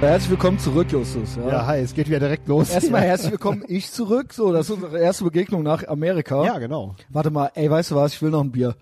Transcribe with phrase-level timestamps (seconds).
[0.00, 1.36] Herzlich willkommen zurück, Justus.
[1.36, 1.48] Ja.
[1.48, 2.70] Ja, hi, es geht wieder direkt los.
[2.70, 4.32] Erstmal herzlich willkommen, ich zurück.
[4.32, 6.44] So, das ist unsere erste Begegnung nach Amerika.
[6.44, 6.94] Ja, genau.
[7.08, 8.14] Warte mal, ey, weißt du was?
[8.14, 8.76] Ich will noch ein Bier.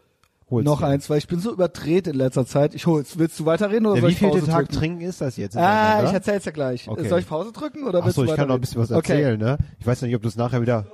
[0.50, 0.88] Hol's noch dir.
[0.88, 2.74] eins, weil ich bin so überdreht in letzter Zeit.
[2.74, 3.18] Ich hol's.
[3.18, 4.78] Willst du weiterreden oder Der soll ich Pause Tag drücken?
[4.78, 5.56] trinken ist das jetzt?
[5.56, 6.86] Ah, ich erzähl's ja gleich.
[6.86, 7.08] Okay.
[7.08, 9.12] Soll ich Pause drücken oder willst Achso, du ich kann noch ein bisschen was Okay.
[9.14, 9.56] erzählen, ne?
[9.80, 10.86] Ich weiß ja nicht, ob du es nachher wieder...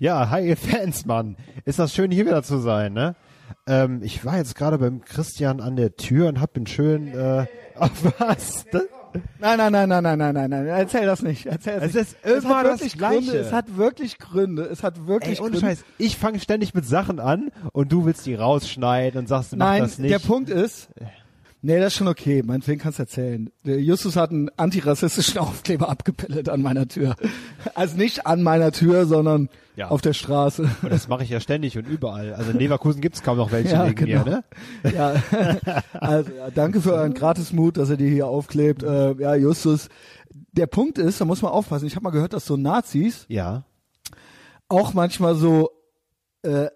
[0.00, 1.36] Ja, hi ihr Fans, Mann.
[1.64, 3.14] Ist das schön, hier wieder zu sein, ne?
[3.66, 7.08] Ähm, ich war jetzt gerade beim Christian an der Tür und hab ihn schön...
[7.14, 7.46] Äh,
[7.78, 8.64] ach, was?
[8.72, 8.82] Das,
[9.38, 10.66] Nein, nein, nein, nein, nein, nein, nein, nein.
[10.66, 11.46] Erzähl das nicht.
[11.46, 12.24] Erzähl das Es nicht.
[12.24, 13.18] ist immer hat das wirklich Gleiche.
[13.22, 13.38] Gründe.
[13.38, 14.62] Es hat wirklich Gründe.
[14.64, 15.66] Es hat wirklich ey, ohne Gründe.
[15.66, 19.66] Scheiß, ich fange ständig mit Sachen an und du willst die rausschneiden und sagst, mach
[19.66, 20.12] Nein, das nicht.
[20.12, 20.88] der Punkt ist,
[21.62, 22.42] nee, das ist schon okay.
[22.44, 23.50] Meinetwegen kannst du erzählen.
[23.64, 27.16] Der Justus hat einen antirassistischen Aufkleber abgepillet an meiner Tür.
[27.74, 29.88] Also nicht an meiner Tür, sondern Ja.
[29.88, 30.68] auf der Straße.
[30.82, 32.34] Und das mache ich ja ständig und überall.
[32.34, 34.24] Also in Leverkusen gibt's kaum noch welche Ja, wegen genau.
[34.24, 34.44] mir, ne?
[34.94, 35.14] Ja,
[35.92, 38.82] also ja, danke für euren Gratismut, dass ihr die hier aufklebt.
[38.82, 39.88] Äh, ja, Justus.
[40.52, 41.86] Der Punkt ist, da muss man aufpassen.
[41.86, 43.64] Ich habe mal gehört, dass so Nazis Ja.
[44.68, 45.70] auch manchmal so
[46.42, 46.68] äh,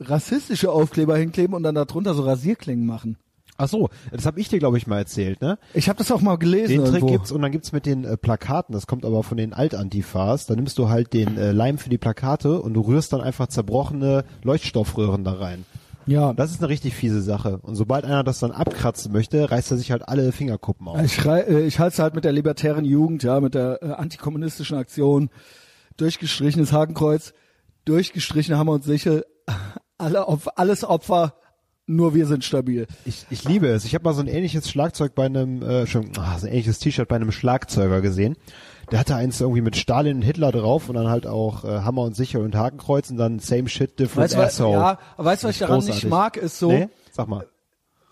[0.00, 3.16] rassistische Aufkleber hinkleben und dann darunter so Rasierklingen machen.
[3.56, 5.58] Ach so, das habe ich dir, glaube ich, mal erzählt, ne?
[5.74, 7.12] Ich habe das auch mal gelesen Den Trick irgendwo.
[7.12, 10.56] gibt's und dann gibt's mit den äh, Plakaten, das kommt aber von den Altantifas, da
[10.56, 14.24] nimmst du halt den äh, Leim für die Plakate und du rührst dann einfach zerbrochene
[14.42, 15.64] Leuchtstoffröhren da rein.
[16.06, 17.58] ja, Das ist eine richtig fiese Sache.
[17.62, 21.00] Und sobald einer das dann abkratzen möchte, reißt er sich halt alle Fingerkuppen auf.
[21.02, 24.76] Ich, äh, ich halte es halt mit der libertären Jugend, ja, mit der äh, antikommunistischen
[24.76, 25.30] Aktion,
[25.96, 27.32] durchgestrichenes Hakenkreuz,
[27.84, 29.24] durchgestrichene Hammer und Sichel,
[29.98, 31.34] alle Opfer, alles Opfer,
[31.86, 32.86] nur wir sind stabil.
[33.04, 33.84] Ich, ich liebe es.
[33.84, 36.78] Ich habe mal so ein ähnliches Schlagzeug bei einem, äh, schon, ah, so ein ähnliches
[36.78, 38.36] T-Shirt bei einem Schlagzeuger gesehen.
[38.90, 42.02] Der hatte eins irgendwie mit Stalin und Hitler drauf und dann halt auch äh, Hammer
[42.02, 44.72] und Sichel und Hakenkreuz und dann same shit, different Weißt asshole.
[44.72, 46.04] ja, weißt du, was ich daran Großartig.
[46.04, 46.88] nicht mag, ist so, Nee?
[47.10, 47.46] Sag mal.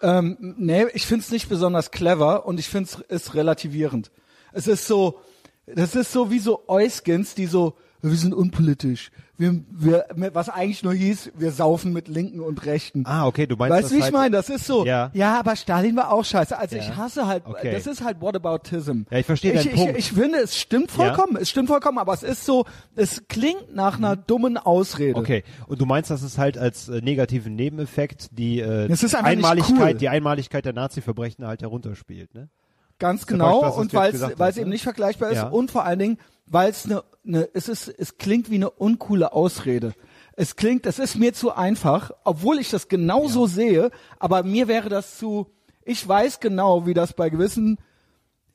[0.01, 4.11] ähm, nee, ich find's nicht besonders clever und ich find's ist relativierend.
[4.53, 5.21] Es ist so,
[5.67, 9.11] das ist so wie so Euskins, die so, wir sind unpolitisch.
[9.39, 10.05] Wir, wir,
[10.35, 13.05] was eigentlich nur hieß, wir saufen mit Linken und Rechten.
[13.07, 14.37] Ah, okay, du meinst Weißt das du, wie ich halt, meine?
[14.37, 14.85] Das ist so.
[14.85, 15.11] Ja.
[15.41, 16.57] aber Stalin war auch scheiße.
[16.57, 16.83] Also Ja.
[16.83, 17.73] ich hasse halt, Okay.
[17.73, 19.03] das ist halt Whataboutism.
[19.11, 19.99] Ja, ich verstehe ich, deinen ich, Punkt.
[19.99, 21.37] Ich finde, es stimmt vollkommen.
[21.37, 25.19] Es stimmt vollkommen, aber es ist so, es klingt nach einer dummen Ausrede.
[25.19, 29.95] Okay, und du meinst, dass es halt als äh, negativen Nebeneffekt die äh, ist Einmaligkeit,
[29.95, 29.95] cool.
[29.95, 32.51] die Einmaligkeit der Nazi-Verbrechen halt herunterspielt, ne?
[32.99, 33.69] Ganz genau.
[33.75, 34.75] Und weil es eben ne?
[34.75, 35.49] nicht vergleichbar ist Ja.
[35.49, 39.33] und vor allen Dingen, weil es eine, eine, es ist, es klingt wie eine uncoole
[39.33, 39.95] Ausrede.
[40.35, 44.89] Es klingt, das ist mir zu einfach, obwohl ich das genauso sehe, aber mir wäre
[44.89, 45.47] das zu,
[45.85, 47.79] ich weiß genau, wie das bei gewissen,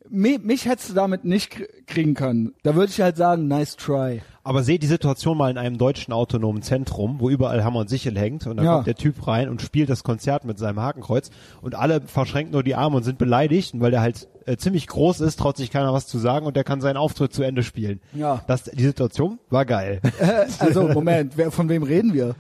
[0.10, 2.54] mich, mich hättest du damit nicht kr- kriegen können.
[2.64, 4.22] Da würde ich halt sagen, nice try.
[4.48, 8.18] Aber seht die Situation mal in einem deutschen autonomen Zentrum, wo überall Hammer und Sichel
[8.18, 8.74] hängt und dann Ja.
[8.76, 11.30] kommt der Typ rein und spielt das Konzert mit seinem Hakenkreuz
[11.62, 14.88] und alle verschränken nur die Arme und sind beleidigt, und weil der halt äh, ziemlich
[14.88, 17.62] groß ist, traut sich keiner was zu sagen und der kann seinen Auftritt zu Ende
[17.62, 18.00] spielen.
[18.14, 18.42] Ja.
[18.48, 20.00] Das, die Situation war geil.
[20.60, 22.36] Also, Moment, wer, von wem reden wir?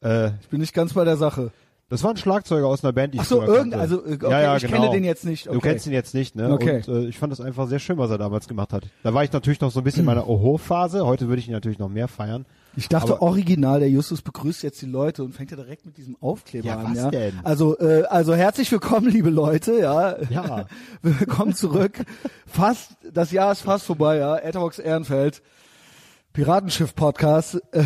[0.00, 1.50] äh, Ich bin nicht ganz bei der Sache.
[1.90, 3.78] Das war ein Schlagzeuger aus einer Band, die Ach ich so, irgend- kannte.
[3.78, 4.76] also, äh, okay, ja, ja, ich genau.
[4.80, 5.60] kenne den jetzt nicht, Du okay.
[5.70, 6.52] kennst ihn jetzt nicht, ne?
[6.52, 6.82] Okay.
[6.86, 8.84] Und äh, ich fand das einfach sehr schön, was er damals gemacht hat.
[9.02, 11.06] Da war ich natürlich noch so ein bisschen in meiner Oho-Phase.
[11.06, 12.44] Heute würde ich ihn natürlich noch mehr feiern.
[12.76, 15.96] Ich dachte Aber- original, der Justus begrüßt jetzt die Leute und fängt ja direkt mit
[15.96, 16.90] diesem Aufkleber Ja, an.
[16.92, 17.10] was ja?
[17.10, 17.32] denn?
[17.42, 19.78] Also, äh, also herzlich willkommen, liebe Leute.
[19.80, 20.66] Ja, Ja.
[21.02, 22.04] willkommen zurück.
[22.46, 24.18] Fast das Jahr ist fast vorbei.
[24.18, 25.42] Ja, Etherbox Ehrenfeld,
[26.34, 27.82] Piratenschiff Podcast äh,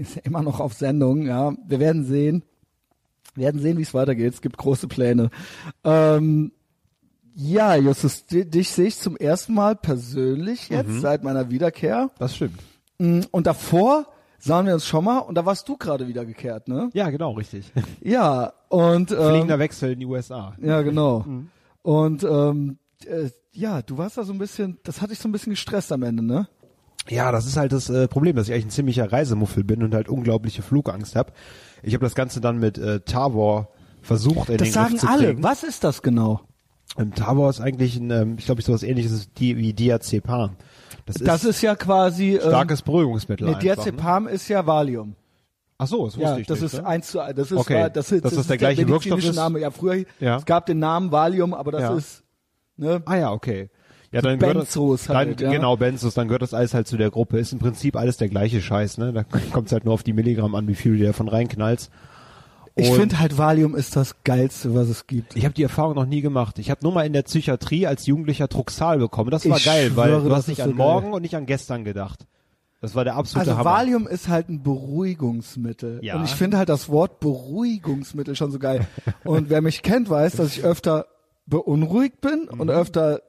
[0.00, 1.26] ist immer noch auf Sendung.
[1.26, 2.44] Ja, wir werden sehen,
[3.36, 4.34] wir werden sehen, wie es weitergeht.
[4.34, 5.30] Es gibt große Pläne.
[5.84, 6.52] Ähm,
[7.34, 11.00] ja, Justus, di- dich sehe ich zum ersten Mal persönlich jetzt Mhm.
[11.00, 12.10] seit meiner Wiederkehr.
[12.18, 12.58] Das stimmt.
[12.98, 14.06] Mm, Und davor
[14.38, 16.88] sahen wir uns schon mal und da warst du gerade wieder gekehrt, ne?
[16.94, 17.72] Ja, genau, richtig.
[18.02, 20.54] Ja, und ähm, Fliegender Wechsel in die USA.
[20.62, 21.20] ja, genau.
[21.26, 21.48] Mhm.
[21.82, 25.32] Und ähm, äh, ja, du warst da so ein bisschen, das hat dich so ein
[25.32, 26.48] bisschen gestresst am Ende, ne?
[27.08, 29.94] Ja, das ist halt das äh, Problem, dass ich eigentlich ein ziemlicher Reisemuffel bin und
[29.94, 31.32] halt unglaubliche Flugangst habe.
[31.82, 33.68] Ich habe das Ganze dann mit äh, Tavor
[34.02, 35.26] versucht in Das den sagen Griff zu alle.
[35.28, 35.42] kriegen.
[35.42, 36.40] Was ist das genau?
[36.98, 40.56] Ähm, Tavor ist eigentlich ein, ähm, ich glaube, sowas ähnliches wie Diazepam.
[41.04, 43.74] Das, Das ist ja quasi ähm, starkes Beruhigungsmittel nee, einfach, ne?
[43.74, 45.14] Diazepam ist ja Valium.
[45.78, 46.72] Ach so, das wusste Ja, ich das nicht.
[46.72, 46.86] ist ne?
[46.86, 47.36] eins zu eins.
[47.36, 49.36] Das ist, Okay, das, ist, dass das der gleiche medizinische Wirkstoff ist?
[49.36, 49.60] Name.
[49.60, 50.36] Ja, früher Ja.
[50.38, 51.94] es gab den Namen Valium, aber das Ja.
[51.96, 52.24] ist
[52.78, 53.02] ne?
[53.04, 53.68] Ah ja, okay.
[54.16, 55.50] Ja, dann gehört das, Benzos dann, halt, ja.
[55.50, 57.38] genau, Benzos, dann gehört das alles halt zu der Gruppe.
[57.38, 59.12] Ist im Prinzip alles der gleiche Scheiß, ne?
[59.12, 59.22] Da
[59.52, 61.90] kommt es halt nur auf die Milligramm an, wie viel du davon reinknallst.
[62.78, 65.34] Ich Und- finde halt Valium ist das geilste, was es gibt.
[65.34, 66.58] Ich habe die Erfahrung noch nie gemacht.
[66.58, 69.30] Ich habe nur mal in der Psychiatrie als Jugendlicher Truxal bekommen.
[69.30, 70.86] Das war Ich geil, weil schwöre, du das hast nicht ist an so geil.
[70.86, 72.26] morgen und nicht an gestern gedacht.
[72.82, 73.70] Das war der absolute Also Hammer.
[73.78, 76.00] Valium ist halt ein Beruhigungsmittel.
[76.02, 76.16] Ja.
[76.16, 78.86] Und ich finde halt das Wort Beruhigungsmittel schon so geil.
[79.24, 81.06] Und wer mich kennt, weiß, dass ich öfter
[81.46, 83.20] beunruhigt bin und öfter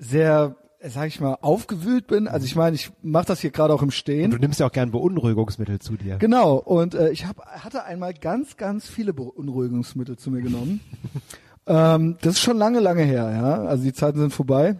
[0.00, 2.26] sehr, sag ich mal, aufgewühlt bin.
[2.26, 4.30] Also ich meine, ich mache das hier gerade auch im Stehen.
[4.30, 6.16] Du nimmst ja auch gern Beunruhigungsmittel zu dir.
[6.16, 10.80] Genau, und äh, ich hab, hatte einmal ganz, ganz viele Beunruhigungsmittel zu mir genommen.
[11.66, 13.64] ähm, das ist schon lange, lange her, ja.
[13.64, 14.78] Also die Zeiten sind vorbei.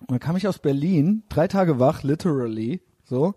[0.00, 3.34] Und dann kam ich aus Berlin, drei Tage wach, literally, so.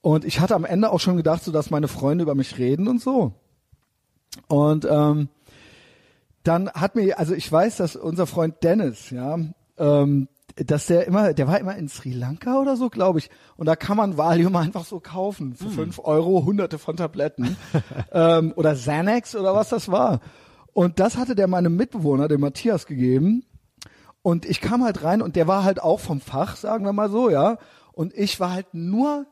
[0.00, 2.88] Und ich hatte am Ende auch schon gedacht, so dass meine Freunde über mich reden
[2.88, 3.34] und so.
[4.46, 5.28] Und ähm,
[6.44, 9.38] dann hat mir, also ich weiß, dass unser Freund Dennis, ja,
[9.80, 13.30] ähm, dass der immer, der war immer in Sri Lanka oder so, glaube ich.
[13.56, 17.56] Und da kann man Valium einfach so kaufen für fünf Euro, hunderte von Tabletten.
[18.12, 20.20] ähm, oder Xanax oder was das war.
[20.72, 23.44] Und das hatte der meinem Mitbewohner, dem Matthias, gegeben.
[24.22, 27.10] Und ich kam halt rein und der war halt auch vom Fach, sagen wir mal
[27.10, 27.58] so, ja.
[27.92, 29.26] Und ich war halt nur,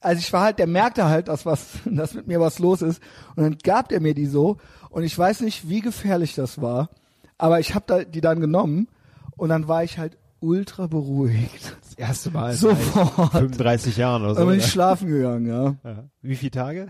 [0.00, 3.00] also ich war halt, der merkte halt, dass was, dass mit mir was los ist.
[3.36, 4.56] Und dann gab er mir die so.
[4.90, 6.90] Und ich weiß nicht, wie gefährlich das war.
[7.38, 8.88] Aber ich habe da, die dann genommen.
[9.36, 11.76] Und dann war ich halt ultra beruhigt.
[11.82, 13.32] Das erste Mal Sofort.
[13.32, 14.40] seit 35 Jahren oder so.
[14.40, 15.74] Dann bin ich schlafen gegangen, ja.
[15.84, 16.04] Ja.
[16.22, 16.88] Wie viele Tage?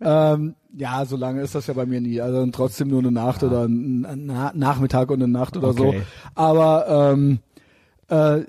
[0.00, 2.20] ähm, ja, so lange ist das ja bei mir nie.
[2.20, 5.98] Also dann trotzdem nur eine Nacht oder ein, Na Nachmittag und eine Nacht oder Okay.
[5.98, 6.30] so.
[6.34, 7.38] Aber ähm,
[8.08, 8.40] äh,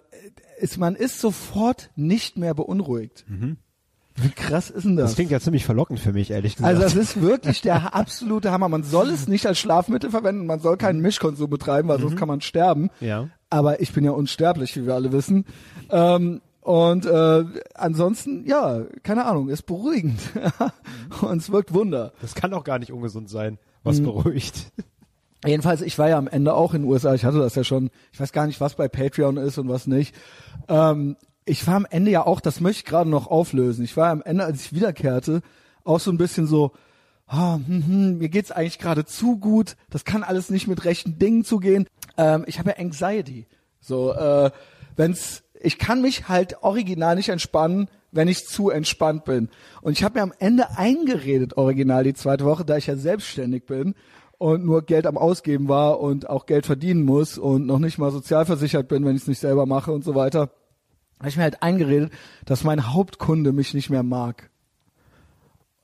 [0.59, 3.25] ist, man ist sofort nicht mehr beunruhigt.
[4.15, 5.11] Wie krass ist denn das?
[5.11, 6.67] Das klingt ja ziemlich verlockend für mich, ehrlich gesagt.
[6.67, 8.67] also das ist wirklich der absolute Hammer.
[8.69, 12.27] Man soll es nicht als Schlafmittel verwenden, man soll keinen Mischkonsum betreiben, weil sonst kann
[12.27, 12.89] man sterben.
[13.01, 13.27] ja.
[13.49, 15.45] Aber ich bin ja unsterblich, wie wir alle wissen.
[15.89, 17.45] Ähm, und äh,
[17.75, 20.19] ansonsten, ja, keine Ahnung, ist beruhigend.
[21.21, 22.11] und es wirkt Wunder.
[22.21, 23.57] Das kann auch gar nicht ungesund sein, Mhm.
[23.83, 24.71] was beruhigt.
[25.45, 27.89] Jedenfalls, ich war ja am Ende auch in den USA, ich hatte das ja schon,
[28.11, 30.15] ich weiß gar nicht, was bei Patreon ist und was nicht.
[30.67, 31.15] Ähm,
[31.45, 34.21] ich war am Ende ja auch, das möchte ich gerade noch auflösen, ich war am
[34.23, 35.41] Ende, als ich wiederkehrte,
[35.85, 36.71] auch so ein bisschen so,
[37.27, 41.17] ah, hm, hm, mir geht's eigentlich gerade zu gut, das kann alles nicht mit rechten
[41.19, 41.87] Dingen zugehen.
[42.17, 43.47] Ähm, ich habe ja Anxiety.
[43.79, 44.51] So, äh,
[44.95, 49.49] wenn's, ich kann mich halt original nicht entspannen, wenn ich zu entspannt bin.
[49.81, 53.65] Und ich habe mir am Ende eingeredet, original die zweite Woche, da ich ja selbstständig
[53.65, 53.95] bin
[54.37, 58.11] und nur Geld am Ausgeben war und auch Geld verdienen muss und noch nicht mal
[58.11, 60.51] sozialversichert bin, wenn ich es nicht selber mache und so weiter,
[61.19, 62.11] habe ich mir halt eingeredet,
[62.45, 64.49] dass mein Hauptkunde mich nicht mehr mag.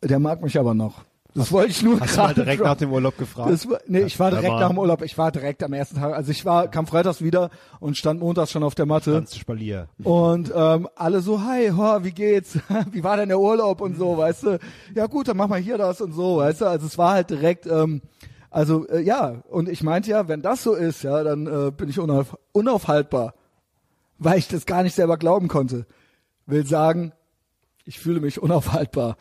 [0.03, 1.05] Der mag mich aber noch.
[1.35, 3.51] Das wollte ich nur Hast du mal direkt nach dem Urlaub gefragt?
[3.51, 5.01] Das nee, ich war direkt nach dem Urlaub.
[5.01, 6.13] Ich war direkt am ersten Tag.
[6.13, 7.49] Also ich war, kam freitags wieder
[7.79, 9.13] und stand montags schon auf der Matte.
[9.13, 9.87] Ganz Spalier.
[10.03, 12.59] Und ähm, alle so, hi, ho, wie geht's?
[12.91, 14.59] wie war denn der Urlaub und so, weißt du?
[14.93, 16.65] Ja gut, dann mach mal hier das und so, weißt du?
[16.65, 18.01] Also es war halt direkt, ähm,
[18.51, 21.89] also äh, ja, und ich meinte ja, wenn das so ist, ja, dann äh, bin
[21.89, 23.33] ich unauf, unaufhaltbar,
[24.19, 25.87] weil ich das gar nicht selber glauben konnte.
[26.45, 27.13] Will sagen,
[27.85, 29.17] ich fühle mich unaufhaltbar.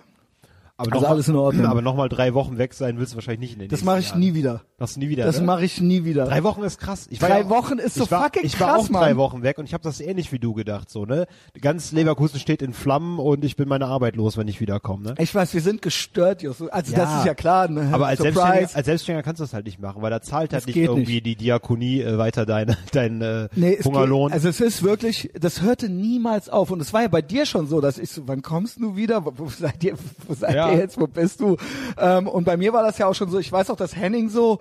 [0.82, 1.66] Aber Also noch alles in Ordnung.
[1.66, 4.08] Aber nochmal drei Wochen weg sein willst du wahrscheinlich nicht in den Das mache ich
[4.08, 4.20] Jahren.
[4.20, 4.62] nie wieder.
[4.78, 5.46] Machst du nie wieder, Das ne?
[5.46, 6.24] mache ich nie wieder.
[6.26, 7.06] Drei Wochen ist krass.
[7.10, 9.16] Ich Drei ja auch, Wochen ist so war, fucking Ich war krass, auch drei Mann.
[9.16, 11.26] Wochen weg und ich habe das ähnlich wie du gedacht, so ne.
[11.60, 15.14] Ganz Leverkusen steht in Flammen und ich bin meine Arbeit los, wenn ich wiederkomme, ne.
[15.18, 16.68] Ich weiß, wir sind gestört, Justus.
[16.70, 17.18] Also das Ja.
[17.20, 17.68] ist ja klar.
[17.68, 17.88] Ne?
[17.92, 18.76] Aber als Selbstständiger, Surprise.
[18.76, 21.12] als Selbstständiger kannst du das halt nicht machen, weil da zahlt halt Das nicht irgendwie
[21.14, 21.26] nicht.
[21.26, 24.28] die Diakonie äh, weiter deine dein äh, Nee, Hungerlohn.
[24.28, 26.70] Geht, also es ist wirklich, das hörte niemals auf.
[26.72, 29.24] Und es war ja bei dir schon so, dass ich so, wann kommst du wieder?
[29.24, 29.94] Wo, wo seid ihr,
[30.26, 30.71] wo seid Ja.
[30.71, 31.00] ihr jetzt?
[31.00, 31.56] Wo bist du?
[31.98, 34.28] Ähm, und bei mir war das ja auch schon so, ich weiß auch, dass Henning
[34.28, 34.60] so,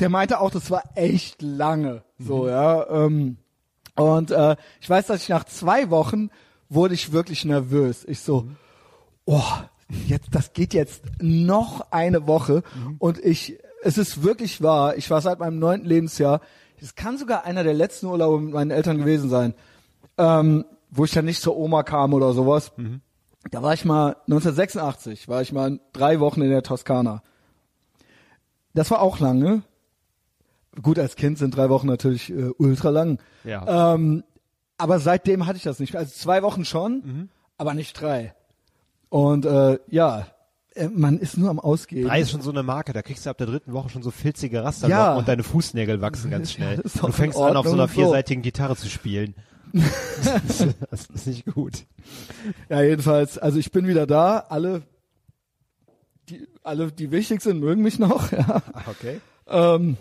[0.00, 2.02] der meinte auch, das war echt lange.
[2.18, 2.48] So, Mhm.
[2.48, 2.86] ja.
[2.90, 3.36] Ähm,
[3.96, 6.30] und äh, ich weiß, dass ich nach zwei Wochen
[6.68, 8.04] wurde ich wirklich nervös.
[8.06, 8.56] Ich so, Mhm.
[9.24, 9.42] oh,
[10.06, 12.96] jetzt, das geht jetzt noch eine Woche Mhm.
[12.98, 16.40] und ich, es ist wirklich wahr, ich war seit meinem neunten Lebensjahr,
[16.80, 19.54] es kann sogar einer der letzten Urlaube mit meinen Eltern gewesen sein,
[20.18, 22.72] ähm, wo ich dann nicht zur Oma kam oder sowas.
[22.76, 23.00] Mhm.
[23.50, 27.22] Da war ich mal, 1986, war ich mal drei Wochen in der Toskana.
[28.74, 29.62] Das war auch lange.
[30.82, 33.18] Gut, als Kind sind drei Wochen natürlich äh, ultra lang.
[33.44, 33.94] ja.
[33.94, 34.24] Ähm,
[34.78, 36.00] aber seitdem hatte ich das nicht mehr.
[36.00, 37.28] Also zwei Wochen schon, Mhm.
[37.56, 38.34] aber nicht drei.
[39.08, 40.26] Und äh, ja,
[40.74, 42.06] äh, man ist nur am Ausgehen.
[42.06, 44.10] Drei ist schon so eine Marke, da kriegst du ab der dritten Woche schon so
[44.10, 45.14] filzige Raster Ja.
[45.16, 46.76] und deine Fußnägel wachsen ganz schnell.
[46.76, 49.34] doch du fängst an, auf so einer vierseitigen Gitarre zu spielen.
[50.24, 51.84] Das, das ist nicht gut.
[52.68, 54.38] Ja, jedenfalls, also ich bin wieder da.
[54.38, 54.82] Alle,
[56.28, 58.32] die, alle, die wichtig sind, mögen mich noch.
[58.32, 58.62] Ja.
[58.86, 59.20] Okay.
[59.48, 59.96] Ähm,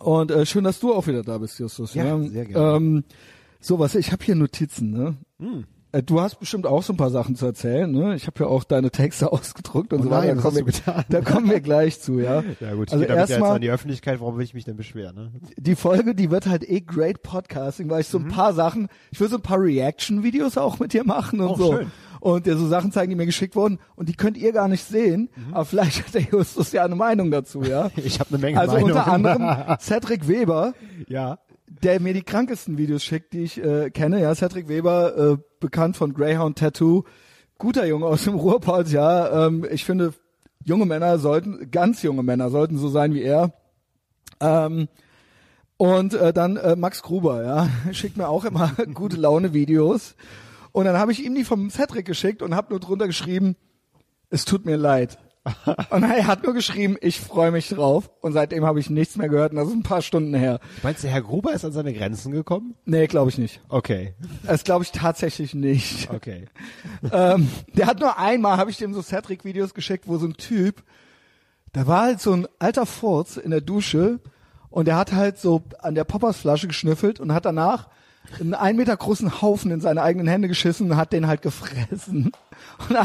[0.00, 1.94] und äh, schön, dass du auch wieder da bist, Justus.
[1.94, 2.76] Ja, sehr gerne.
[2.76, 3.04] Ähm,
[3.60, 5.16] so, was, ich habe hier Notizen, ne?
[5.38, 5.64] Hm.
[5.92, 8.14] Äh, Du hast bestimmt auch so ein paar Sachen zu erzählen, ne?
[8.16, 10.34] Ich habe ja auch deine Texte ausgedruckt und Oh so weiter.
[10.34, 12.42] Da kommen, wir, da kommen wir gleich zu, ja.
[12.60, 14.76] Ja gut, Also damit ja jetzt erstmal- an die Öffentlichkeit, warum will ich mich denn
[14.76, 15.14] beschweren?
[15.16, 15.32] Ne?
[15.56, 19.20] die Folge, die wird halt eh great Podcasting, weil ich so ein paar Sachen, ich
[19.20, 21.76] will so ein paar Reaction-Videos auch mit dir machen und Oh, so.
[21.76, 21.90] schön.
[22.18, 24.82] Und dir so Sachen zeigen, die mir geschickt wurden und die könnt ihr gar nicht
[24.84, 27.90] sehen, aber vielleicht hat der Justus ja eine Meinung dazu, ja.
[27.96, 28.88] Ich habe eine Menge Also Meinung.
[28.90, 30.74] unter anderem Cedric Weber,
[31.08, 31.38] ja.
[31.68, 34.20] Der mir die krankesten Videos schickt, die ich äh, kenne.
[34.20, 37.04] Ja, Cedric Weber, äh, bekannt von Greyhound Tattoo,
[37.58, 38.88] guter Junge aus dem Ruhrpott.
[38.88, 40.14] Ja, ähm, ich finde,
[40.64, 43.52] junge Männer sollten, ganz junge Männer sollten so sein wie er.
[44.40, 44.88] Ähm,
[45.76, 50.14] und äh, dann äh, Max Gruber, ja, schickt mir auch immer gute Laune Videos.
[50.72, 53.56] Und dann habe ich ihm die vom Cedric geschickt und habe nur drunter geschrieben,
[54.28, 55.18] es tut mir leid.
[55.90, 58.10] und er hat nur geschrieben, ich freue mich drauf.
[58.20, 60.60] Und seitdem habe ich nichts mehr gehört und das ist ein paar Stunden her.
[60.82, 62.74] Meinst du, Herr Gruber ist an seine Grenzen gekommen?
[62.84, 63.60] Nee, glaube ich nicht.
[63.68, 64.14] Okay.
[64.44, 66.10] Das glaube ich tatsächlich nicht.
[66.10, 66.46] Okay.
[67.12, 70.82] ähm, der hat nur einmal, habe ich dem so Cedric-Videos geschickt, wo so ein Typ,
[71.72, 74.20] da war halt so ein alter Furz in der Dusche
[74.70, 77.88] und der hat halt so an der Poppersflasche geschnüffelt und hat danach
[78.40, 82.32] einen ein Meter großen Haufen in seine eigenen Hände geschissen und hat den halt gefressen.
[82.88, 82.98] Und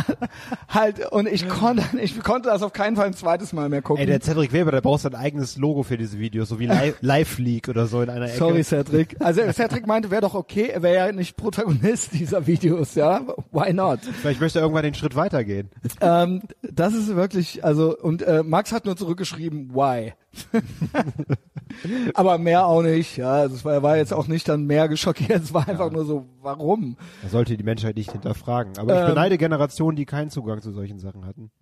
[0.70, 4.02] halt, und ich konnte, ich konnte das auf keinen Fall ein zweites Mal mehr gucken.
[4.02, 6.98] Ey, der Cedric Weber, der braucht sein eigenes Logo für diese Videos, so wie Live,
[7.02, 8.38] Live League oder so in einer Ecke.
[8.38, 9.16] Sorry, Cedric.
[9.20, 13.22] Also Cedric meinte, wäre doch okay, er wäre ja nicht Protagonist dieser Videos, ja?
[13.52, 14.00] Why not?
[14.22, 15.70] Vielleicht möchte er irgendwann den Schritt weitergehen.
[16.02, 20.14] Ähm, das ist wirklich, also, und äh, Max hat nur zurückgeschrieben, why?
[22.14, 23.32] Aber mehr auch nicht, ja.
[23.32, 25.94] Also es war, er war jetzt auch nicht dann mehr geschockiert, es war einfach ja.
[25.94, 26.98] nur so, warum?
[27.22, 28.78] Da sollte die Menschheit nicht hinterfragen.
[28.78, 31.52] Aber ich ähm, beneide Generationen, die keinen Zugang zu solchen Sachen hatten.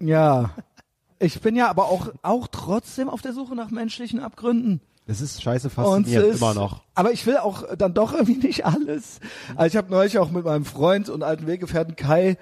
[0.00, 0.50] Ja.
[1.18, 4.80] Ich bin ja aber auch, auch trotzdem auf der Suche nach menschlichen Abgründen.
[5.06, 6.84] Das ist scheiße faszinierend, ist, immer noch.
[6.94, 9.18] Aber ich will auch dann doch irgendwie nicht alles.
[9.56, 12.36] Also ich habe neulich auch mit meinem Freund und alten Weggefährten Kai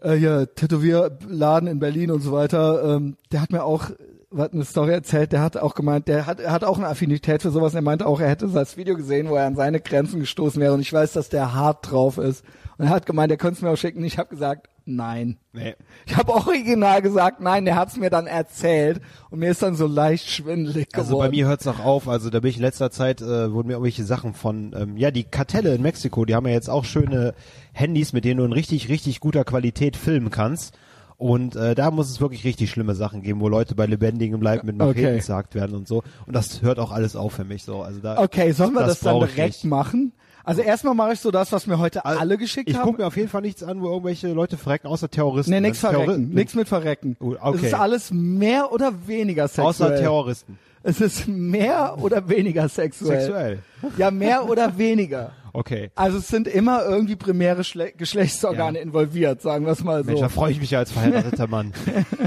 [0.00, 3.90] äh, hier Tätowierladen in Berlin und so weiter, ähm, der hat mir auch
[4.36, 7.42] hat eine Story erzählt, der hat auch gemeint, der hat, er hat auch eine Affinität
[7.42, 7.72] für sowas.
[7.72, 10.60] Und er meinte auch, er hätte das Video gesehen, wo er an seine Grenzen gestoßen
[10.60, 10.74] wäre.
[10.74, 12.44] Und ich weiß, dass der hart drauf ist.
[12.78, 14.04] Und er hat gemeint, er könnte es mir auch schicken.
[14.04, 15.38] Ich habe gesagt, nein.
[15.52, 15.74] Nee.
[16.06, 17.64] Ich habe auch original gesagt, nein.
[17.64, 21.06] Der hat es mir dann erzählt und mir ist dann so leicht schwindelig geworden.
[21.06, 22.08] Also bei mir hört es auch auf.
[22.08, 25.10] Also da bin ich in letzter Zeit äh, wurden mir irgendwelche Sachen von, ähm, ja
[25.10, 27.34] die Kartelle in Mexiko, die haben ja jetzt auch schöne
[27.72, 30.76] Handys, mit denen du in richtig richtig guter Qualität filmen kannst.
[31.18, 34.64] Und äh, da muss es wirklich richtig schlimme Sachen geben, wo Leute bei lebendigem Leib
[34.64, 35.16] mit Macheten okay.
[35.16, 36.02] gesagt werden und so.
[36.26, 37.82] Und das hört auch alles auf für mich so.
[37.82, 40.12] Also da, okay, sollen wir das, das dann direkt machen?
[40.44, 42.82] Also erstmal mache ich so das, was mir heute also alle geschickt ich haben.
[42.82, 45.50] Ich gucke mir auf jeden Fall nichts an, wo irgendwelche Leute verrecken, außer Terroristen.
[45.50, 46.04] Nee, nix verrecken.
[46.04, 46.34] Terroristen.
[46.34, 47.16] Nix mit verrecken.
[47.20, 47.56] Uh, okay.
[47.56, 49.66] Es ist alles mehr oder weniger sexuell.
[49.66, 50.58] Außer Terroristen.
[50.84, 53.22] Es ist mehr oder weniger sexuell.
[53.22, 53.58] Sexuell.
[53.98, 55.32] Ja, mehr oder weniger.
[55.56, 55.90] Okay.
[55.94, 58.84] Also es sind immer irgendwie primäre Schle Geschlechtsorgane ja.
[58.84, 60.10] involviert, sagen wir es mal so.
[60.10, 61.72] Mensch, da freue ich mich ja als verheirateter Mann.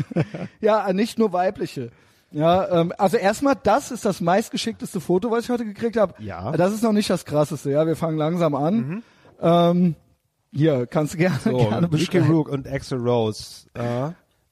[0.61, 1.91] ja, nicht nur weibliche.
[2.31, 6.15] Ja, ähm, also erstmal, das ist das meistgeschickteste Foto, was ich heute gekriegt habe.
[6.17, 6.51] Ja.
[6.53, 7.85] Das ist noch nicht das krasseste, ja.
[7.85, 8.75] Wir fangen langsam an.
[8.75, 9.03] Mhm.
[9.41, 9.95] Ähm,
[10.51, 12.19] hier, kannst du gerne, so, gerne beschreiben.
[12.21, 13.67] Mickey Rook und Axel Rose.
[13.75, 14.09] Äh,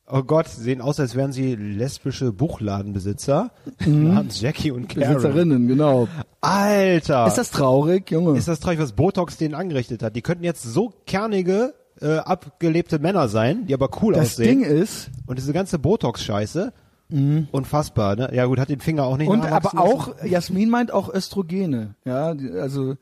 [0.10, 3.52] oh Gott, sehen aus, als wären sie lesbische Buchladenbesitzer.
[3.86, 4.08] Mhm.
[4.14, 5.16] Namens Jackie und Karen.
[5.16, 6.08] Besitzerinnen, genau.
[6.42, 7.28] Alter!
[7.28, 8.38] Ist das traurig, Junge?
[8.38, 10.16] Ist das traurig, was Botox denen angerichtet hat?
[10.16, 14.62] Die könnten jetzt so kernige, äh, abgelebte Männer sein, die aber cool das aussehen.
[14.62, 15.10] Das Ding ist...
[15.26, 16.74] Und diese ganze Botox-Scheiße
[17.10, 17.48] Mhm.
[17.52, 18.30] Unfassbar, ne?
[18.34, 20.16] Ja gut, hat den Finger auch nicht Und aber auch.
[20.26, 22.96] Jasmin meint auch Östrogene, ja, also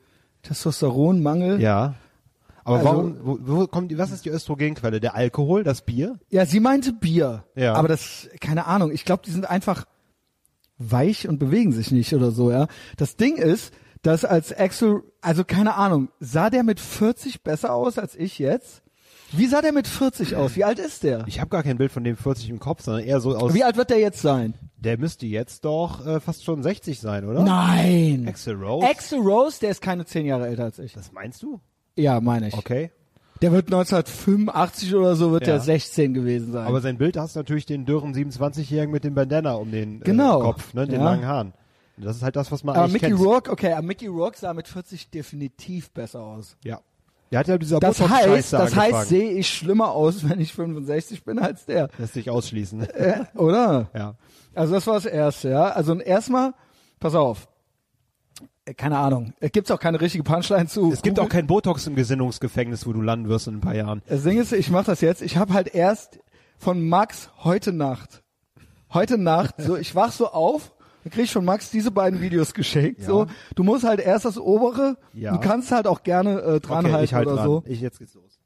[0.44, 1.60] Testosteronmangel.
[1.60, 1.96] Ja.
[2.66, 5.00] Aber also, warum, wo, wo kommt die, was ist die Östrogenquelle?
[5.00, 6.20] Der Alkohol, das Bier?
[6.30, 7.46] Ja, sie meinte Bier.
[7.56, 7.76] Ja.
[7.76, 9.86] Aber das, keine Ahnung, ich glaube, die sind einfach
[10.80, 12.68] weich und bewegen sich nicht oder so, ja.
[12.98, 18.00] Das Ding ist, dass als Axel, also keine Ahnung, sah der mit 40 besser aus
[18.00, 18.82] als ich jetzt?
[19.32, 20.56] Wie sah der mit 40 aus?
[20.56, 21.24] Wie alt ist der?
[21.28, 23.54] Ich habe gar kein Bild von dem 40 im Kopf, sondern eher so aus.
[23.54, 24.56] Wie alt wird der jetzt sein?
[24.78, 27.44] Der müsste jetzt doch äh, fast schon 60 sein, oder?
[27.44, 28.28] Nein.
[28.28, 28.88] Axel Rose.
[28.88, 30.94] Axel Rose, der ist keine 10 Jahre älter als ich.
[30.94, 31.60] Das meinst du?
[31.96, 32.54] Ja, meine ich.
[32.54, 32.92] Okay.
[33.42, 35.54] Der wird 1985 oder so wird ja.
[35.54, 36.68] der 16 gewesen sein.
[36.68, 40.40] Aber sein Bild hast natürlich den dürren 27-Jährigen mit dem Bandana um den äh, genau.
[40.40, 41.04] Kopf, ne, den ja.
[41.04, 41.54] langen Haaren.
[41.98, 43.20] Das ist halt das, was man aber eigentlich Mickey kennt.
[43.20, 46.58] Rourke, okay, aber Mickey Rourke sah mit 40 definitiv besser aus.
[46.64, 46.82] Ja.
[47.32, 48.94] Der hat ja dieser das heißt, das angefangen.
[48.94, 51.90] heißt, sehe ich schlimmer aus, wenn ich 65 bin als der.
[51.98, 52.82] Lässt sich ausschließen.
[52.90, 53.90] Äh, oder?
[53.94, 54.16] Ja.
[54.54, 55.66] Also das war das erste, ja.
[55.70, 56.54] Also erstmal,
[57.00, 57.48] pass auf.
[58.66, 59.34] Äh, Keine Ahnung.
[59.40, 60.92] Es gibt auch keine richtige Punchline zu.
[60.92, 64.02] Es gibt auch kein Botox im Gesinnungsgefängnis, wo du landen wirst in ein paar Jahren.
[64.08, 65.22] Das Ding ist, ich mache das jetzt.
[65.22, 66.20] Ich habe halt erst
[66.58, 68.24] von Max heute Nacht,
[68.94, 70.72] heute Nacht, so ich wach so auf
[71.06, 73.02] dann krieg ich von Max diese beiden Videos geschickt.
[73.02, 73.06] Ja.
[73.06, 75.34] So, du musst halt erst das obere, Ja.
[75.34, 77.46] du kannst halt auch gerne äh, dranhalten okay, ich halt oder dran.
[77.46, 77.64] so.
[77.68, 78.40] Ich, jetzt geht's los.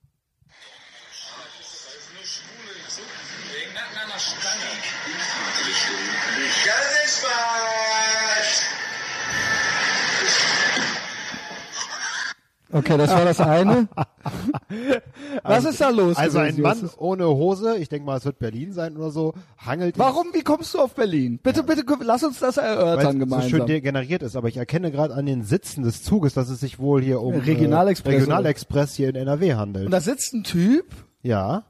[12.71, 13.87] Okay, das war das eine.
[15.43, 16.17] Was ist da los?
[16.17, 16.97] Also ein Mann Justus?
[16.99, 20.27] ohne Hose, ich denke mal, es wird Berlin sein oder so, hangelt Warum?
[20.33, 21.39] Wie kommst du auf Berlin?
[21.41, 23.49] Bitte, bitte, lass uns das weil erörtern so gemeinsam.
[23.49, 26.59] schön de- generiert ist, aber ich erkenne gerade an den Sitzen des Zuges, dass es
[26.59, 29.85] sich wohl hier um Regionalexpress äh, Regionalexpress hier in NRW handelt.
[29.85, 30.85] und da sitzt ein Typ
[31.21, 31.63] ja.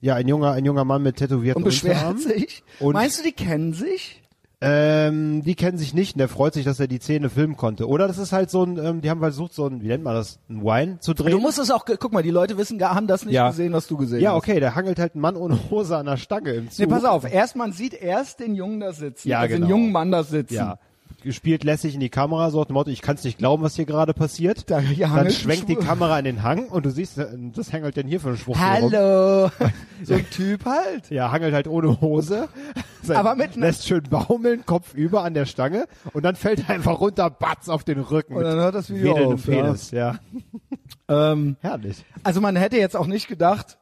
[0.00, 2.22] Ja, ein junger, ein junger Mann mit tätowierten und beschwert Unterarmen.
[2.22, 2.62] sich.
[2.80, 4.22] Und- Meinst du, die kennen sich?
[4.62, 7.86] Ähm, die kennen sich nicht und der freut sich, dass er die Szene filmen konnte.
[7.86, 10.14] Oder das ist halt so ein, ähm, die haben versucht, so ein, wie nennt man
[10.14, 11.32] das, ein Wine zu drehen.
[11.32, 13.50] Du musst es auch, guck mal, die Leute wissen, gar haben das nicht Ja.
[13.50, 14.38] gesehen, was du gesehen ja, hast.
[14.38, 16.78] okay, der hangelt halt einen Mann ohne Hose an der Stange im Zug.
[16.78, 17.30] Nee, pass auf.
[17.30, 19.28] Erst man sieht erst den Jungen da sitzen.
[19.28, 19.66] Ja, also genau.
[19.66, 20.54] den jungen Mann da sitzen.
[20.54, 20.78] Ja.
[21.26, 23.76] Gespielt lässig in die Kamera, so nach dem Motto, ich kann es nicht glauben, was
[23.76, 24.70] hier gerade passiert.
[24.70, 27.72] Da- hier Dann ein schwenkt die Kamera in den Hang und du siehst, äh, das
[27.72, 28.64] hangelt denn hier für ein Schwuchtel.
[28.64, 29.50] Hallo.
[30.04, 31.10] so ein Typ halt.
[31.10, 32.48] Ja, hangelt halt ohne Hose.
[33.02, 36.60] Sein- Aber mit einer- lässt schön baumeln, Kopf über an der Stange und dann fällt
[36.68, 38.34] er einfach runter, batz auf den Rücken.
[38.36, 39.54] Und dann hört das Video auf, ja.
[39.62, 40.18] Penis, ja.
[41.08, 42.04] Ähm, Herrlich.
[42.24, 43.78] also man hätte jetzt auch nicht gedacht,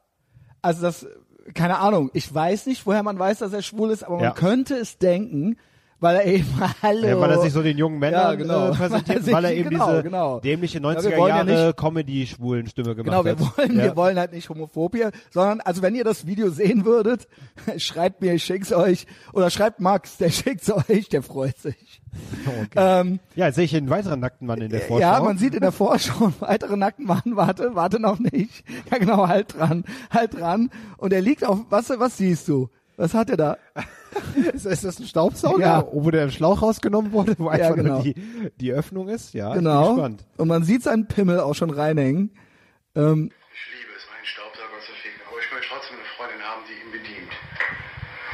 [0.60, 1.06] also das,
[1.54, 4.30] keine Ahnung, ich weiß nicht, woher man weiß, dass er schwul ist, aber man Ja.
[4.32, 5.56] könnte es denken,
[6.00, 6.46] weil er eben,
[6.82, 7.06] hallo.
[7.06, 8.68] Ja, weil er sich so den jungen Männern Ja, genau.
[8.68, 10.40] äh, präsentiert, Weil er weil er eben genau, diese genau.
[10.40, 13.58] dämliche Ja, wir 90er wollen ja Jahre nicht- Comedy-schwulen Stimme gemacht Genau, wir hat.
[13.58, 13.82] wollen, ja.
[13.84, 17.26] wir wollen halt nicht homophob hier, sondern, also wenn ihr das Video sehen würdet,
[17.78, 22.00] schreibt mir, ich schick's euch, oder schreibt Max, der schickt's euch, der freut sich.
[22.46, 22.68] Okay.
[22.76, 25.00] Ähm, Ja, jetzt sehe ich einen weiteren nackten Mann in der Vorschau.
[25.00, 28.64] ja, man sieht in der Vorschau einen weiteren nackten Mann, warte, warte noch nicht.
[28.90, 30.70] Ja genau, halt dran, halt dran.
[30.96, 32.68] Und er liegt auf, was, was siehst du?
[32.96, 33.56] Was hat er da?
[34.52, 35.86] ist, ist das ein Staubsauger, Ja.
[35.92, 37.94] wo der Schlauch rausgenommen wurde, wo einfach genau.
[37.94, 38.14] nur die,
[38.60, 39.34] die Öffnung ist?
[39.34, 39.82] Ja, Genau.
[39.82, 40.24] Ich bin gespannt.
[40.38, 42.30] Und man sieht seinen Pimmel auch schon reinhängen.
[42.96, 46.62] Ähm, Ich liebe es, meinen Staubsauger zu ficken, aber ich möchte trotzdem eine Freundin haben,
[46.68, 47.32] die ihn bedient.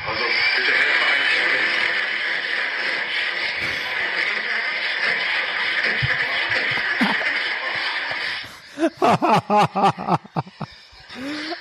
[0.08, 0.24] Also
[0.56, 1.24] bitte helfe einem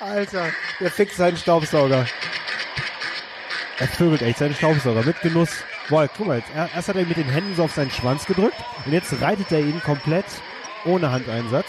[0.00, 0.46] Alter,
[0.80, 2.06] der fickt seinen Staubsauger.
[3.80, 5.50] Er vögelt echt seinen Staubsauger mit Genuss.
[5.88, 7.90] Boah, guck mal, jetzt, er- erst hat er ihn mit den Händen so auf seinen
[7.90, 8.56] Schwanz gedrückt
[8.86, 10.26] und jetzt reitet er ihn komplett
[10.84, 11.66] ohne Handeinsatz.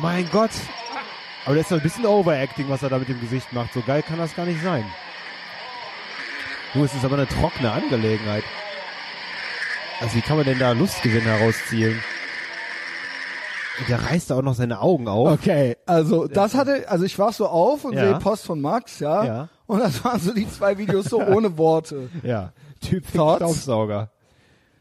[0.00, 0.50] Mein Gott.
[1.44, 3.72] Aber das ist doch ein bisschen Overacting, was er da mit dem Gesicht macht.
[3.74, 4.84] So geil kann das gar nicht sein.
[6.72, 8.44] Du, es ist aber eine trockene Angelegenheit.
[10.00, 12.02] Also wie kann man denn da Lustgewinn herausziehen?
[13.78, 15.28] Und der reißt da auch noch seine Augen auf.
[15.32, 18.04] okay, also das hatte, also ich war so auf und Ja.
[18.04, 19.24] sehe Post von Max, ja.
[19.24, 19.48] Ja.
[19.72, 22.08] Und das waren so die zwei Videos so ohne Worte.
[22.22, 23.06] Ja, Typ?
[23.08, 24.10] Staubsauger.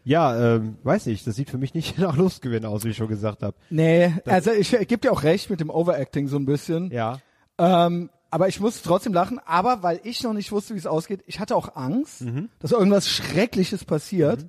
[0.04, 3.08] Ja, ähm, weiß ich, das sieht für mich nicht nach Lustgewinn aus, wie ich schon
[3.08, 3.56] gesagt habe.
[3.70, 6.92] Nee, also ich, ich gebe dir auch recht mit dem Overacting so ein bisschen.
[6.92, 7.20] Ja.
[7.58, 11.22] Ähm, aber ich musste trotzdem lachen, aber weil ich noch nicht wusste, wie es ausgeht,
[11.28, 12.24] ich hatte auch Angst,
[12.60, 14.46] dass irgendwas Schreckliches passiert.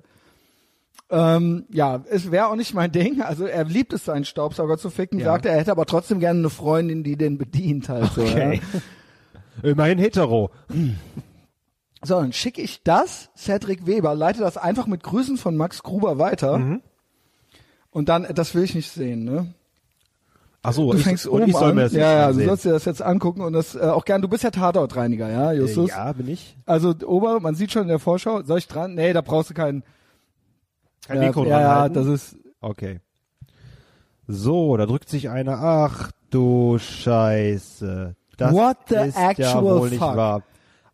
[1.09, 3.21] Ähm, ja, es wäre auch nicht mein Ding.
[3.21, 5.25] Also er liebt es, seinen Staubsauger zu ficken, Ja.
[5.25, 8.21] sagt er, er hätte aber trotzdem gerne eine Freundin, die den bedient halt so.
[8.23, 8.61] Okay.
[8.73, 8.79] Ja.
[9.61, 10.49] Immerhin hetero.
[12.03, 16.17] So, dann schicke ich das, Cedric Weber, leite das einfach mit Grüßen von Max Gruber
[16.19, 16.57] weiter.
[16.57, 16.81] Mhm.
[17.91, 19.53] Und dann, das will ich nicht sehen, ne?
[20.65, 21.75] Ach so, Du ich, fängst und ich soll an.
[21.75, 22.47] mir das ja, jetzt ja, du ansehen.
[22.47, 24.21] sollst dir das jetzt angucken und das äh, auch gern.
[24.21, 25.89] Du bist ja Tatortreiniger, ja, Äh, Justus?
[25.89, 26.57] ja, bin ich.
[26.65, 28.41] Also Ober, man sieht schon in der Vorschau.
[28.43, 28.95] Soll ich dran?
[28.95, 29.83] Nee, da brauchst du keinen.
[31.05, 32.37] Kein ja, Mikro ja, ja, das ist.
[32.61, 33.01] Okay.
[34.25, 35.61] So, da drückt sich einer.
[35.61, 38.15] Ach du Scheiße.
[38.37, 40.15] Das What the ist ja actual wohl nicht fuck?
[40.15, 40.41] wahr.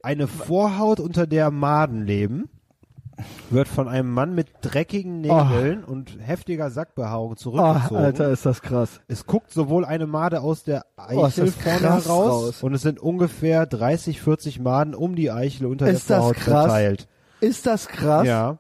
[0.01, 2.49] Eine Vorhaut, unter der Maden leben,
[3.49, 7.95] wird von einem Mann mit dreckigen Nägeln und heftiger Sackbehaarung Oh, zurückgezogen.
[7.97, 9.01] Alter, ist das krass.
[9.09, 12.63] Es guckt sowohl eine Made aus der Oh, Eichel das vorne heraus raus.
[12.63, 16.65] und es sind ungefähr 30, 40 Maden um die Eichel unter Ist der Vorhaut krass?
[16.65, 17.07] verteilt.
[17.41, 18.25] Ist das krass?
[18.25, 18.59] Ja.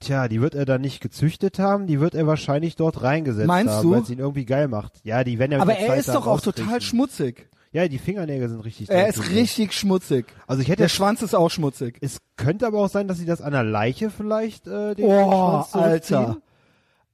[0.00, 3.74] Tja, die wird er dann nicht gezüchtet haben, die wird er wahrscheinlich dort reingesetzt Meinst
[3.74, 5.00] haben, weil es ihn irgendwie geil macht.
[5.04, 7.48] Ja, die werden ja mit Aber er Zeit ist doch auch total schmutzig.
[7.74, 10.26] Ja, die Fingernägel sind richtig Er ist richtig schmutzig.
[10.46, 11.98] Also ich hätte Der Schwanz ist auch schmutzig.
[12.00, 15.64] es könnte aber auch sein, dass sie das an der Leiche vielleicht äh, den Oh,
[15.64, 15.74] Schwanz.
[15.74, 16.36] Alter.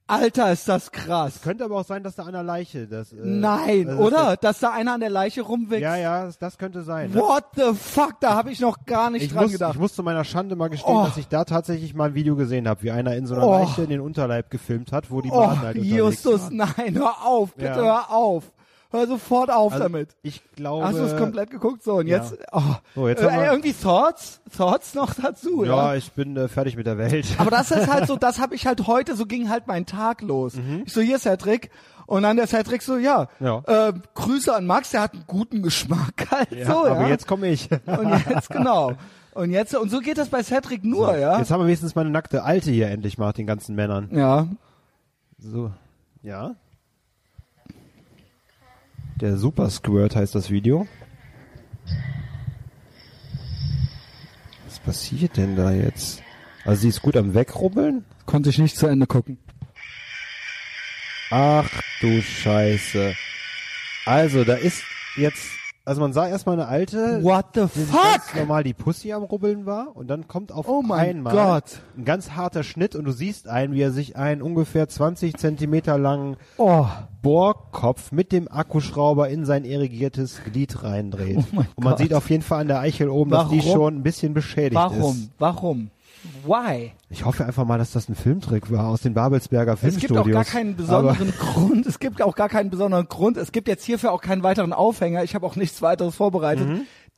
[0.07, 1.41] Alter, ist das krass.
[1.41, 4.37] Könnte aber auch sein, dass da an der Leiche das äh, Nein, also oder?
[4.37, 5.83] Dass da einer an der Leiche rumwächst.
[5.83, 7.11] Ja, ja, das, das könnte sein.
[7.11, 7.17] ne?
[7.21, 8.15] What the fuck?
[8.21, 9.75] Da habe ich noch gar nicht Ich dran muss, gedacht.
[9.75, 11.05] ich muss zu meiner Schande mal gestehen, Oh.
[11.05, 13.53] dass ich da tatsächlich mal ein Video gesehen habe, wie einer in so einer Oh.
[13.61, 17.69] Leiche den Unterleib gefilmt hat, wo die oh, Baden halt Justus, nein, hör auf, bitte
[17.69, 17.77] Ja.
[17.77, 18.51] hör auf.
[18.93, 20.17] Hör sofort auf Also, damit.
[20.23, 20.85] Ich glaube.
[20.85, 21.85] Hast du es komplett geguckt?
[21.85, 22.17] So, und ja.
[22.17, 22.61] jetzt, oh,
[22.97, 24.41] So, jetzt äh, irgendwie Thoughts?
[24.57, 25.93] Thoughts noch dazu, ja?
[25.93, 27.27] Ja, ich bin äh, fertig mit der Welt.
[27.39, 30.23] Aber das ist halt so, das habe ich halt heute, so ging halt mein Tag
[30.23, 30.57] los.
[30.57, 30.83] Mhm.
[30.87, 31.71] Ich so, hier Cedric.
[32.07, 33.63] Und dann der Cedric so, ja, Ja.
[33.67, 37.09] Äh, Grüße an Max, der hat einen guten Geschmack halt ja, so, aber ja.
[37.09, 37.69] jetzt komme ich.
[37.71, 38.95] und jetzt, genau.
[39.35, 41.39] Und jetzt, und so geht das bei Cedric nur, ja.
[41.39, 44.09] Jetzt haben wir wenigstens mal eine nackte Alte hier endlich mal, den ganzen Männern.
[44.11, 44.49] Ja.
[45.39, 45.71] So.
[46.23, 46.57] Ja.
[49.21, 50.89] Der Super Squirt heißt das Video.
[54.67, 56.23] Was passiert denn da jetzt?
[56.65, 58.07] Also sie ist gut am Wegrubbeln?
[58.25, 59.37] Konnte ich nicht zu Ende gucken.
[61.31, 61.69] Ach
[62.01, 63.15] du Scheiße.
[64.07, 64.83] Also da ist
[65.17, 65.51] jetzt,
[65.85, 68.03] also man sah erstmal eine alte, What the die fuck?
[68.03, 71.81] ganz normal die Pussy am Rubbeln war und dann kommt auf Oh einmal Gott.
[71.97, 75.99] ein ganz harter Schnitt und du siehst einen, wie er sich einen ungefähr 20 Zentimeter
[75.99, 76.87] langen Oh,
[77.23, 81.39] Bohrkopf mit dem Akkuschrauber in sein irrigiertes Glied reindreht.
[81.39, 81.99] Oh und man Gott.
[81.99, 83.73] sieht auf jeden Fall an der Eichel oben, dass die Warum?
[83.73, 85.11] schon ein bisschen beschädigt warum?
[85.13, 85.31] ist.
[85.39, 85.91] Warum?
[86.45, 86.93] Why?
[87.09, 90.27] Ich hoffe einfach mal, dass das ein Filmtrick war aus den Babelsberger Es gibt Filmstudios.
[90.27, 91.87] auch gar keinen besonderen Grund.
[91.87, 93.37] Es gibt auch gar keinen besonderen Grund.
[93.37, 95.25] Es gibt jetzt hierfür auch keinen weiteren Aufhänger.
[95.25, 96.69] Ich habe auch nichts weiteres vorbereitet.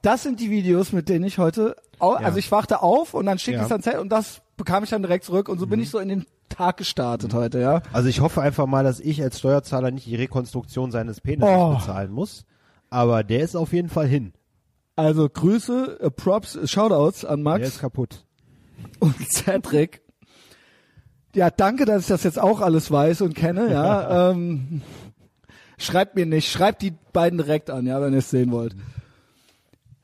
[0.03, 2.21] Das sind die Videos, mit denen ich heute, au- Mhm.
[2.21, 2.27] Ja.
[2.27, 3.63] also ich wachte auf und dann schicke Ja.
[3.63, 3.67] Mhm.
[3.67, 5.99] ich dann Zelt und das bekam ich dann direkt zurück und so bin ich so
[5.99, 7.83] in den Tag gestartet heute, ja.
[7.93, 11.75] Also ich hoffe einfach mal, dass ich als Steuerzahler nicht die Rekonstruktion seines Penises Oh.
[11.77, 12.45] bezahlen muss.
[12.91, 14.33] Aber der ist auf jeden Fall hin.
[14.97, 18.25] Also Grüße, äh, Props, Shoutouts an Der ist Max kaputt.
[18.99, 20.03] Und Cedric.
[21.35, 24.31] Ja, danke, dass ich das jetzt auch alles weiß und kenne, ja.
[24.31, 24.83] ähm,
[25.79, 28.77] schreibt mir nicht, schreibt die beiden direkt an, ja, wenn ihr es sehen wollt.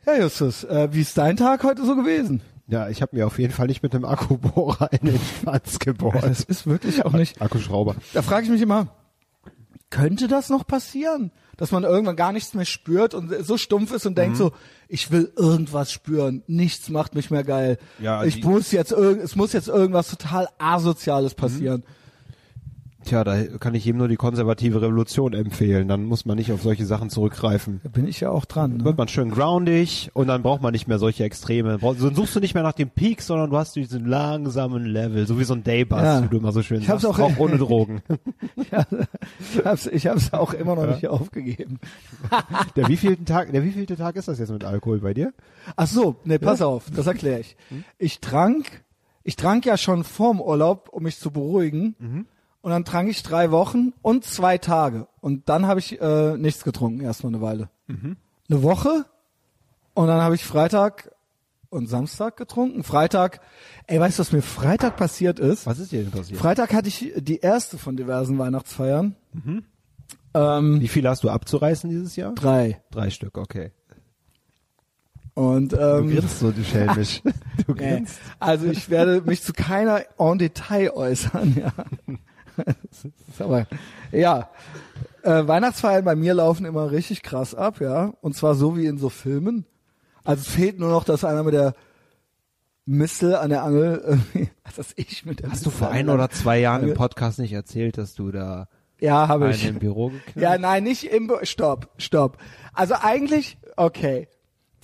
[0.07, 2.41] Ja, Justus, äh, wie ist dein Tag heute so gewesen?
[2.67, 6.23] Ja, ich habe mir auf jeden Fall nicht mit dem Akkubohrer in den Schwanz gebohrt.
[6.23, 7.41] Das ist wirklich auch nicht.
[7.41, 7.97] Akkuschrauber.
[8.13, 8.89] Da frage ich mich immer,
[9.91, 11.31] könnte das noch passieren?
[11.57, 14.39] Dass man irgendwann gar nichts mehr spürt und so stumpf ist und denkt Mhm.
[14.39, 14.53] so,
[14.89, 17.79] ich will irgendwas spüren, nichts macht mich mehr geil.
[17.99, 21.83] Ja, ich muss jetzt es muss jetzt irgendwas total asoziales passieren.
[23.09, 25.89] Tja, da kann ich ihm nur die konservative Revolution empfehlen.
[25.89, 27.81] Dann muss man nicht auf solche Sachen zurückgreifen.
[27.83, 28.77] Da bin ich ja auch dran.
[28.77, 28.85] Ne?
[28.85, 31.79] Wird man schön groundig und dann braucht man nicht mehr solche Extreme.
[31.79, 35.39] Dann suchst du nicht mehr nach dem Peak, sondern du hast diesen langsamen Level, so
[35.39, 36.23] wie so ein Daybus, Ja.
[36.23, 38.03] wie du immer so schön Ich hab's sagst, auch- auch ohne Drogen.
[38.71, 38.85] Ja,
[39.41, 41.79] ich hab's, ich hab's auch immer noch nicht aufgegeben.
[42.77, 45.33] Der wievielte Tag, der wievielte Tag ist das jetzt mit Alkohol bei dir?
[45.77, 47.57] Ach so, nee, pass auf, das erkläre ich.
[47.99, 48.85] Ich trank,
[49.25, 52.27] ich trank ja schon vorm Urlaub, um mich zu beruhigen.
[52.69, 55.09] Und dann trank ich drei Wochen und zwei Tage.
[55.23, 57.71] Und dann habe ich äh, nichts getrunken, erstmal eine Weile.
[57.89, 59.07] Eine Woche
[59.95, 61.11] und dann habe ich Freitag
[61.71, 62.85] und Samstag getrunken.
[62.85, 63.41] Freitag,
[63.87, 65.65] ey, weißt du, was mir Freitag passiert ist?
[65.65, 66.39] Was ist dir denn passiert?
[66.39, 69.17] Freitag hatte ich die erste von diversen Weihnachtsfeiern.
[70.35, 72.35] Ähm, Wie viel hast du abzureißen dieses Jahr?
[72.35, 72.83] drei.
[72.91, 73.73] Drei Stück, okay.
[75.33, 77.23] Und Du ähm, grinst so, du schelmisch.
[77.67, 78.19] Du grinst.
[78.39, 81.73] also ich werde mich zu keiner en Detail äußern, ja.
[83.39, 83.67] Aber,
[84.13, 84.51] ja.
[85.23, 88.15] Äh, Weihnachtsfeiern bei mir laufen immer richtig krass ab, ja.
[88.21, 89.65] Und zwar so wie in so Filmen.
[90.25, 91.75] Also es fehlt nur noch, dass einer mit der
[92.87, 96.15] Missel an der Angel, irgendwie, dass ich mit der Hast du Missel vor ein der-
[96.15, 98.69] oder zwei Jahren im Angel- Podcast nicht erzählt, dass du da
[99.01, 99.67] Ja, habe ich.
[99.67, 102.39] im Büro geknallt Ja, nein, nicht im, Bü- stopp, stopp.
[102.73, 104.29] Also eigentlich, okay.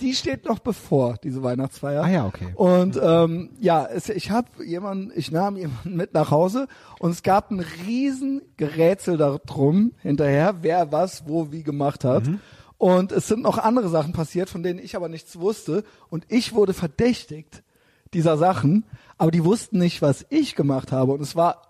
[0.01, 2.03] Die steht noch bevor, diese Weihnachtsfeier.
[2.03, 2.47] Ah ja, okay.
[2.55, 6.67] Und ähm, ja, es, ich habe jemanden, ich nahm jemanden mit nach Hause
[6.99, 12.27] und es gab ein riesen Gerätsel darum hinterher, wer was wo wie gemacht hat.
[12.27, 12.41] Mhm.
[12.77, 15.85] Und es sind noch andere Sachen passiert, von denen ich aber nichts wusste.
[16.09, 17.63] Und ich wurde verdächtigt
[18.13, 18.85] dieser Sachen,
[19.17, 21.13] aber die wussten nicht, was ich gemacht habe.
[21.13, 21.61] Und es war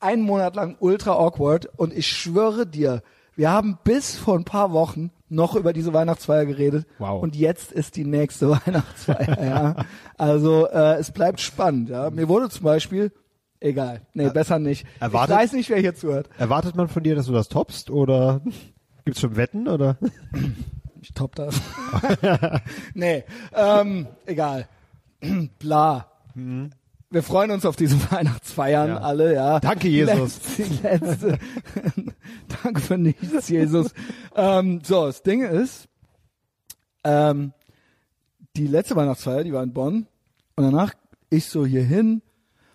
[0.00, 3.02] einen Monat lang ultra awkward und ich schwöre dir,
[3.38, 7.22] wir haben bis vor ein paar Wochen noch über diese Weihnachtsfeier geredet Wow.
[7.22, 9.42] und jetzt ist die nächste Weihnachtsfeier.
[9.44, 9.76] ja.
[10.18, 11.88] Also äh, es bleibt spannend.
[11.88, 12.10] Ja.
[12.10, 13.12] Mir wurde zum Beispiel,
[13.60, 14.86] egal, nee, besser nicht.
[15.00, 16.28] erwartet- Ich weiß nicht, wer hier zuhört.
[16.38, 18.40] Erwartet man von dir, dass du das toppst oder
[19.04, 19.96] gibt's schon Wetten oder?
[21.00, 21.54] Ich top das.
[22.94, 23.22] nee,
[23.54, 24.66] ähm, egal.
[25.60, 26.08] Bla.
[27.10, 28.98] Wir freuen uns auf diese Weihnachtsfeiern Ja.
[28.98, 29.60] alle, ja.
[29.60, 30.18] Danke, Jesus.
[30.58, 31.38] Letzte, die letzte.
[32.62, 33.92] Danke für nichts, Jesus.
[34.36, 35.88] ähm, so, das Ding ist,
[37.04, 37.52] ähm,
[38.56, 40.06] die letzte Weihnachtsfeier, die war in Bonn
[40.56, 40.92] und danach
[41.30, 42.22] ich so hier hin,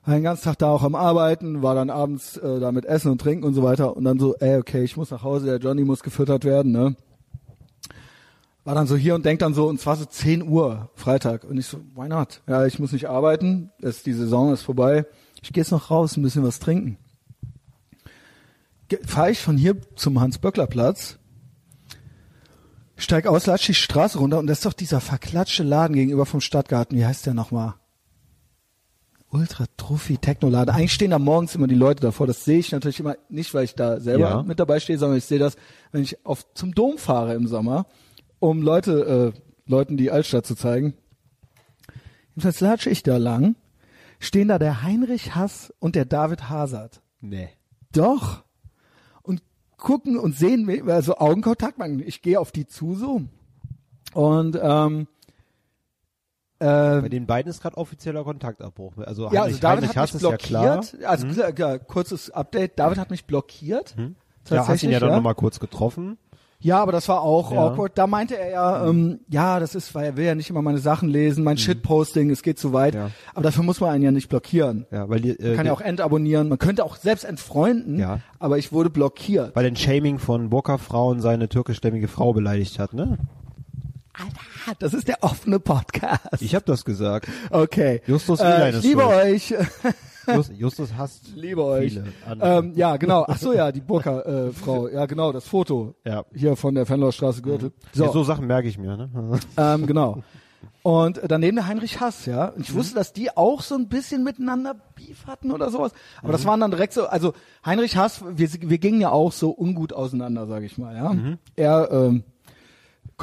[0.05, 3.11] war den ganzen Tag da auch am Arbeiten, war dann abends äh, da mit Essen
[3.11, 5.57] und Trinken und so weiter und dann so, ey, okay, ich muss nach Hause, der
[5.57, 6.95] Johnny muss gefüttert werden, ne?
[8.65, 11.57] War dann so hier und denkt dann so, und zwar so 10 Uhr Freitag und
[11.57, 12.41] ich so, why not?
[12.47, 15.05] Ja, ich muss nicht arbeiten, das, die Saison ist vorbei,
[15.41, 16.97] ich gehe jetzt noch raus, ein bisschen was trinken.
[19.05, 21.17] Fahre ich von hier zum Hans-Böckler-Platz,
[22.95, 26.41] steig aus, latsch die Straße runter und das ist doch dieser verklatschte Laden gegenüber vom
[26.41, 26.97] Stadtgarten.
[26.97, 27.73] Wie heißt der nochmal?
[29.31, 30.73] Ultra Trophy Technoladen.
[30.75, 32.27] Eigentlich stehen da morgens immer die Leute davor.
[32.27, 34.43] Das sehe ich natürlich immer nicht, weil ich da selber Ja.
[34.43, 35.55] mit dabei stehe, sondern ich sehe das,
[35.91, 37.87] wenn ich auf zum Dom fahre im Sommer,
[38.43, 40.95] um Leute, äh, Leuten die Altstadt zu zeigen.
[42.31, 43.55] Jedenfalls latsche ich da lang,
[44.19, 47.01] stehen da der Heinrich Hass und der David Hazard.
[47.21, 47.49] Nee.
[47.93, 48.43] Doch.
[49.77, 53.21] gucken und sehen, also Augenkontakt, man, ich gehe auf die zu so.
[54.13, 55.07] Und ähm,
[56.59, 58.97] äh, Bei den beiden ist gerade offizieller Kontaktabbruch.
[58.97, 61.05] Also ja, Heinrich, also David Heinrich hat mich ist ja blockiert.
[61.05, 63.95] Also ja, kurzes Update, David hat mich blockiert.
[63.97, 65.15] Ja, hast ihn Tatsächlich, ja dann ja.
[65.15, 66.17] nochmal kurz getroffen.
[66.63, 67.59] Ja, aber das war auch Ja.
[67.67, 67.91] awkward.
[67.97, 70.79] Da meinte er ja, ähm, ja, das ist, weil er will ja nicht immer meine
[70.79, 72.93] Sachen lesen, mein Shitposting, es geht zu weit.
[72.93, 72.99] Mhm.
[72.99, 73.09] Ja.
[73.33, 74.85] Aber dafür muss man einen ja nicht blockieren.
[74.89, 78.19] Ja, weil die, äh, Man kann ja auch entabonnieren, man könnte auch selbst entfreunden, Ja.
[78.39, 79.55] aber ich wurde blockiert.
[79.55, 83.17] weil den Shaming von Burka-Frauen seine türkischstämmige Frau beleidigt hat, ne?
[84.13, 86.21] Alter, das ist der offene Podcast.
[86.41, 87.27] Ich habe das gesagt.
[87.49, 88.01] Okay.
[88.05, 89.53] Justus äh, ich liebe euch.
[90.27, 91.99] Just, Justus hasst liebe euch.
[92.41, 93.25] Ähm, ja, genau.
[93.27, 94.87] Ach so, ja, die Burka-Frau.
[94.93, 95.95] ja, genau, das Foto.
[96.05, 96.23] Ja.
[96.33, 97.71] Hier von der Fenloerstraße Gürtel.
[97.91, 98.05] So.
[98.07, 99.39] So, so Sachen merke ich mir, ne?
[99.57, 100.23] ähm, genau.
[100.81, 102.47] Und daneben der Heinrich Hass, ja.
[102.47, 102.63] Und Mhm.
[102.63, 105.91] ich wusste, dass die auch so ein bisschen miteinander Beef hatten oder sowas.
[106.19, 106.31] Aber Mhm.
[106.33, 107.33] das waren dann direkt so, also
[107.65, 111.13] Heinrich Hass, wir, wir gingen ja auch so ungut auseinander, sage ich mal, ja.
[111.13, 111.37] Mhm.
[111.55, 112.23] Er ähm,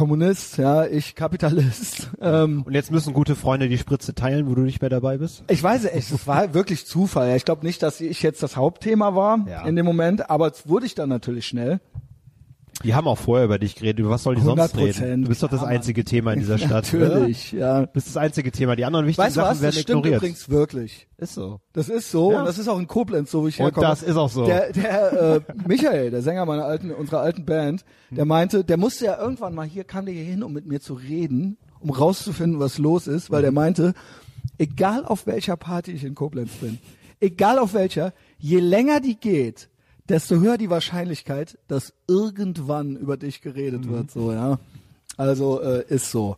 [0.00, 2.08] Kommunist, ja, ich Kapitalist.
[2.22, 5.42] Ähm, Und jetzt müssen gute Freunde die Spritze teilen, wo du nicht mehr dabei bist?
[5.48, 7.34] ich weiß echt, es war wirklich Zufall.
[7.36, 9.66] Ich glaube nicht, dass ich jetzt das Hauptthema war Ja.
[9.66, 11.80] in dem Moment, aber es wurde ich dann natürlich schnell.
[12.82, 13.98] Die haben auch vorher über dich geredet.
[14.00, 15.22] Über was soll die sonst 100%, reden?
[15.22, 16.70] Du bist doch das einzige Thema in dieser Stadt.
[16.92, 17.82] Natürlich, ja.
[17.82, 18.74] Du bist das einzige Thema.
[18.76, 19.60] Die anderen wichtigen Weißt du Sachen was?
[19.62, 20.22] werden Das stimmt ignoriert.
[20.22, 21.08] übrigens wirklich.
[21.18, 21.60] Ist so.
[21.74, 22.40] Das ist so Ja.
[22.40, 23.86] und das ist auch in Koblenz so, wie ich Und herkomme.
[23.88, 24.46] das ist auch so.
[24.46, 29.04] Der, der äh, Michael, der Sänger meiner alten, unserer alten Band, der meinte, der musste
[29.06, 32.60] ja irgendwann mal hier, kam der hier hin, um mit mir zu reden, um rauszufinden,
[32.60, 33.92] was los ist, weil der meinte,
[34.58, 36.78] egal auf welcher Party ich in Koblenz bin,
[37.20, 39.68] egal auf welcher, je länger die geht,
[40.10, 44.58] desto höher die Wahrscheinlichkeit, dass irgendwann über dich geredet wird, so, ja.
[45.16, 46.36] Also, äh, ist so.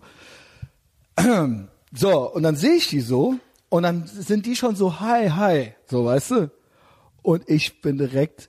[1.94, 3.34] So, und dann sehe ich die so
[3.68, 6.50] und dann sind die schon so, hi, hi, so, weißt du?
[7.20, 8.48] Und ich bin direkt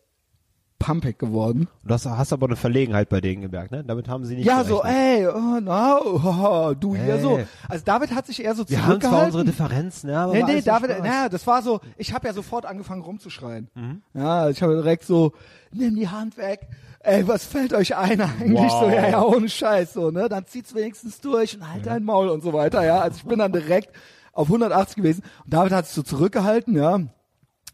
[0.86, 1.68] pumpig geworden.
[1.84, 3.84] Du hast, hast aber eine Verlegenheit bei denen gemerkt, ne?
[3.84, 4.96] Damit haben sie nicht Ja, so, gerechnet.
[4.96, 7.22] ey, oh, na, oh, du hier Hey.
[7.22, 7.40] so.
[7.70, 9.46] Also David hat sich eher so Wir haben zwar unsere.
[9.46, 13.02] Differenzen, ja, aber Nee, nee, David, naja, das war so, ich habe ja sofort angefangen
[13.02, 13.70] rumzuschreien.
[13.76, 14.02] Mhm.
[14.14, 15.34] Ja, ich habe direkt so,
[15.72, 16.68] nimm die Hand weg.
[17.00, 18.54] Ey, was fällt euch ein eigentlich?
[18.72, 18.82] Wow.
[18.84, 20.30] So, ja, ja, ohne Scheiß, so, ne?
[20.30, 23.00] Dann zieht's wenigstens durch und halt dein Maul und so weiter, ja.
[23.00, 23.90] Also ich bin dann direkt
[24.32, 25.24] auf 180 gewesen.
[25.46, 27.00] Und David hat sich so zurückgehalten, ja.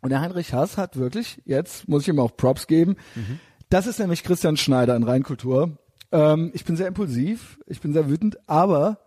[0.01, 2.95] Und der Heinrich Hass hat wirklich, jetzt muss ich ihm auch Props geben,
[3.69, 5.77] das ist nämlich Christian Schneider in Rheinkultur.
[6.11, 8.99] Ähm, ich bin sehr impulsiv, ich bin sehr wütend, aber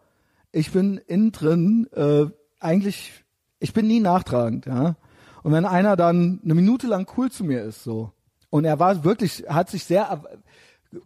[0.52, 2.26] ich bin innen drin äh,
[2.60, 3.24] eigentlich,
[3.58, 4.96] ich bin nie nachtragend, ja.
[5.42, 8.12] Und wenn einer dann eine Minute lang cool zu mir ist, so,
[8.50, 10.22] und er war wirklich, hat sich sehr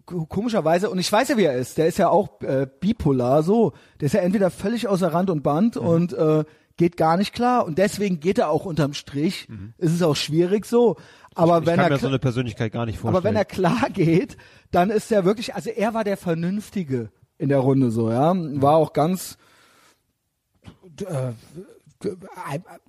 [0.04, 3.72] komischerweise, und ich weiß ja, wie er ist, der ist ja auch äh, bipolar, so,
[4.00, 6.44] der ist ja entweder völlig außer Rand und Band und äh,
[6.76, 10.66] geht gar nicht klar und deswegen geht er auch unterm Strich, ist es auch schwierig
[10.66, 10.96] so,
[11.34, 13.16] aber ich wenn kann er so eine Persönlichkeit gar nicht vorstellen.
[13.16, 14.36] aber wenn er klar geht,
[14.70, 18.34] dann ist er wirklich, also er war der Vernünftige in der Runde so, ja.
[18.34, 19.38] War auch ganz
[21.02, 21.32] äh,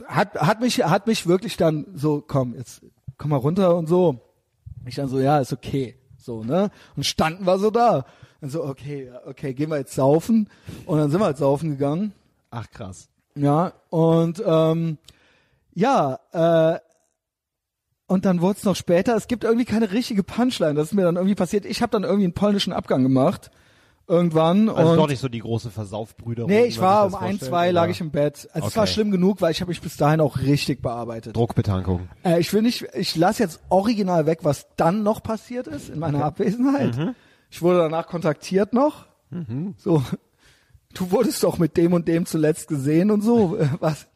[0.07, 2.81] hat, hat mich, hat mich wirklich dann so, komm, jetzt
[3.17, 4.21] komm mal runter und so.
[4.85, 5.95] Ich dann so, ja, ist okay.
[6.17, 6.71] So, ne?
[6.95, 8.05] Und standen wir so da.
[8.41, 10.49] Und so, okay, okay, gehen wir jetzt saufen.
[10.85, 12.13] Und dann sind wir halt saufen gegangen.
[12.51, 13.09] Ach krass.
[13.37, 14.97] Ja, und ähm,
[15.73, 16.79] ja, äh,
[18.07, 21.03] und dann wurde es noch später, es gibt irgendwie keine richtige Punchline, das ist mir
[21.03, 21.65] dann irgendwie passiert.
[21.65, 23.51] Ich habe dann irgendwie einen polnischen Abgang gemacht,
[24.07, 24.69] irgendwann.
[24.69, 26.45] Also und doch nicht so die große Versaufbrüder.
[26.47, 28.47] nee, ich war um ein, zwei, lag ich im Bett.
[28.53, 28.93] Also es war Okay.
[28.93, 31.35] schlimm genug, weil ich habe mich bis dahin auch richtig bearbeitet.
[31.35, 32.07] Druckbetankung.
[32.23, 35.99] Äh, ich will nicht, ich lasse jetzt original weg, was dann noch passiert ist in
[35.99, 36.95] meiner Abwesenheit.
[36.97, 37.13] Mhm.
[37.51, 39.05] Ich wurde danach kontaktiert noch.
[39.77, 40.01] So,
[40.93, 43.57] du wurdest doch mit dem und dem zuletzt gesehen und so.
[43.57, 44.07] Äh, Was?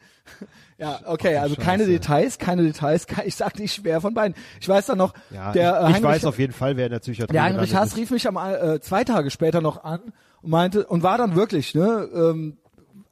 [0.77, 1.91] Ja, okay, also keine Scheiße.
[1.91, 3.05] Details, keine Details.
[3.25, 4.35] Ich sag nicht schwer von beiden.
[4.59, 6.87] Ich weiß dann noch, Ja, der äh, ich, ich Heinrich, weiß auf jeden Fall, wer
[6.87, 7.97] in der Psychiatrie der Heinrich Haas ist.
[7.97, 9.99] rief mich am, äh, zwei Tage später noch an
[10.41, 12.57] und meinte und war dann wirklich, ne, ähm,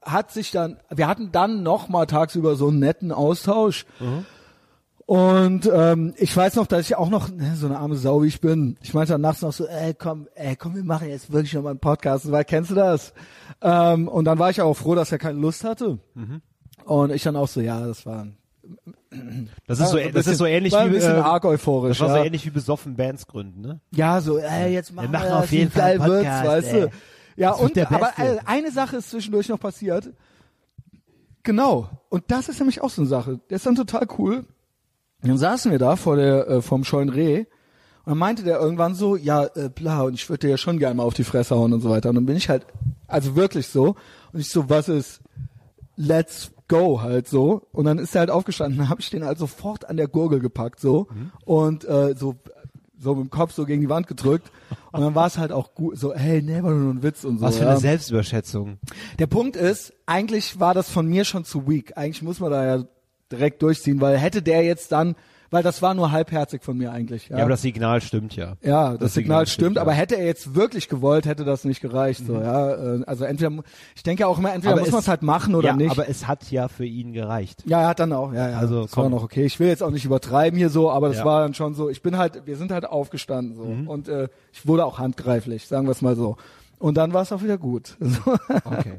[0.01, 3.85] hat sich dann, wir hatten dann noch mal tagsüber so einen netten Austausch.
[5.09, 8.27] Und ähm, ich weiß noch, dass ich auch noch ne, so eine arme Sau wie
[8.27, 8.77] ich bin.
[8.83, 11.63] Ich meinte dann nachts noch so, ey komm, ey komm, wir machen jetzt wirklich noch
[11.63, 13.11] mal einen Podcast, weil kennst du das?
[13.59, 15.97] Ähm, und dann war ich auch froh, dass er keine Lust hatte.
[16.85, 18.27] Und ich dann auch so, ja, das war
[19.65, 21.43] Das ist so, ja, das ist so bisschen- ähnlich war ein wie, bisschen äh, arg
[21.43, 21.97] euphorisch.
[21.97, 22.21] das war ja.
[22.21, 23.79] so ähnlich wie besoffen Bands gründen, ne?
[23.89, 26.73] Ja, so, ey, jetzt machen wir, machen das, auf jeden Fall einen wird's, Podcast, weißt
[26.73, 26.81] ey.
[26.81, 26.89] du.
[27.35, 30.11] Ja, Das und, aber äh, eine Sache ist zwischendurch noch passiert.
[31.41, 31.89] Genau.
[32.09, 33.39] Und das ist nämlich auch so eine Sache.
[33.49, 34.45] Der ist dann total cool.
[35.21, 37.39] Dann saßen wir da vor der, äh, vom scheuen Reh.
[37.39, 40.79] Und dann meinte der irgendwann so, ja, äh, bla, und ich würde dir ja schon
[40.79, 42.09] gerne mal auf die Fresse hauen und so weiter.
[42.09, 42.65] Und dann bin ich halt,
[43.07, 43.95] also wirklich so.
[44.31, 45.21] Und ich so, was ist,
[45.95, 47.67] let's go halt so.
[47.71, 50.39] Und dann ist er halt aufgestanden, dann habe ich den halt sofort an der Gurgel
[50.39, 51.07] gepackt so.
[51.45, 52.35] Und äh, so
[52.99, 54.51] so mit dem Kopf so gegen die Wand gedrückt.
[54.91, 57.39] Und dann war es halt auch gut, so, hey, nee, war nur ein Witz und
[57.39, 57.45] so.
[57.45, 57.71] Was für ja.
[57.71, 58.77] eine Selbstüberschätzung.
[59.17, 61.97] Der Punkt ist, eigentlich war das von mir schon zu weak.
[61.97, 62.83] Eigentlich muss man da ja
[63.31, 65.15] direkt durchziehen, weil hätte der jetzt dann,
[65.51, 67.29] weil das war nur halbherzig von mir eigentlich.
[67.29, 68.53] Ja, Ja, aber das Signal stimmt ja.
[68.61, 69.81] ja, das, Signal, stimmt, ja.
[69.81, 72.23] aber hätte er jetzt wirklich gewollt, hätte das nicht gereicht.
[72.27, 73.51] So, ja, äh, also entweder,
[73.95, 75.89] ich denke auch immer, entweder Aber muss man es halt machen oder ja, nicht.
[75.89, 77.63] aber es hat ja für ihn gereicht.
[77.65, 78.59] Ja, er hat dann auch, ja, ja.
[78.59, 79.13] Also, das war komm.
[79.13, 79.43] noch okay.
[79.45, 81.25] Ich will jetzt auch nicht übertreiben hier so, aber das Ja.
[81.25, 81.89] war dann schon so.
[81.89, 83.87] Ich bin halt, wir sind halt aufgestanden so Mhm.
[83.87, 86.37] und äh, ich wurde auch handgreiflich, sagen wir es mal so.
[86.77, 87.97] Und dann war es auch wieder gut.
[88.01, 88.33] So,
[88.65, 88.93] Okay.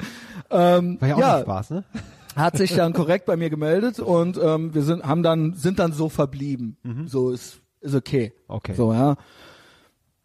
[0.50, 1.84] ähm, War ja auch ja, Spaß, ne?
[2.40, 5.92] Hat sich dann korrekt bei mir gemeldet und ähm, wir sind, haben dann, sind dann
[5.92, 6.76] so verblieben.
[7.06, 8.32] So ist, ist okay.
[8.34, 8.54] Mhm.
[8.54, 8.74] Okay.
[8.74, 9.16] So, ja.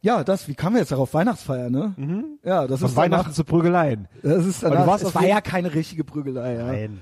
[0.02, 1.14] Ja, das, wie kamen wir jetzt darauf?
[1.16, 2.38] Weihnachtsfeier, ne?
[2.44, 4.08] Ja, das Von ist Weihnachten danach, zu Prügeleien.
[4.22, 6.68] das ist Aber du danach, warst es war ja keine richtige Prügelei, ja.
[6.68, 7.02] Nein.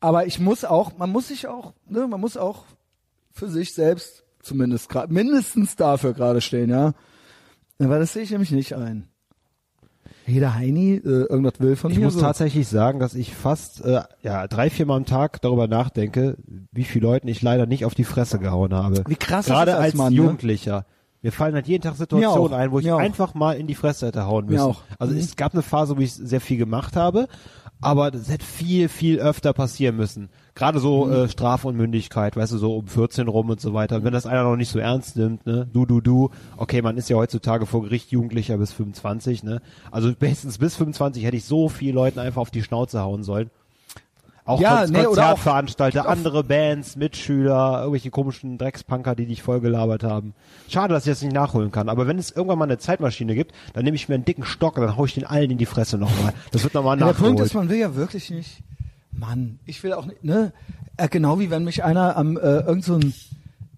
[0.00, 2.64] Aber ich muss auch, man muss sich auch, ne, man muss auch
[3.32, 6.68] für sich selbst zumindest gerade, mindestens dafür gerade stehen.
[6.68, 6.92] Ja,
[7.78, 9.08] Weil das sehe ich nämlich nicht ein.
[10.26, 12.04] Jeder Heini äh, irgendwas will von Ich mir.
[12.06, 12.20] muss so.
[12.20, 16.36] tatsächlich sagen, dass ich fast äh, ja drei, vier Mal am Tag darüber nachdenke,
[16.72, 19.04] wie viele Leuten ich leider nicht auf die Fresse gehauen habe.
[19.06, 20.16] Wie krass das Gerade ist als als Mann, ne?
[20.18, 20.84] Jugendlicher.
[21.22, 24.26] Mir fallen halt jeden Tag Situationen ein, wo ich einfach mal in die Fresse hätte
[24.26, 24.60] hauen müssen.
[24.60, 24.82] auch.
[24.98, 25.20] Also Mhm.
[25.20, 27.26] es gab eine Phase, wo ich sehr viel gemacht habe,
[27.80, 30.28] aber das hätte viel, viel öfter passieren müssen.
[30.56, 31.12] Gerade so Mhm.
[31.12, 33.96] äh, Strafunmündigkeit, weißt du, so um 14 rum und so weiter.
[33.96, 36.96] Und wenn das einer noch nicht so ernst nimmt, ne, du, du, du, okay, man
[36.96, 39.60] ist ja heutzutage vor Gericht Jugendlicher bis 25, ne.
[39.90, 43.50] Also spätestens bis 25 hätte ich so viel Leuten einfach auf die Schnauze hauen sollen.
[44.46, 49.42] Auch Ja, Kon- nee, oder auch- Konzertveranstalter, andere Bands, Mitschüler, irgendwelche komischen Dreckspunker, die dich
[49.42, 50.34] vollgelabert haben.
[50.68, 51.88] Schade, dass ich das nicht nachholen kann.
[51.88, 54.76] Aber wenn es irgendwann mal eine Zeitmaschine gibt, dann nehme ich mir einen dicken Stock
[54.78, 56.32] und dann hau ich den allen in die Fresse nochmal.
[56.52, 57.46] Das wird nochmal Ja, der Punkt nachgeholt.
[57.46, 58.62] ist, man will ja wirklich nicht,
[59.18, 60.52] Mann, ich will auch nicht, ne,
[60.96, 63.14] äh, genau wie wenn mich einer am, äh, irgend so ein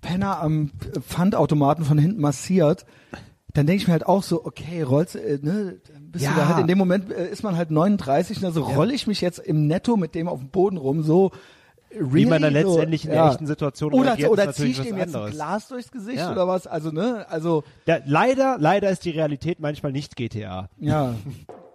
[0.00, 0.70] Penner am
[1.00, 2.86] Pfandautomaten von hinten massiert,
[3.54, 6.32] dann denke ich mir halt auch so, okay, rollst, äh, ne, bist Ja.
[6.32, 9.06] du da halt, in dem Moment äh, ist man halt 39, ne, so roll ich
[9.06, 11.32] mich jetzt im Netto mit dem auf dem Boden rum, so,
[11.90, 12.64] Wie man dann really?
[12.68, 13.30] so, letztendlich in der ja.
[13.32, 15.30] echten Situation Oder, reagiert, oder ist zieh ich dem jetzt ein anderes.
[15.34, 16.30] Glas durchs Gesicht Ja.
[16.32, 20.68] oder was, also, ne, also, Ja, leider, leider ist die Realität manchmal nicht GTA.
[20.78, 21.14] Ja.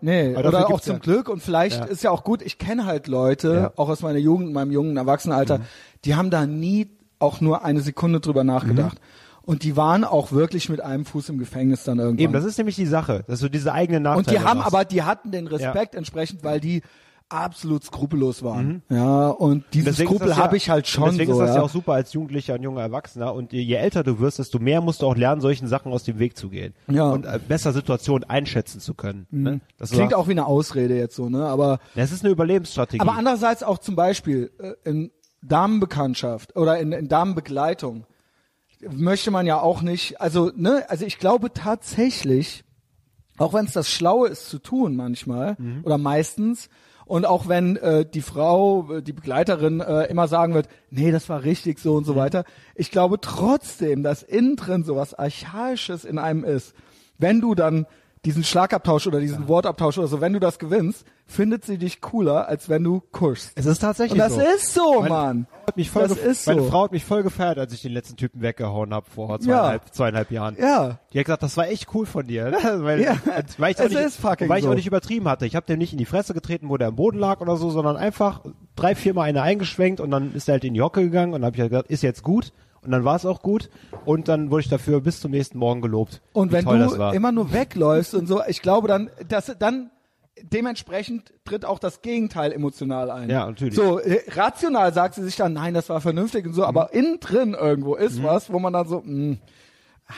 [0.03, 1.85] Nee, Aber oder auch zum ja- Glück und vielleicht Ja.
[1.85, 3.71] ist ja auch gut, ich kenne halt Leute, Ja.
[3.77, 5.63] auch aus meiner Jugend, meinem jungen Erwachsenenalter, Mhm.
[6.05, 6.89] die haben da nie
[7.19, 8.97] auch nur eine Sekunde drüber nachgedacht.
[8.99, 9.43] Mhm.
[9.45, 12.19] Und die waren auch wirklich mit einem Fuß im Gefängnis dann irgendwann.
[12.23, 14.67] Eben, das ist nämlich die Sache, dass du diese eigenen Nachteile und die haben hast.
[14.67, 16.81] aber, die hatten den Respekt entsprechend, weil die
[17.33, 18.83] absolut skrupellos waren.
[18.89, 18.95] Mhm.
[18.95, 21.39] Ja, und diese Deswegen ist Skrupel ja- habe ich halt schon Deswegen so.
[21.41, 21.61] ist das ja.
[21.61, 21.61] ja.
[21.63, 23.33] auch super als Jugendlicher und junger Erwachsener.
[23.33, 26.19] Und je, älter du wirst, desto mehr musst du auch lernen, solchen Sachen aus dem
[26.19, 26.73] Weg zu gehen.
[26.87, 27.09] Ja.
[27.11, 29.27] Und äh, besser Situationen einschätzen zu können.
[29.31, 29.61] Ne?
[29.77, 31.45] Das Klingt war- auch wie eine Ausrede jetzt so, ne?
[31.45, 33.01] Aber Das ist eine Überlebensstrategie.
[33.01, 38.05] Aber andererseits auch zum Beispiel äh, in Damenbekanntschaft oder in, in Damenbegleitung
[38.91, 42.63] möchte man ja auch nicht, also ne, also ich glaube tatsächlich,
[43.37, 46.69] auch wenn es das Schlaue ist zu tun manchmal oder meistens
[47.05, 51.29] und auch wenn äh, die Frau, äh, die Begleiterin äh, immer sagen wird, nee, das
[51.29, 52.43] war richtig so und so weiter,
[52.75, 56.73] ich glaube trotzdem, dass innen drin sowas Archaisches in einem ist,
[57.17, 57.85] wenn du dann
[58.25, 62.47] diesen Schlagabtausch oder diesen Wortabtausch oder so, wenn du das gewinnst, findet sie dich cooler,
[62.47, 63.51] als wenn du kuschst.
[63.55, 64.39] es ist tatsächlich Und das so.
[64.41, 65.47] ist so, Meine- Mann.
[65.67, 66.69] Hat mich voll Das ist Meine so.
[66.69, 70.31] Frau hat mich voll gefeiert, als ich den letzten Typen weggehauen habe vor zweieinhalb, zweieinhalb
[70.31, 70.57] Jahren.
[70.59, 70.99] Ja.
[71.13, 72.49] Die hat gesagt, das war echt cool von dir.
[72.51, 72.57] ne?
[72.83, 73.15] weil, Ja,
[73.57, 74.71] weil ich es auch nicht, ist fucking weil ich so.
[74.71, 75.45] auch nicht übertrieben hatte.
[75.45, 77.69] Ich habe dem nicht in die Fresse getreten, wo der am Boden lag oder so,
[77.69, 78.41] sondern einfach
[78.75, 81.55] drei, viermal eine eingeschwenkt und dann ist er halt in die Hocke gegangen und habe
[81.55, 82.51] ich halt gesagt, ist jetzt gut.
[82.85, 83.69] Und dann war es auch gut
[84.05, 86.21] und dann wurde ich dafür bis zum nächsten Morgen gelobt.
[86.33, 89.89] Und wenn du immer nur wegläufst und so, ich glaube dann, dass dann
[90.41, 93.29] dementsprechend tritt auch das Gegenteil emotional ein.
[93.29, 93.75] Ja, natürlich.
[93.75, 96.99] So äh, rational sagt sie sich dann, nein, das war vernünftig und so, aber Mhm.
[96.99, 99.37] innen drin irgendwo ist was, wo man dann so, mh,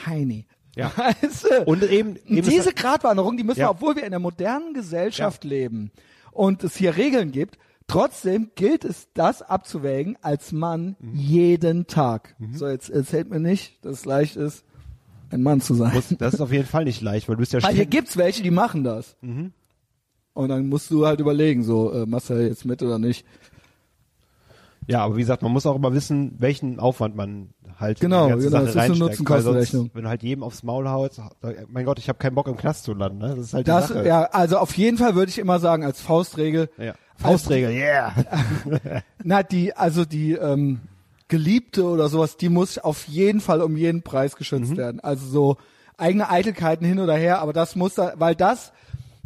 [0.06, 0.46] Heini.
[0.74, 0.90] Ja.
[0.96, 1.62] Weißt du?
[1.64, 3.66] Und eben- eben diese Gratwanderung, die müssen Ja.
[3.66, 5.90] wir, obwohl wir in einer modernen Gesellschaft leben
[6.32, 7.56] und es hier Regeln gibt,
[7.88, 11.14] trotzdem gilt es, das abzuwägen als Mann Mhm.
[11.14, 12.34] jeden Tag.
[12.52, 14.64] So, jetzt erzählt mir nicht, dass es leicht ist,
[15.30, 15.92] ein Mann zu sein.
[16.18, 18.16] das ist auf jeden Fall nicht leicht, weil du bist ja Weil hier ständig, gibt's
[18.16, 19.16] welche, die machen das.
[19.20, 19.52] Mhm.
[20.34, 23.24] Und dann musst du halt überlegen, so, äh, machst du jetzt mit oder nicht.
[24.88, 28.38] Ja, aber wie gesagt, man muss auch immer wissen, welchen Aufwand man halt Genau, in
[28.38, 28.98] die ganze genau, Sache das ist eine.
[28.98, 29.90] Nutzen-Kosten-Rechnung.
[29.94, 31.20] Wenn du halt jedem aufs Maul haust,
[31.68, 33.18] mein Gott, ich habe keinen Bock im Knast zu landen.
[33.18, 33.30] Ne?
[33.30, 34.06] Das ist halt die Das, Sache.
[34.06, 36.94] ja, also auf jeden Fall würde ich immer sagen, als Faustregel, ja.
[37.18, 38.14] Faustregel, yeah.
[39.24, 40.80] na, die, also die, ähm,
[41.28, 44.76] Geliebte oder sowas, die muss auf jeden Fall um jeden Preis geschützt Mhm.
[44.76, 45.00] werden.
[45.00, 45.56] Also so
[45.96, 48.72] eigene Eitelkeiten hin oder her, aber das muss da, weil das,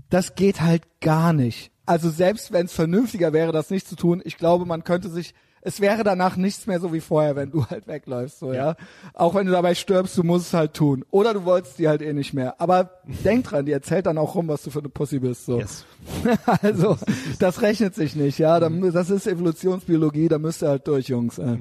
[0.08, 1.70] das geht halt gar nicht.
[1.84, 5.34] Also selbst wenn es vernünftiger wäre, das nicht zu tun, ich glaube, man könnte sich
[5.62, 8.76] es wäre danach nichts mehr so wie vorher, wenn du halt wegläufst, so, ja.
[9.14, 11.04] Auch wenn du dabei stirbst, du musst es halt tun.
[11.10, 12.60] Oder du wolltest die halt eh nicht mehr.
[12.60, 15.58] Aber denk dran, die erzählt dann auch rum, was du für eine Pussy bist, so.
[15.58, 15.84] Yes.
[16.62, 16.96] also,
[17.38, 18.58] das rechnet sich nicht, ja.
[18.60, 21.38] Da- Das ist Evolutionsbiologie, da müsst ihr halt durch, Jungs.
[21.38, 21.58] Äh.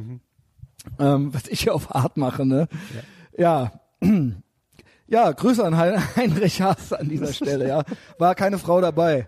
[0.97, 2.67] Ähm, was ich hier auf hart mache, ne?
[3.37, 3.71] Ja.
[5.07, 7.83] Ja, Grüße an Hein- Heinrich Haas an dieser Stelle, ja.
[8.17, 9.27] War keine Frau dabei.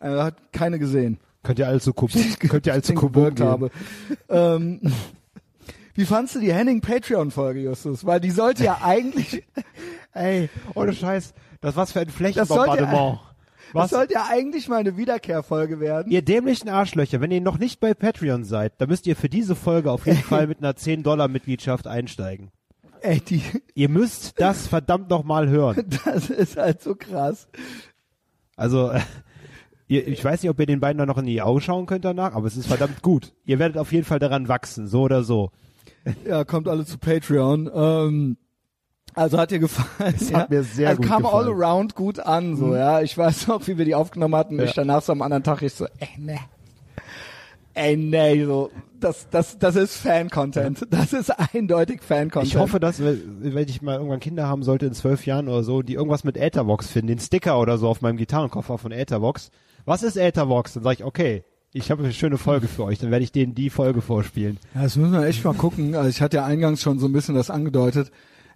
[0.00, 1.18] Er hat keine gesehen.
[1.42, 3.46] Könnt ihr also Kubun, könnt ihr Kubun gewirkt gehen.
[3.46, 3.70] habe.
[4.28, 4.80] ähm,
[5.94, 8.04] wie fandst du die Henning Patreon-Folge, Justus?
[8.04, 9.44] Weil die sollte ja eigentlich,
[10.12, 12.90] Ey, ohne Scheiß, das was für ein Flächenbombardement.
[12.90, 13.20] sollte,
[13.72, 13.90] das Was?
[13.90, 16.10] sollte ja eigentlich mal eine Wiederkehrfolge werden.
[16.10, 19.54] Ihr dämlichen Arschlöcher, wenn ihr noch nicht bei Patreon seid, dann müsst ihr für diese
[19.54, 22.50] Folge auf jeden Fall mit einer 10-Dollar-Mitgliedschaft einsteigen.
[23.00, 23.42] Ey, die,
[23.74, 25.84] Ihr müsst das verdammt noch mal hören.
[26.04, 27.46] das ist halt so krass.
[28.56, 29.00] Also, äh,
[29.88, 32.04] ihr, ich weiß nicht, ob ihr den beiden da noch in die Augen schauen könnt
[32.04, 33.32] danach, aber es ist verdammt gut.
[33.44, 35.50] Ihr werdet auf jeden Fall daran wachsen, so oder so.
[36.26, 37.70] Ja, kommt alle zu Patreon.
[37.74, 38.36] Ähm,
[39.14, 40.14] also hat dir gefallen?
[40.16, 40.40] Es ja?
[40.40, 41.56] hat mir sehr also gut kam all gefallen.
[41.56, 41.62] Mhm.
[41.62, 43.00] around gut an, so, ja.
[43.00, 44.58] Ich weiß noch, wie wir die aufgenommen hatten.
[44.58, 44.64] Ja.
[44.64, 46.38] Ich danach so am anderen Tag, ich so, ey, ne.
[47.74, 50.86] Ey, nee, so, das, das, das ist Fan-Content.
[50.90, 52.52] Das ist eindeutig Fan-Content.
[52.52, 55.82] Ich hoffe, dass, wenn ich mal irgendwann Kinder haben sollte in zwölf Jahren oder so,
[55.82, 59.50] die irgendwas mit Ethervox finden, den Sticker oder so auf meinem Gitarrenkoffer von Ethervox.
[59.88, 60.74] Was ist Ethervox?
[60.74, 63.54] Dann sage ich, okay, ich habe eine schöne Folge für euch, dann werde ich denen
[63.54, 64.58] die Folge vorspielen.
[64.74, 65.94] Ja, das müssen wir echt mal gucken.
[65.94, 68.12] Also ich hatte ja eingangs schon so ein bisschen das angedeutet.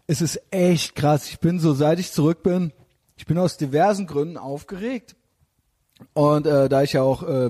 [0.06, 1.30] Es ist echt krass.
[1.30, 2.70] Ich bin so, seit ich zurück bin,
[3.16, 5.16] ich bin aus diversen Gründen aufgeregt.
[6.12, 7.48] Und äh, da ich ja auch äh,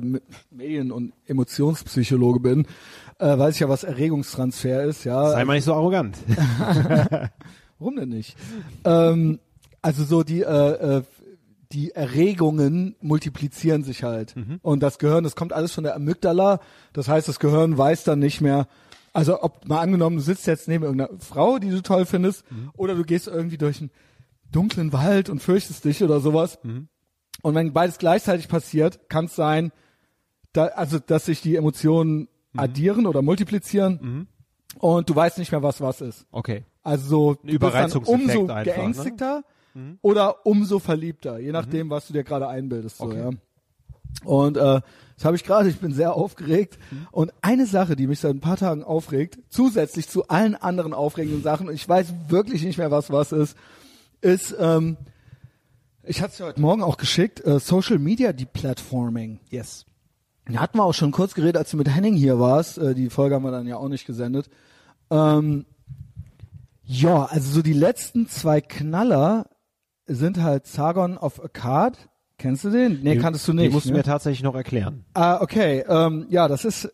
[0.52, 2.68] Medien- und Emotionspsychologe bin,
[3.18, 5.02] äh, weiß ich ja, was Erregungstransfer ist.
[5.02, 6.16] Ja, Sei mal nicht so arrogant.
[7.80, 8.36] Warum denn nicht?
[8.84, 9.40] ähm,
[9.80, 11.02] also so die äh, äh,
[11.72, 16.60] die Erregungen multiplizieren sich halt und das Gehirn, das kommt alles von der Amygdala.
[16.92, 18.68] Das heißt, das Gehirn weiß dann nicht mehr.
[19.14, 22.44] Also ob mal angenommen, du sitzt jetzt neben irgendeiner Frau, die du toll findest,
[22.76, 23.90] oder du gehst irgendwie durch einen
[24.50, 26.58] dunklen Wald und fürchtest dich oder sowas.
[27.42, 29.72] Und wenn beides gleichzeitig passiert, kann es sein,
[30.52, 34.28] da, also dass sich die Emotionen addieren oder multiplizieren
[34.78, 36.26] und du weißt nicht mehr, was was ist.
[36.30, 36.64] Okay.
[36.82, 39.44] Also so, du bist dann umso einfach, ne?
[39.74, 42.98] Geängstigter oder umso verliebter, je nachdem, was du dir gerade einbildest.
[42.98, 43.18] So, Okay.
[43.18, 43.30] ja.
[44.24, 44.80] Und äh,
[45.16, 46.78] das habe ich gerade, ich bin sehr aufgeregt.
[47.12, 51.42] Und eine Sache, die mich seit ein paar Tagen aufregt, zusätzlich zu allen anderen aufregenden
[51.42, 53.56] Sachen, und ich weiß wirklich nicht mehr, was was ist,
[54.20, 54.96] ist, ähm,
[56.04, 59.40] ich hatte es ja heute Morgen auch geschickt, äh, Social Media Deplatforming.
[59.48, 59.86] Yes.
[60.46, 62.76] Da hatten wir auch schon kurz geredet, als du mit Henning hier warst.
[62.78, 64.50] Äh, die Folge haben wir dann ja auch nicht gesendet.
[65.10, 65.64] Ähm,
[66.84, 69.46] ja, also so die letzten zwei Knaller
[70.06, 71.96] sind halt Sargon of Akkad.
[72.38, 73.00] Kennst du den?
[73.02, 73.70] Nee, kanntest du nicht.
[73.70, 73.98] Die musst du ne?
[73.98, 75.04] mir tatsächlich noch erklären.
[75.14, 75.84] Ah, okay.
[75.88, 76.92] Ähm, ja, das ist,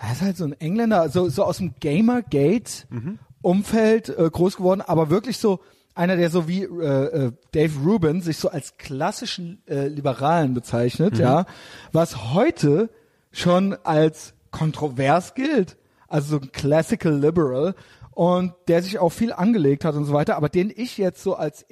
[0.00, 5.10] das ist halt so ein Engländer, so, so aus dem Gamergate-Umfeld äh, groß geworden, aber
[5.10, 5.60] wirklich so
[5.94, 11.18] einer, der so wie äh, äh, Dave Rubin sich so als klassischen äh, Liberalen bezeichnet,
[11.18, 11.44] ja,
[11.92, 12.88] was heute
[13.32, 15.76] schon als kontrovers gilt.
[16.08, 17.74] Also so ein Classical Liberal
[18.12, 21.36] und der sich auch viel angelegt hat und so weiter, aber den ich jetzt so
[21.36, 21.62] als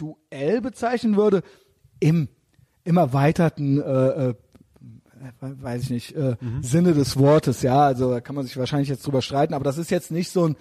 [0.00, 1.42] intellektuell bezeichnen würde,
[1.98, 2.28] im,
[2.84, 4.34] im erweiterten äh, äh,
[5.40, 9.06] weiß ich nicht, äh, Sinne des Wortes, ja, also da kann man sich wahrscheinlich jetzt
[9.06, 10.56] drüber streiten, aber das ist jetzt nicht so ein,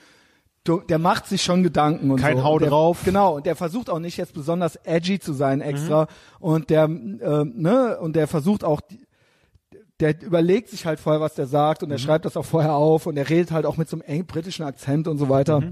[0.89, 2.43] der macht sich schon Gedanken und Kein so.
[2.43, 2.99] Hau Und der, drauf.
[3.05, 6.07] Genau, und der versucht auch nicht jetzt besonders edgy zu sein extra
[6.39, 8.81] und der, äh, ne, und der versucht auch,
[10.01, 13.05] der überlegt sich halt vorher, was der sagt und er schreibt das auch vorher auf
[13.05, 15.71] und er redet halt auch mit so einem eng britischen Akzent und so weiter.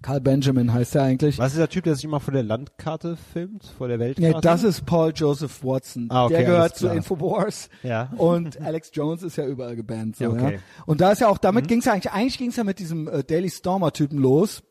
[0.00, 1.38] Carl Benjamin heißt er eigentlich.
[1.38, 3.64] Was ist der Typ, der sich immer vor der Landkarte filmt?
[3.76, 4.32] Vor der Weltkarte?
[4.36, 6.06] Nee, das ist Paul Joseph Watson.
[6.10, 6.86] Ah, okay, der gehört zu.
[6.88, 7.68] Infowars.
[7.82, 8.10] Ja.
[8.16, 10.16] Und Alex Jones ist ja überall gebannt.
[10.16, 10.40] So, Ja, okay.
[10.46, 10.52] Mhm.
[10.52, 10.58] ja.
[10.86, 13.24] Und da ist ja auch, damit ging's ja eigentlich, eigentlich ging's ja mit diesem äh,
[13.24, 14.62] Daily Stormer-Typen los.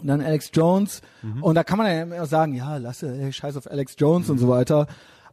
[0.00, 1.02] Und dann Alex Jones.
[1.22, 1.42] Mhm.
[1.42, 4.38] Und da kann man ja immer sagen, ja, lasse, ey, scheiß auf Alex Jones und
[4.38, 4.86] so weiter.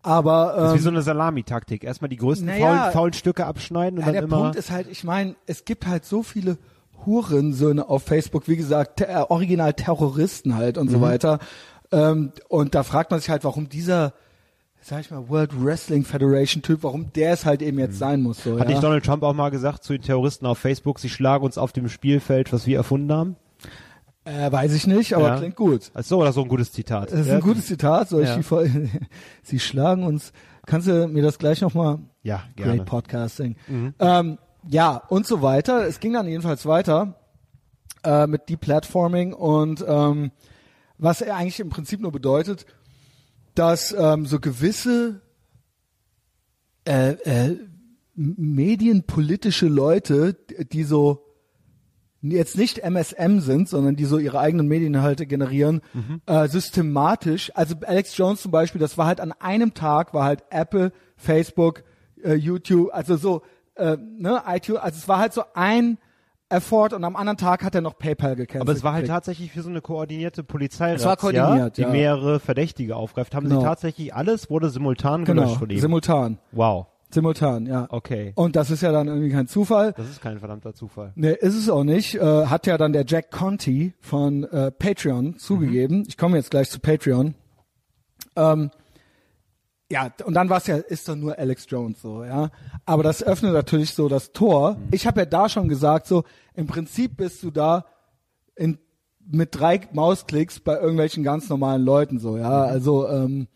[0.04, 1.84] Aber Das ist wie ähm, so eine Salamitaktik.
[1.84, 2.68] Erstmal die größten Naja.
[2.80, 4.38] faulen, faulen Stücke abschneiden und ja, dann der immer.
[4.44, 6.58] Punkt ist halt, ich meine, es gibt halt so viele
[7.08, 10.82] Hurensöhne auf Facebook, wie gesagt, te- äh, original Terroristen halt Mhm.
[10.84, 11.40] und so weiter.
[11.92, 14.14] Ähm, und da fragt man sich halt, warum dieser,
[14.82, 18.44] sag ich mal, World Wrestling Federation Typ, warum der es halt eben jetzt sein muss.
[18.44, 18.60] So, Mhm.
[18.60, 18.74] Hat ja?
[18.74, 21.72] nicht Donald Trump auch mal gesagt zu den Terroristen auf Facebook, sie schlagen uns auf
[21.72, 23.36] dem Spielfeld, was wir erfunden haben?
[24.26, 25.38] äh, weiß ich nicht, aber Ja.
[25.38, 25.90] klingt gut.
[25.94, 27.14] Also so oder so ein gutes Zitat.
[27.14, 27.36] Das ist ja?
[27.36, 28.10] ein gutes Zitat.
[28.10, 28.70] Soll ich die Fol-
[29.42, 30.34] Sie schlagen uns.
[30.66, 32.00] Kannst du mir das gleich nochmal?
[32.24, 32.76] Ja, gerne.
[32.76, 33.56] Great Podcasting.
[34.00, 34.38] Ähm,
[34.70, 35.88] ja, und so weiter.
[35.88, 37.16] Es ging dann jedenfalls weiter
[38.04, 40.32] äh, mit Deplatforming und ähm,
[40.98, 42.66] was er eigentlich im Prinzip nur bedeutet,
[43.56, 45.22] dass ähm, so gewisse
[46.86, 47.58] äh, äh,
[48.16, 50.34] medienpolitische Leute,
[50.72, 51.24] die so
[52.22, 55.82] jetzt nicht MSM sind, sondern die so ihre eigenen Medieninhalte generieren,
[56.26, 57.52] äh, systematisch.
[57.56, 61.84] Also Alex Jones zum Beispiel, das war halt an einem Tag, war halt Apple, Facebook,
[62.24, 63.44] äh, YouTube, also so,
[63.78, 65.98] äh, ne, iTunes, also es war halt so ein
[66.50, 68.62] Effort und am anderen Tag hat er noch PayPal gecancelt.
[68.62, 71.90] Aber es war halt tatsächlich für so eine koordinierte Polizei, Es war koordiniert, die ja.
[71.90, 73.36] mehrere Verdächtige aufgreift.
[73.36, 73.60] Haben Genau.
[73.60, 75.80] sie tatsächlich alles wurde simultan genau, gelöscht von ihm.
[75.80, 76.86] simultan, wow.
[77.10, 77.88] simultan, ja.
[77.90, 78.32] Okay.
[78.36, 79.92] Und das ist ja dann irgendwie kein Zufall.
[79.98, 81.12] Das ist kein verdammter Zufall.
[81.16, 82.16] Nee, ist es auch nicht.
[82.16, 86.06] Äh, hat ja dann der Jack Conti von äh, Patreon zugegeben.
[86.08, 87.36] Ich komme jetzt gleich zu Patreon.
[88.38, 88.72] Ähm,
[89.92, 92.50] ja, und dann war es ja, ist doch nur Alex Jones so, ja.
[92.86, 94.78] Aber das öffnet natürlich so das Tor.
[94.92, 96.24] Ich habe ja da schon gesagt, so
[96.56, 97.86] im Prinzip bist du da
[98.56, 98.80] in,
[99.30, 102.64] mit drei Mausklicks bei irgendwelchen ganz normalen Leuten so, ja.
[102.64, 103.48] Also ähm,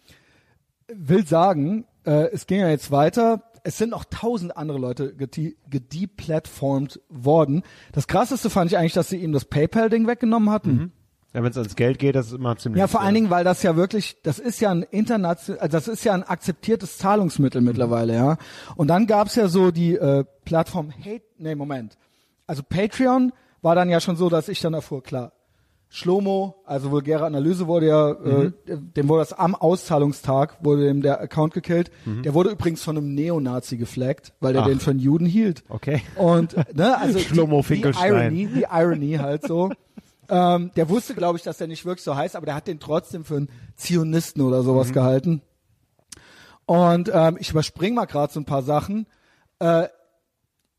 [0.94, 3.44] will sagen, äh, es ging ja jetzt weiter.
[3.64, 7.64] Es sind noch tausend andere Leute gede- gedeplatformt worden.
[7.92, 10.94] Das krasseste fand ich eigentlich, dass sie ihm das PayPal-Ding weggenommen hatten.
[11.34, 12.80] Ja, wenn es ans Geld geht, das ist immer ziemlich.
[12.80, 15.72] Ja, vor äh, allen Dingen, weil das ja wirklich, das ist ja ein international, also
[15.72, 18.38] das ist ja ein akzeptiertes Zahlungsmittel mittlerweile, ja.
[18.76, 21.98] Und dann gab's ja so die äh, Plattform Hate, nee, Moment.
[22.48, 25.32] Also Patreon war dann ja schon so, dass ich dann erfuhr, klar,
[25.94, 31.20] Schlomo, also vulgäre Analyse wurde ja, äh, dem wurde das am Auszahlungstag, wurde dem der
[31.20, 31.92] Account gekillt.
[32.06, 34.68] Der wurde übrigens von einem Neonazi geflaggt, weil der Ach.
[34.68, 35.66] den für einen Juden hielt.
[35.68, 36.02] Okay.
[36.16, 37.90] Und ne, also Schlomo die, die.
[37.90, 39.70] Irony, die Irony halt so.
[40.32, 42.80] ähm, der wusste, glaube ich, dass der nicht wirklich so heißt, aber der hat den
[42.80, 44.94] trotzdem für einen Zionisten oder sowas Mhm.
[44.94, 45.42] gehalten.
[46.66, 49.08] Und ähm, ich überspringe mal gerade so ein paar Sachen.
[49.60, 49.88] Äh,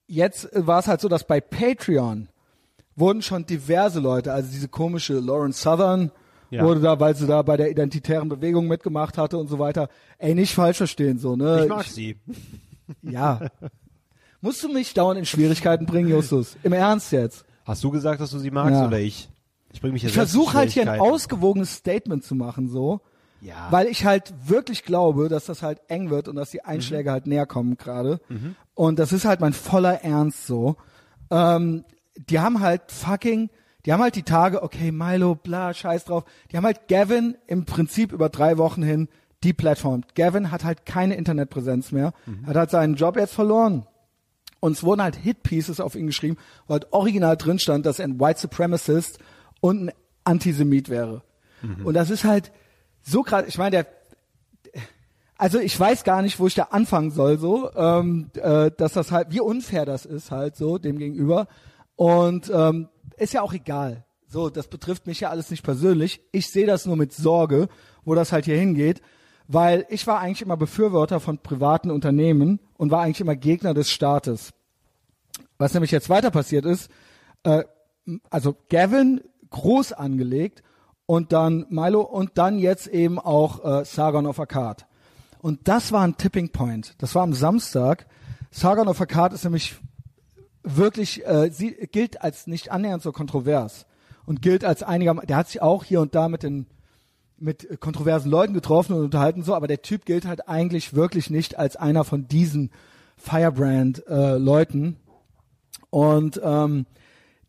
[0.07, 2.29] jetzt war es halt so, dass bei Patreon
[2.97, 6.11] wurden schon diverse Leute, also diese komische Lauren Southern
[6.51, 6.65] Ja.
[6.65, 9.89] wurde da, weil sie da bei der identitären Bewegung mitgemacht hatte und so weiter.
[10.19, 11.63] Ey, nicht falsch verstehen so, ne?
[11.65, 12.17] Ich mag sie.
[13.03, 13.41] Ja.
[14.43, 16.57] Musst du mich dauernd in Schwierigkeiten bringen, Justus?
[16.63, 17.45] Im Ernst jetzt?
[17.65, 18.87] Hast du gesagt, dass du sie magst Ja.
[18.87, 19.31] oder ich?
[19.73, 23.01] Ich bringe mich jetzt Ich versuche halt hier ein ausgewogenes Statement zu machen, so.
[23.41, 23.68] Ja.
[23.70, 27.27] Weil ich halt wirklich glaube, dass das halt eng wird und dass die Einschläge halt
[27.27, 28.20] näher kommen gerade.
[28.75, 30.77] Und das ist halt mein voller Ernst so.
[31.31, 31.85] Ähm,
[32.16, 33.51] die haben halt fucking,
[33.85, 36.25] die haben halt die Tage, okay, Milo, bla, scheiß drauf.
[36.51, 39.09] Die haben halt Gavin im Prinzip über drei Wochen hin
[39.43, 40.03] die Plattform.
[40.14, 42.12] Gavin hat halt keine Internetpräsenz mehr,
[42.47, 43.87] hat halt seinen Job jetzt verloren.
[44.61, 46.37] Und es wurden halt Hitpieces auf ihn geschrieben,
[46.68, 49.18] wo halt original drin stand, dass er ein White Supremacist
[49.63, 49.93] und ein
[50.25, 51.23] Antisemit wäre.
[51.85, 52.53] Und das ist halt
[53.03, 53.87] so gerade, ich meine, der,
[55.39, 59.13] also ich weiß gar nicht, wo ich da anfangen soll, so, ähm, äh, dass das
[59.13, 61.47] halt, wie unfair das ist halt so dem gegenüber.
[61.97, 64.05] Und ähm, ist ja auch egal.
[64.27, 66.21] So, das betrifft mich ja alles nicht persönlich.
[66.33, 67.69] Ich sehe das nur mit Sorge,
[68.05, 69.01] wo das halt hier hingeht,
[69.47, 73.91] weil ich war eigentlich immer Befürworter von privaten Unternehmen und war eigentlich immer Gegner des
[73.91, 74.51] Staates.
[75.59, 76.91] Was nämlich jetzt weiter passiert ist,
[77.45, 77.63] äh,
[78.31, 79.21] also Gavin
[79.53, 80.63] groß angelegt
[81.07, 84.87] und dann Milo und dann jetzt eben auch äh, Sargon of Akkad.
[85.41, 86.95] Und das war ein Tipping Point.
[86.99, 88.07] Das war am Samstag.
[88.51, 89.77] Sargon of Akkad ist nämlich
[90.63, 93.87] wirklich, äh, sie gilt als nicht annähernd so kontrovers
[94.27, 96.67] und gilt als einiger, der hat sich auch hier und da mit den
[97.39, 101.59] mit kontroversen Leuten getroffen und unterhalten so, aber der Typ gilt halt eigentlich wirklich nicht
[101.59, 102.71] als einer von diesen
[103.17, 104.39] Firebrand äh,
[105.91, 106.87] und ähm,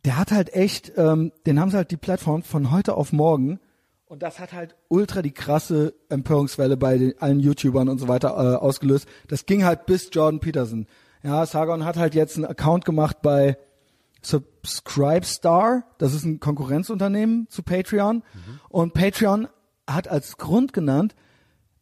[0.05, 3.59] der hat halt echt, ähm, den haben sie halt die Plattform von heute auf morgen
[4.05, 8.29] und das hat halt ultra die krasse Empörungswelle bei den, allen YouTubern und so weiter
[8.29, 9.07] äh, ausgelöst.
[9.27, 10.87] Das ging halt bis Jordan Peterson.
[11.23, 13.57] Ja, Sargon hat halt jetzt einen Account gemacht bei
[14.21, 18.23] Subscribestar, das ist ein Konkurrenzunternehmen zu Patreon
[18.69, 19.47] und Patreon
[19.87, 21.15] hat als Grund genannt,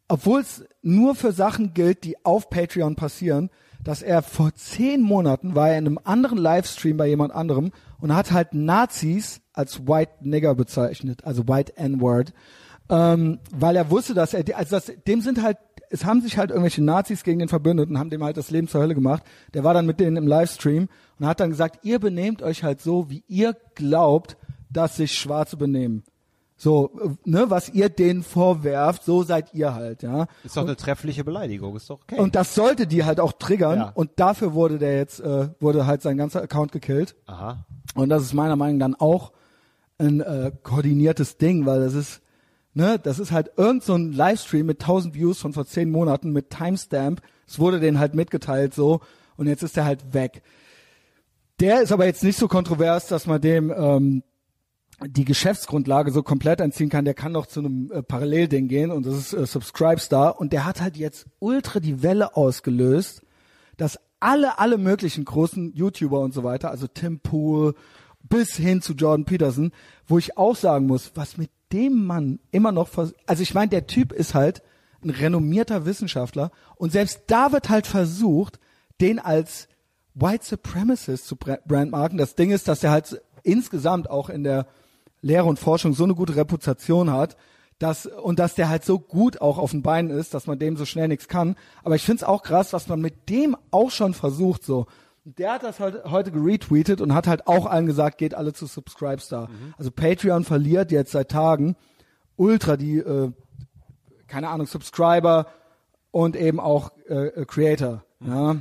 [0.08, 3.50] obwohl es nur für Sachen gilt, die auf Patreon passieren,
[3.84, 8.14] dass er vor zehn Monaten war er in einem anderen Livestream bei jemand anderem und
[8.14, 12.32] hat halt Nazis als White Nigger bezeichnet, also White N-Word,
[12.88, 15.58] ähm, weil er wusste, dass er, also das, dem sind halt,
[15.90, 18.68] es haben sich halt irgendwelche Nazis gegen den verbündet und haben dem halt das Leben
[18.68, 19.22] zur Hölle gemacht.
[19.52, 22.80] Der war dann mit denen im Livestream und hat dann gesagt, ihr benehmt euch halt
[22.80, 24.36] so, wie ihr glaubt,
[24.70, 26.02] dass sich Schwarze benehmen.
[26.62, 26.92] So,
[27.24, 30.28] ne, was ihr denen vorwerft, so seid ihr halt, ja.
[30.44, 32.20] Ist doch eine treffliche Beleidigung, ist doch okay.
[32.20, 33.90] Und das sollte die halt auch triggern Ja.
[33.96, 37.16] und dafür wurde der jetzt, äh, wurde halt sein ganzer Account gekillt.
[37.26, 37.66] Aha.
[37.96, 39.32] Und das ist meiner Meinung nach dann auch
[39.98, 42.20] ein äh, koordiniertes Ding, weil das ist,
[42.74, 46.30] ne, das ist halt irgend so ein Livestream mit 1000 Views von vor zehn Monaten
[46.30, 47.22] mit Timestamp.
[47.44, 49.00] Es wurde denen halt mitgeteilt so
[49.36, 50.44] und jetzt ist der halt weg.
[51.58, 54.22] Der ist aber jetzt nicht so kontrovers, dass man dem ähm,
[55.06, 57.04] die Geschäftsgrundlage so komplett entziehen kann.
[57.04, 60.64] Der kann doch zu einem äh, Parallelding gehen und das ist äh, Subscribestar und der
[60.64, 63.22] hat halt jetzt ultra die Welle ausgelöst,
[63.76, 67.74] dass alle, alle möglichen großen YouTuber und so weiter, also Tim Pool
[68.22, 69.72] bis hin zu Jordan Peterson,
[70.06, 73.86] wo ich auch sagen muss, was mit dem Mann immer noch, also ich meine, der
[73.86, 74.62] Typ ist halt
[75.02, 78.60] ein renommierter Wissenschaftler und selbst da wird halt versucht,
[79.00, 79.68] den als
[80.14, 82.18] White Supremacist zu bra- brandmarken.
[82.18, 84.66] Das Ding ist, dass er halt insgesamt auch in der
[85.22, 87.36] Lehre und Forschung so eine gute Reputation hat,
[87.78, 90.76] dass, und dass der halt so gut auch auf den Beinen ist, dass man dem
[90.76, 91.56] so schnell nichts kann.
[91.82, 94.86] Aber ich find's auch krass, was man mit dem auch schon versucht, so.
[95.24, 98.66] Der hat das halt heute geretweetet und hat halt auch allen gesagt, geht alle zu
[98.66, 99.48] Subscribestar.
[99.78, 101.76] Also Patreon verliert jetzt seit Tagen
[102.36, 103.30] ultra die, äh,
[104.26, 105.46] keine Ahnung, Subscriber
[106.10, 108.04] und eben auch äh, äh, Creator.
[108.20, 108.56] Ja.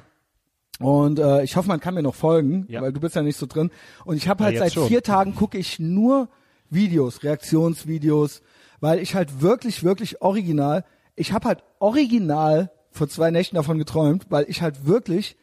[0.80, 2.82] Und äh, ich hoffe, man kann mir noch folgen, Ja.
[2.82, 3.72] weil du bist ja nicht so drin.
[4.06, 4.88] Und ich habe Ja, halt jetzt seit schon.
[4.88, 6.30] vier Tagen gucke ich nur
[6.72, 8.42] Videos, Reaktionsvideos,
[8.80, 10.84] weil ich halt wirklich, wirklich original,
[11.16, 15.38] ich habe halt original vor zwei Nächten davon geträumt, weil ich halt wirklich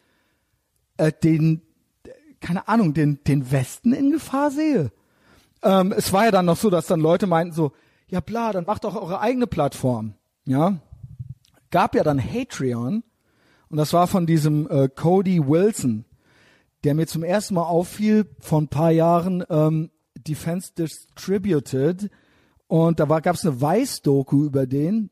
[0.96, 1.62] äh, den,
[2.40, 4.90] keine Ahnung, den, den Westen in Gefahr sehe.
[5.62, 7.72] Ähm, es war ja dann noch so, dass dann Leute meinten so,
[8.08, 10.14] ja bla, dann macht doch eure eigene Plattform.
[10.44, 10.78] Ja,
[11.70, 13.02] gab ja dann Patreon
[13.68, 16.04] und das war von diesem äh, Cody Wilson,
[16.84, 19.90] der mir zum ersten Mal auffiel vor ein paar Jahren ähm,
[20.28, 22.10] Defense Distributed
[22.66, 25.10] und da gab es eine Weiß-Doku über den,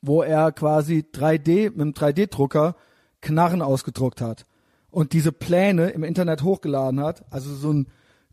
[0.00, 2.74] wo er quasi 3D mit einem 3D-Drucker
[3.20, 4.44] Knarren ausgedruckt hat
[4.90, 7.24] und diese Pläne im Internet hochgeladen hat.
[7.30, 7.86] Also so ein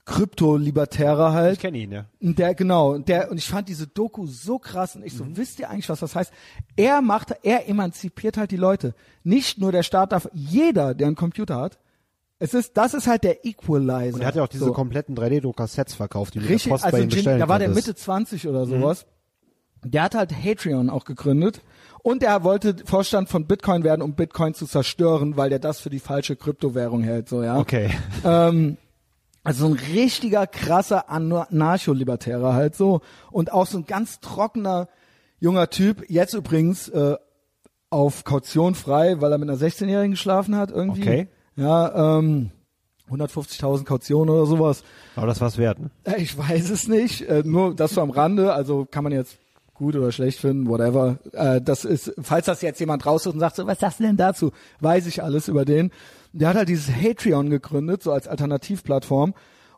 [0.06, 1.54] Krypto-Libertärer halt.
[1.54, 2.06] Ich kenne ihn, ja.
[2.20, 5.70] Der, genau, der, und ich fand diese Doku so krass und ich so, wisst ihr
[5.70, 6.34] eigentlich, was das heißt?
[6.76, 8.96] Er macht, er emanzipiert halt die Leute.
[9.24, 11.80] Nicht nur der Staat darf, jeder, der einen Computer hat,
[12.42, 14.16] es ist, das ist halt der Equalizer.
[14.16, 14.74] Und er hat ja auch diese So.
[14.74, 17.70] kompletten 3D-Drucker-Sets verkauft, die du Richtig, Post also bei ihm bestellen da war der.
[17.70, 19.06] Mitte 20 oder sowas.
[19.84, 21.62] Der hat halt Patreon auch gegründet
[22.02, 25.92] und er wollte Vorstand von Bitcoin werden, um Bitcoin zu zerstören, weil der das für
[25.92, 27.60] die falsche Kryptowährung hält, so, ja.
[27.60, 27.92] Okay.
[28.26, 28.78] Ähm,
[29.44, 34.88] also so ein richtiger krasser Anarcho-Libertärer halt so und auch so ein ganz trockener
[35.40, 36.10] junger Typ.
[36.10, 37.18] Jetzt übrigens äh,
[37.92, 41.02] auf Kaution frei, weil er mit einer 16-Jährigen geschlafen hat irgendwie.
[41.02, 41.28] Okay.
[41.56, 42.52] Ja, ähm,
[43.10, 44.84] 150.000 Kaution oder sowas.
[45.16, 45.92] Aber das war's wert, ne?
[46.06, 47.22] Äh, Ich weiß es nicht.
[47.24, 48.54] Äh, nur das so am Rande.
[48.54, 49.38] Also kann man jetzt
[49.74, 51.18] gut oder schlecht finden, whatever.
[51.34, 54.18] Äh, das ist, falls das jetzt jemand raussucht und sagt so, was sagst du denn
[54.18, 54.52] dazu?
[54.80, 55.92] Weiß ich alles über den.
[56.34, 59.34] Der hat halt dieses Patreon gegründet, so als Alternativplattform.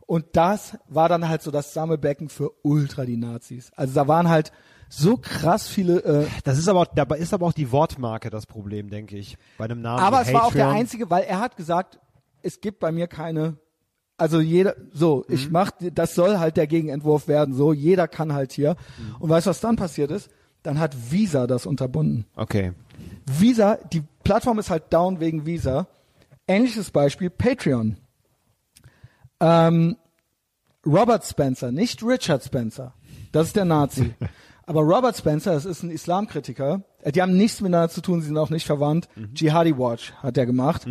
[0.06, 3.72] Und das war dann halt so das Sammelbecken für ultra die Nazis.
[3.74, 4.52] Also da waren halt
[4.88, 8.46] so krass viele, äh, Das ist aber, auch- dabei ist aber auch die Wortmarke das
[8.46, 9.36] Problem, denke ich.
[9.58, 11.98] Bei einem Namen aber es war auch der einzige, weil er hat gesagt,
[12.42, 13.56] es gibt bei mir keine,
[14.16, 18.52] also jeder, so, ich mach, das soll halt der Gegenentwurf werden, so, jeder kann halt
[18.52, 18.76] hier.
[19.18, 20.30] Und weißt du, was dann passiert ist?
[20.62, 22.24] Dann hat Visa das unterbunden.
[22.36, 22.72] Okay.
[23.26, 25.86] Visa, die Plattform ist halt down wegen Visa.
[26.46, 27.96] Ähnliches Beispiel, Patreon.
[29.40, 29.96] Ähm,
[30.86, 32.92] Robert Spencer, nicht Richard Spencer.
[33.32, 34.14] Das ist der Nazi.
[34.66, 36.82] Aber Robert Spencer, das ist ein Islamkritiker.
[37.02, 39.08] Äh, Die haben nichts miteinander zu tun, sie sind auch nicht verwandt.
[39.34, 40.86] Jihadi Watch hat er gemacht.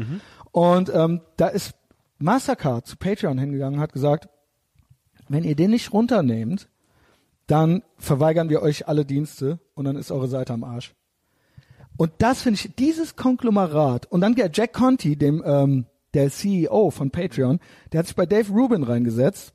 [0.52, 1.74] Und ähm, da ist
[2.20, 4.30] Mastercard zu Patreon hingegangen, hat gesagt,
[5.28, 6.70] wenn ihr den nicht runternehmt,
[7.48, 10.94] dann verweigern wir euch alle Dienste und dann ist eure Seite am Arsch.
[11.98, 16.92] Und das finde ich, dieses Konglomerat und dann der Jack Conti, dem ähm, der CEO
[16.92, 17.60] von Patreon,
[17.92, 19.54] der hat sich bei Dave Rubin reingesetzt,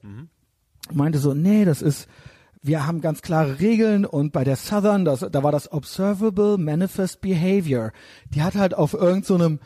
[0.92, 2.08] meinte so, nee, das ist,
[2.62, 7.20] wir haben ganz klare Regeln und bei der Southern, das, da war das Observable Manifest
[7.20, 7.92] Behavior.
[8.34, 9.60] Die hat halt auf irgendeinem so einem,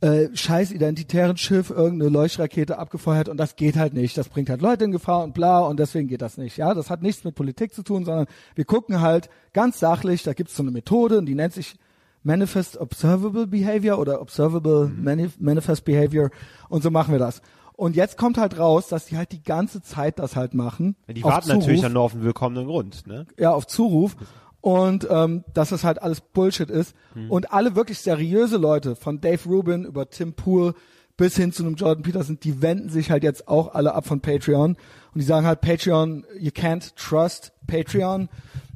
[0.00, 4.18] äh, scheiß identitären Schiff irgendeine Leuchtrakete abgefeuert und das geht halt nicht.
[4.18, 6.58] Das bringt halt Leute in Gefahr und bla und deswegen geht das nicht.
[6.58, 10.34] Ja, das hat nichts mit Politik zu tun, sondern wir gucken halt ganz sachlich, da
[10.34, 11.76] gibt's so eine Methode und die nennt sich
[12.22, 16.30] Manifest Observable Behavior oder Observable Manif Manifest Behavior
[16.68, 17.40] und so machen wir das.
[17.76, 20.96] Und jetzt kommt halt raus, dass die halt die ganze Zeit das halt machen.
[21.08, 21.82] Die warten natürlich Zuruf.
[21.82, 23.26] dann nur auf einen willkommenen Grund, ne?
[23.38, 24.16] ja, auf Zuruf.
[24.62, 26.96] Und ähm, dass es halt alles Bullshit ist.
[27.28, 30.74] Und alle wirklich seriöse Leute von Dave Rubin über Tim Pool
[31.16, 34.20] bis hin zu einem Jordan Peterson, die wenden sich halt jetzt auch alle ab von
[34.20, 34.70] Patreon.
[34.70, 34.78] Und
[35.14, 38.28] die sagen halt Patreon, you can't trust Patreon.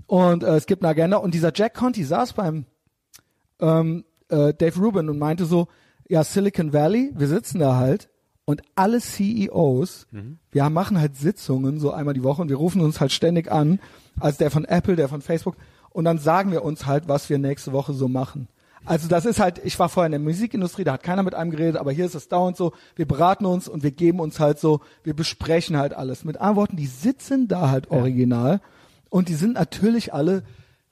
[0.06, 1.16] Und äh, es gibt eine Agenda.
[1.16, 2.66] Und dieser Jack Conti saß beim
[3.60, 5.68] ähm, äh, Dave Rubin und meinte so,
[6.08, 8.09] ja, Silicon Valley, wir sitzen da halt
[8.50, 10.08] und alle CEOs,
[10.50, 13.78] wir machen halt Sitzungen so einmal die Woche und wir rufen uns halt ständig an,
[14.18, 15.56] als der von Apple, der von Facebook
[15.90, 18.48] und dann sagen wir uns halt, was wir nächste Woche so machen.
[18.84, 21.52] Also das ist halt, ich war vorher in der Musikindustrie, da hat keiner mit einem
[21.52, 24.58] geredet, aber hier ist es dauernd so, wir beraten uns und wir geben uns halt
[24.58, 26.24] so, wir besprechen halt alles.
[26.24, 28.60] Mit anderen Worten, die sitzen da halt original
[29.10, 30.42] und die sind natürlich alle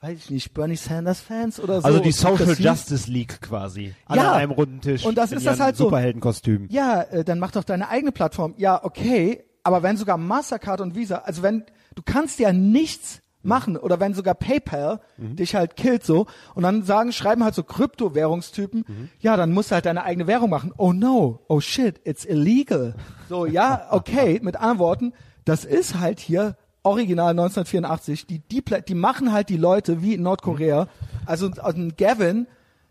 [0.01, 1.87] weiß ich nicht, Bernie Sanders Fans oder so.
[1.87, 2.55] Also die Social.
[2.59, 3.95] Justice League quasi.
[4.07, 4.33] Alle Ja.
[4.33, 5.05] an einem runden Tisch.
[5.05, 5.85] Und das ist das halt so.
[5.85, 6.67] Superheldenkostüm.
[6.71, 8.55] Ja, äh, dann mach doch deine eigene Plattform.
[8.59, 13.77] Ja, okay, aber wenn sogar Mastercard und Visa, also wenn du kannst ja nichts machen
[13.77, 19.11] oder wenn sogar PayPal dich halt killt so und dann sagen schreiben halt so Kryptowährungstypen,
[19.21, 20.73] ja, dann musst du halt deine eigene Währung machen.
[20.77, 22.95] Oh no, oh shit, it's illegal.
[23.29, 25.13] So, ja, okay, mit anderen Worten,
[25.45, 30.23] das ist halt hier original 1984, die die die machen halt die Leute wie in
[30.23, 30.89] Nordkorea,
[31.27, 32.47] also also ein Gavin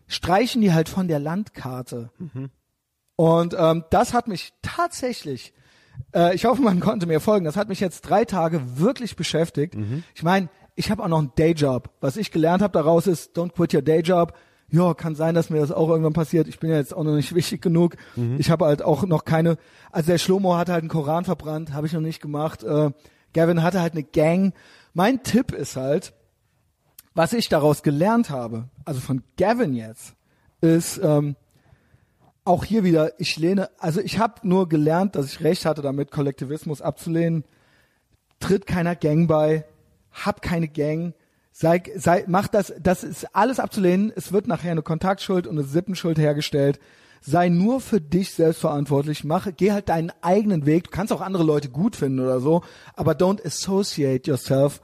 [0.07, 2.11] streichen die halt von der Landkarte.
[3.15, 5.53] Und ähm, das hat mich tatsächlich,
[6.13, 9.75] äh, ich hoffe, man konnte mir folgen, das hat mich jetzt drei Tage wirklich beschäftigt.
[10.15, 11.89] Ich meine, ich habe auch noch einen Dayjob.
[11.99, 14.33] Was ich gelernt habe daraus ist, don't quit your Dayjob.
[14.69, 16.47] Ja, kann sein, dass mir das auch irgendwann passiert.
[16.47, 17.95] Ich bin ja jetzt auch noch nicht wichtig genug.
[18.37, 19.57] Ich habe halt auch noch keine,
[19.91, 22.63] also der Schlomo hat halt einen Koran verbrannt, habe ich noch nicht gemacht.
[22.63, 22.91] Äh,
[23.33, 24.53] Gavin hatte halt eine Gang.
[24.93, 26.13] Mein Tipp ist halt,
[27.13, 30.13] was ich daraus gelernt habe, also von Gavin jetzt,
[30.61, 31.35] ist ähm,
[32.45, 36.11] auch hier wieder, ich lehne, also ich habe nur gelernt, dass ich recht hatte damit,
[36.11, 37.43] Kollektivismus abzulehnen.
[38.39, 39.65] Tritt keiner Gang bei,
[40.11, 41.13] hab keine Gang,
[41.51, 44.13] sei, sei, mach das, das ist alles abzulehnen.
[44.15, 46.79] Es wird nachher eine Kontaktschuld und eine Sippenschuld hergestellt.
[47.29, 49.25] Sei nur für dich selbst verantwortlich.
[49.25, 50.85] Mach, geh halt deinen eigenen Weg.
[50.85, 52.61] Du kannst auch andere Leute gut finden oder so,
[52.95, 54.79] aber don't associate yourself,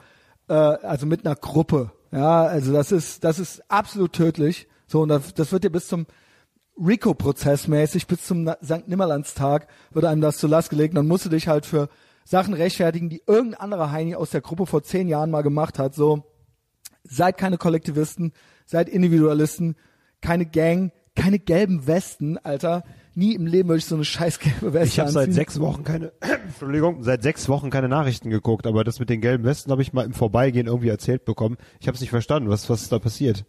[0.50, 1.94] äh, also mit einer Gruppe.
[2.12, 4.68] Ja, also das ist, das ist absolut tödlich.
[4.88, 6.06] So, und das, das wird dir bis zum
[6.78, 8.90] Rico-Prozess mäßig, bis zum St.
[8.90, 10.98] Nimmerlandstag wird einem das zur Last gelegt.
[10.98, 11.88] Dann musst du dich halt für
[12.26, 15.96] Sachen rechtfertigen, die irgendein anderer Heini aus der Gruppe vor zehn Jahren mal gemacht hat.
[15.96, 16.26] So,
[17.06, 18.34] seid keine Kollektivisten,
[18.66, 19.78] seid Individualisten,
[20.20, 22.84] keine Gang, keine gelben Westen, Alter.
[23.16, 25.84] Nie im Leben würde ich so eine scheiß gelbe Weste Ich habe seit sechs Wochen
[25.84, 26.12] keine,
[26.48, 29.94] Entschuldigung, seit sechs Wochen keine Nachrichten geguckt, aber das mit den gelben Westen habe ich
[29.94, 31.58] mal im Vorbeigehen irgendwie erzählt bekommen.
[31.80, 33.46] Ich habe es nicht verstanden, was was ist da passiert.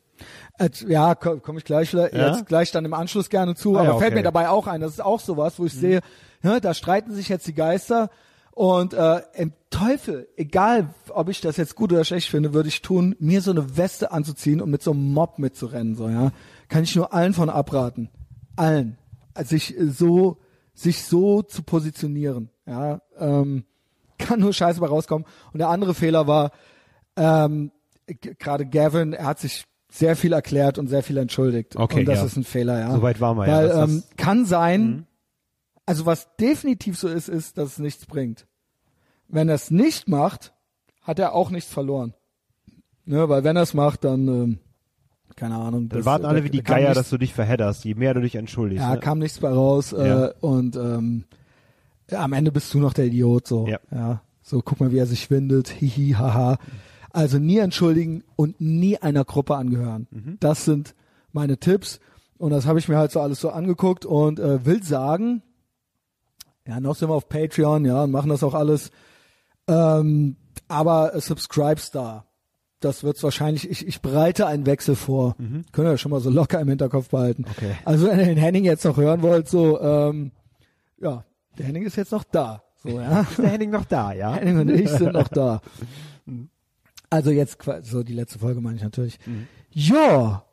[0.59, 2.07] Äh, Ja, komme komm ich gleich Ja?
[2.09, 4.17] jetzt gleich dann im Anschluss gerne zu, Ah, aber ja, fällt okay.
[4.17, 6.01] mir dabei auch ein, das ist auch sowas, wo ich sehe,
[6.43, 8.11] ne, da streiten sich jetzt die Geister
[8.55, 12.83] und äh, im Teufel, egal ob ich das jetzt gut oder schlecht finde, würde ich
[12.83, 16.31] tun, mir so eine Weste anzuziehen und mit so einem Mob mitzurennen, so, ja.
[16.69, 18.11] Kann ich nur allen von abraten.
[18.57, 18.97] Allen.
[19.35, 20.39] Also sich so,
[20.73, 23.01] sich so zu positionieren, ja.
[23.19, 23.65] Ähm,
[24.19, 25.27] kann nur Scheiße bei rauskommen.
[25.53, 26.53] Und der andere Fehler war,
[27.17, 27.73] ähm,
[28.39, 31.75] gerade Gavin, er hat sich sehr viel erklärt und sehr viel entschuldigt.
[31.77, 32.25] Okay, und das ja.
[32.27, 32.93] ist ein Fehler, ja.
[32.93, 35.07] Soweit waren wir, ja, Weil, das- ähm, kann sein,
[35.87, 38.47] also was definitiv so ist, ist, dass es nichts bringt.
[39.29, 40.53] Wenn er es nicht macht,
[41.03, 42.15] hat er auch nichts verloren.
[43.07, 44.59] Ne, weil wenn er es macht, dann, ähm,
[45.37, 45.89] keine Ahnung.
[45.91, 48.21] Dann warten alle da- wie die Geier, nichts- dass du dich verhedderst, je mehr du
[48.23, 48.83] dich entschuldigst.
[48.83, 49.01] ja, ne?
[49.01, 50.27] kam nichts bei raus äh, Ja.
[50.41, 51.25] und ähm,
[52.11, 53.67] ja, am Ende bist du noch der Idiot so.
[53.67, 54.23] Ja.
[54.43, 55.69] So, guck mal, wie er sich windet.
[55.69, 56.59] Hihi, haha.
[57.11, 60.07] Also nie entschuldigen und nie einer Gruppe angehören.
[60.11, 60.37] Mhm.
[60.41, 60.95] Das sind
[61.33, 62.01] meine Tipps
[62.39, 65.43] und das habe ich mir halt so alles so angeguckt und äh, will sagen,
[66.67, 68.91] ja, noch sind wir auf Patreon, ja, und machen das auch alles.
[69.69, 70.37] Ähm,
[70.69, 72.25] aber Subscribes da.
[72.81, 75.37] Das wird's wahrscheinlich, ich, ich bereite einen Wechsel vor.
[75.73, 77.43] Können wir schon mal so locker im Hinterkopf behalten.
[77.43, 77.51] Mhm.
[77.51, 77.77] Okay.
[77.85, 80.33] Also wenn ihr den Henning jetzt noch hören wollt, so, ähm,
[81.01, 81.25] ja,
[81.59, 82.63] der Henning ist jetzt noch da.
[82.83, 83.21] So, ja.
[83.31, 84.35] Ist der Henning noch da, ja?
[84.35, 85.61] Henning und ich sind noch da.
[87.11, 89.21] Also jetzt, so die letzte Folge meine ich natürlich.
[89.25, 89.47] Mhm.
[89.71, 90.45] Ja.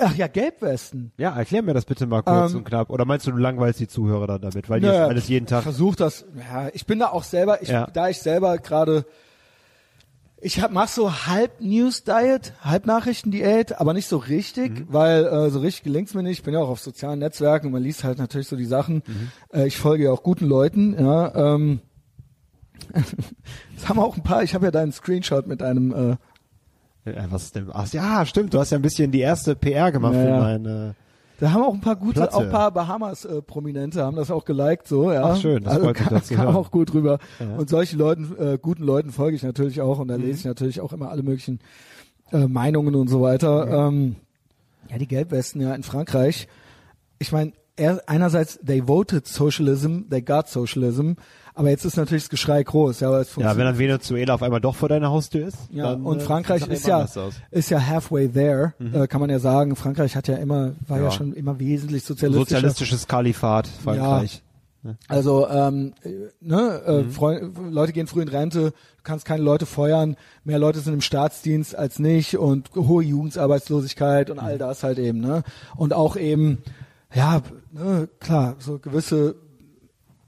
[0.00, 1.12] Ach ja, Gelbwesten.
[1.16, 2.90] Ja, erklär mir das bitte mal kurz Ähm, und knapp.
[2.90, 5.62] Oder meinst du, du langweilst die Zuhörer dann damit, weil die das alles jeden Tag.
[5.62, 6.26] Versuch das.
[6.50, 7.86] Ja, ich bin da auch selber, ich, Ja.
[7.92, 9.06] da ich selber gerade,
[10.40, 14.86] ich hab, mach so halb News Diet, halb Nachrichten Diät, aber nicht so richtig, Mhm.
[14.90, 16.38] weil äh, so richtig gelingt's mir nicht.
[16.38, 19.02] Ich bin ja auch auf sozialen Netzwerken und man liest halt natürlich so die Sachen.
[19.06, 19.30] Mhm.
[19.52, 20.94] Äh, ich folge ja auch guten Leuten.
[21.02, 21.80] Ja, ähm,
[23.74, 24.42] das haben auch ein paar.
[24.42, 25.92] Ich habe ja deinen Screenshot mit einem.
[26.12, 26.16] Äh,
[27.14, 27.68] Äh, was ist denn?
[27.72, 28.54] Ach ja, stimmt.
[28.54, 30.38] Du hast ja ein bisschen die erste PR gemacht Ja, für ja.
[30.40, 30.94] meine.
[31.40, 32.34] Da haben auch ein paar gute, Platte.
[32.34, 35.22] auch ein paar Bahamas-Prominente haben das auch geliked, so, ja.
[35.22, 37.18] Ach, schön, das also freut mich, kam, zu kam auch gut rüber.
[37.38, 37.54] Ja.
[37.56, 40.24] Und solchen Leuten, äh, guten Leuten folge ich natürlich auch und da Mhm.
[40.24, 41.60] lese ich natürlich auch immer alle möglichen
[42.32, 43.68] äh, Meinungen und so weiter.
[43.68, 43.86] Ja.
[43.88, 44.16] Ähm,
[44.90, 46.48] ja, die Gelbwesten ja in Frankreich.
[47.20, 51.12] Ich meine, er, einerseits, they voted Socialism, they got Socialism,
[51.58, 53.00] aber jetzt ist natürlich das Geschrei groß.
[53.00, 55.56] Ja, aber es Ja, wenn dann Venezuela auf einmal doch vor deiner Haustür ist.
[55.70, 57.06] ja, dann, und äh, Frankreich ist ja
[57.50, 59.76] ist ja halfway there, äh, kann man ja sagen.
[59.76, 61.10] Frankreich hat ja immer war ja, Ja.
[61.10, 62.56] schon immer wesentlich sozialistischer.
[62.56, 64.42] Sozialistisches Kalifat, Frankreich.
[65.08, 67.10] Also ähm, äh, ne, äh, Mhm.
[67.10, 71.00] Freu Leute gehen früh in Rente, du kannst keine Leute feuern, mehr Leute sind im
[71.00, 74.58] Staatsdienst als nicht und hohe Jugendarbeitslosigkeit und all Mhm.
[74.60, 75.42] das halt eben, ne?
[75.76, 76.58] Und auch eben,
[77.12, 77.42] ja,
[77.72, 79.34] ne, klar, so gewisse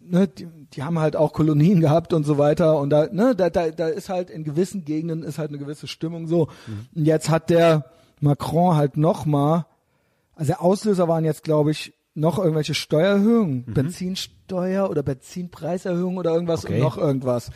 [0.00, 3.50] ne, die, die haben halt auch Kolonien gehabt und so weiter und da, ne, da,
[3.50, 6.48] da, da ist halt in gewissen Gegenden ist halt eine gewisse Stimmung so.
[6.94, 7.90] Und jetzt hat der
[8.20, 9.66] Macron halt noch mal,
[10.34, 16.64] also der Auslöser waren jetzt, glaube ich, noch irgendwelche Steuererhöhungen, Benzinsteuer oder Benzinpreiserhöhungen oder irgendwas
[16.64, 16.74] Okay.
[16.74, 17.50] und noch irgendwas.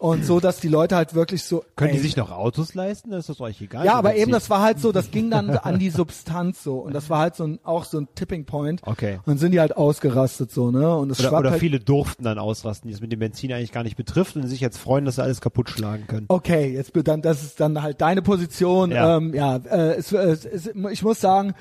[0.00, 1.62] Und so, dass die Leute halt wirklich so.
[1.76, 3.10] Können die ey, sich noch Autos leisten?
[3.10, 3.84] Das ist doch eigentlich egal.
[3.84, 6.78] ja, aber eben, das war halt so, das ging dann an die Substanz so.
[6.78, 8.80] Und das war halt so ein, auch so ein Tipping Point.
[8.86, 9.16] Okay.
[9.16, 10.96] Und dann sind die halt ausgerastet so, ne?
[10.96, 13.72] Und es Oder, oder halt, viele durften dann ausrasten, die es mit dem Benzin eigentlich
[13.72, 16.24] gar nicht betrifft und sich jetzt freuen, dass sie alles kaputt schlagen können.
[16.28, 18.92] Okay, jetzt dann, das ist dann halt deine Position.
[18.92, 19.18] Ja.
[19.18, 21.52] Ähm, ja äh, es, es, es, ich muss sagen,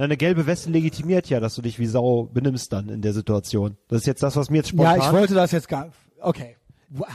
[0.00, 3.76] Eine gelbe Weste legitimiert ja, dass du dich wie Sau benimmst dann in der Situation.
[3.88, 5.00] Das ist jetzt das, was mir jetzt ja, spontan...
[5.00, 5.90] ich wollte das jetzt gar.
[6.20, 6.56] Okay.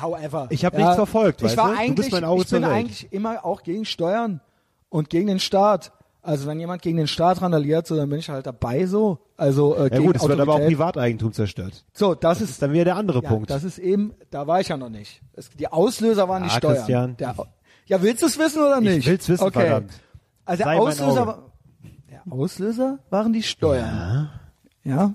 [0.01, 0.47] However.
[0.51, 1.73] Ich hab ja, nichts verfolgt, Ich weißt war du?
[1.73, 4.39] Du eigentlich, bist mein Auge ich bin eigentlich immer auch gegen Steuern
[4.89, 5.91] und gegen den Staat.
[6.21, 9.19] Also wenn jemand gegen den Staat randaliert, so dann bin ich halt dabei so.
[9.37, 10.59] Also äh, ja gegen gut, es wird aber auch.
[10.59, 11.85] Privateigentum zerstört.
[11.93, 13.49] So, das, Das ist ist dann wieder der andere ja, Punkt.
[13.49, 15.21] das ist eben, da war ich ja noch nicht.
[15.33, 16.75] Es, die Auslöser waren die Ja, Steuern.
[16.77, 17.17] Christian.
[17.17, 17.35] Der,
[17.87, 19.07] ja, willst du es wissen oder Ich nicht?
[19.07, 19.59] will's wissen, okay.
[19.59, 19.91] verdammt.
[20.45, 21.51] Also der Sei Auslöser, war,
[22.29, 24.29] Auslöser waren die Steuern.
[24.83, 25.13] Ja.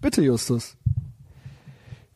[0.00, 0.76] Bitte, Justus.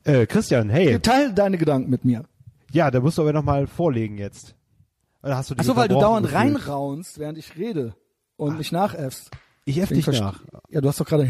[0.04, 0.98] Äh, Christian, hey.
[1.00, 2.24] Teil deine Gedanken mit mir.
[2.72, 4.54] Ja, da musst du aber nochmal vorlegen jetzt.
[5.22, 6.40] Oder hast du dich Achso, weil du dauernd gefühlt?
[6.40, 7.94] reinraunst, während ich rede
[8.36, 9.30] und mich nachäffst.
[9.64, 10.40] Ich äff dich nach.
[10.70, 11.28] Ja, du hast doch gerade.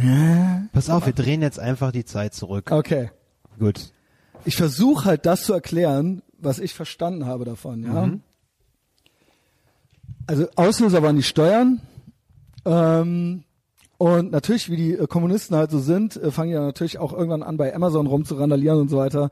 [0.72, 2.70] Pass auf, wir drehen jetzt einfach die Zeit zurück.
[2.70, 3.10] Okay.
[3.58, 3.92] Gut.
[4.44, 8.06] Ich versuche halt das zu erklären, was ich verstanden habe davon, ja.
[8.06, 8.22] Mhm.
[10.26, 11.80] Also Auslöser waren die Steuern.
[12.64, 13.44] Ähm,
[13.98, 17.42] und natürlich, wie die äh, Kommunisten halt so sind, äh, fangen dann natürlich auch irgendwann
[17.42, 19.30] an, bei Amazon rumzurandalieren und so weiter.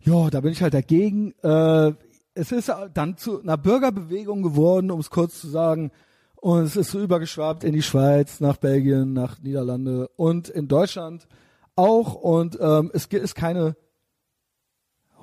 [0.00, 1.32] Ja, da bin ich halt dagegen.
[1.42, 1.92] Äh,
[2.34, 5.90] es ist dann zu einer Bürgerbewegung geworden, um es kurz zu sagen.
[6.36, 11.26] Und es ist so übergeschwappt in die Schweiz, nach Belgien, nach Niederlande und in Deutschland
[11.74, 12.14] auch.
[12.14, 13.76] Und ähm, es ist keine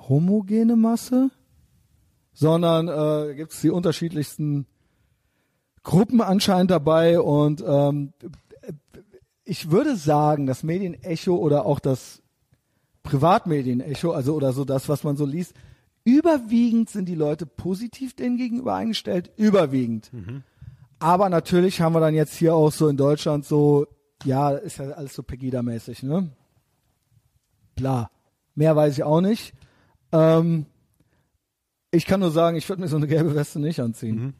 [0.08, 1.30] homogene Masse,
[2.32, 4.66] sondern äh, gibt es die unterschiedlichsten
[5.82, 7.20] Gruppen anscheinend dabei.
[7.20, 8.12] Und ähm,
[9.44, 12.22] ich würde sagen, das Medienecho oder auch das
[13.02, 15.54] Privatmedienecho, also oder so das, was man so liest,
[16.04, 20.10] überwiegend sind die Leute positiv denen gegenüber eingestellt, überwiegend.
[20.98, 23.86] Aber natürlich haben wir dann jetzt hier auch so in Deutschland so,
[24.24, 26.30] ja, ist ja alles so Pegida-mäßig, ne?
[27.76, 28.10] Klar.
[28.54, 29.54] Mehr weiß ich auch nicht.
[30.12, 30.66] Ähm,
[31.90, 34.34] ich kann nur sagen, ich würde mir so eine gelbe Weste nicht anziehen.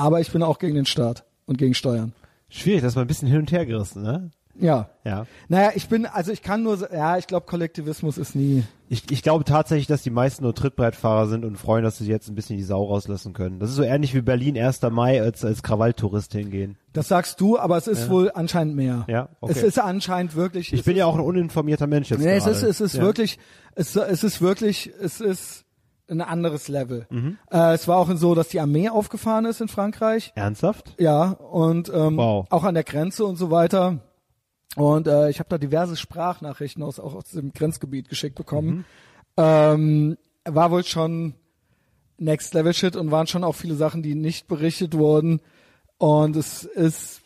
[0.00, 2.12] Aber ich bin auch gegen den Staat und gegen Steuern.
[2.48, 4.30] Schwierig, das ist mal ein bisschen hin und her gerissen, ne?
[4.58, 4.90] Ja.
[5.04, 5.26] Ja.
[5.48, 8.64] Naja, ich bin, also ich kann nur, ja, ich glaube, Kollektivismus ist nie.
[8.88, 12.28] Ich, ich glaube tatsächlich, dass die meisten nur Trittbrettfahrer sind und freuen, dass sie jetzt
[12.28, 13.60] ein bisschen die Sau rauslassen können.
[13.60, 14.82] Das ist so ähnlich wie Berlin 1.
[14.90, 16.76] Mai als, als Krawalltourist hingehen.
[16.92, 19.04] Das sagst du, aber es ist wohl anscheinend mehr.
[19.08, 19.52] Ja, okay.
[19.56, 20.72] Es ist anscheinend wirklich.
[20.72, 22.56] Ich es bin ja auch ein uninformierter Mensch jetzt Nee, es gerade.
[22.56, 23.02] ist, es ist ja.
[23.02, 23.38] wirklich,
[23.74, 25.64] es, es ist wirklich, es ist
[26.10, 27.06] ein anderes Level.
[27.10, 27.38] Mhm.
[27.50, 30.32] Äh, es war auch so, dass die Armee aufgefahren ist in Frankreich.
[30.34, 30.94] Ernsthaft?
[30.98, 32.46] Ja, und ähm, Wow.
[32.50, 33.98] auch an der Grenze und so weiter.
[34.76, 38.68] Und äh, ich habe da diverse Sprachnachrichten aus, auch aus dem Grenzgebiet geschickt bekommen.
[38.68, 38.84] Mhm.
[39.36, 41.34] Ähm, war wohl schon
[42.18, 45.40] Next Level Shit und waren schon auch viele Sachen, die nicht berichtet wurden.
[45.98, 47.19] Und es ist,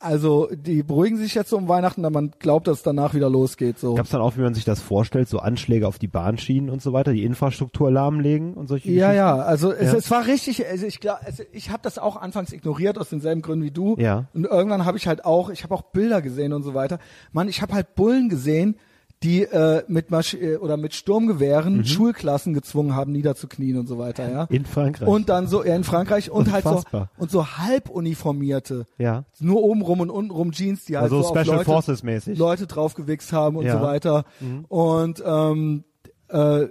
[0.00, 3.28] also die beruhigen sich jetzt so um Weihnachten, da man glaubt, dass es danach wieder
[3.28, 3.78] losgeht.
[3.78, 3.94] So.
[3.94, 6.80] Gab es dann auch, wie man sich das vorstellt, so Anschläge auf die Bahnschienen und
[6.80, 9.98] so weiter, die Infrastruktur lahmlegen und solche Ja, ja, also es, Ja.
[9.98, 13.42] es war richtig, also ich glaube, also ich habe das auch anfangs ignoriert aus denselben
[13.42, 13.96] Gründen wie du.
[13.98, 14.26] Ja.
[14.34, 16.98] Und irgendwann habe ich halt auch, ich habe auch Bilder gesehen und so weiter.
[17.32, 18.76] Mann, ich habe halt Bullen gesehen,
[19.22, 24.30] die äh, mit Masch äh, oder mit Sturmgewehren Schulklassen gezwungen haben, niederzuknien und so weiter,
[24.30, 24.46] ja.
[24.48, 24.56] Mhm.
[24.56, 25.08] In Frankreich.
[25.08, 27.10] Und dann so, ja, in Frankreich und halt so Unfassbar.
[27.18, 29.24] und so halb uniformierte, ja.
[29.40, 32.38] nur obenrum und untenrum Jeans, die halt Also so auf Special Leute, Forces mäßig.
[32.38, 33.74] Leute draufgewichst haben und Ja.
[33.74, 33.78] Mhm.
[33.80, 34.24] so weiter.
[34.68, 35.84] Und ähm,
[36.28, 36.68] äh,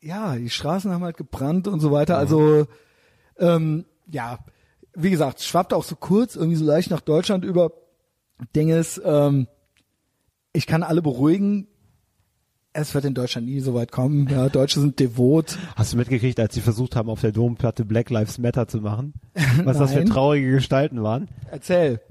[0.00, 2.18] ja, die Straßen haben halt gebrannt und so weiter.
[2.18, 2.66] Also
[3.38, 4.38] ähm, ja,
[4.94, 7.72] wie gesagt, es schwappt auch so kurz irgendwie so leicht nach Deutschland über.
[8.54, 9.46] Ding ist, ähm,
[10.52, 11.68] ich kann alle beruhigen.
[12.76, 14.26] Es wird in Deutschland nie so weit kommen.
[14.28, 15.58] Ja, Deutsche sind devot.
[15.76, 19.14] Hast du mitgekriegt, als sie versucht haben, auf der Domplatte Black Lives Matter zu machen?
[19.62, 21.28] Was das für traurige Gestalten waren?
[21.52, 22.00] Erzähl.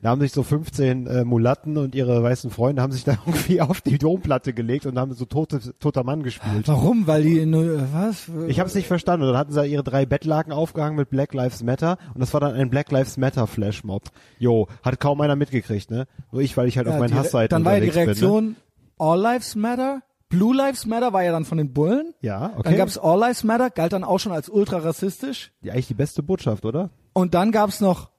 [0.00, 3.60] Da haben sich so 15 äh, Mulatten und ihre weißen Freunde haben sich da irgendwie
[3.60, 6.66] auf die Domplatte gelegt und haben so tote, toter Mann gespielt.
[6.66, 7.06] Warum?
[7.06, 8.30] Weil die nur was?
[8.48, 9.26] Ich habe es nicht verstanden.
[9.26, 12.40] Und dann hatten sie ihre drei Bettlaken aufgehangen mit Black Lives Matter und das war
[12.40, 14.04] dann ein Black Lives Matter Flashmob.
[14.38, 16.06] Jo, hat kaum einer mitgekriegt, ne?
[16.32, 18.30] Nur ich, weil ich halt auf meinen Hassseiten Dann war ja die unterwegs bin.
[18.30, 18.54] Ne?
[19.02, 20.02] All Lives Matter.
[20.28, 22.14] Blue Lives Matter war ja dann von den Bullen.
[22.20, 22.62] Ja, okay.
[22.64, 25.52] Dann gab's All Lives Matter, galt dann auch schon als ultra rassistisch.
[25.60, 26.88] Ja, eigentlich die beste Botschaft, oder?
[27.12, 28.10] Und dann gab's noch,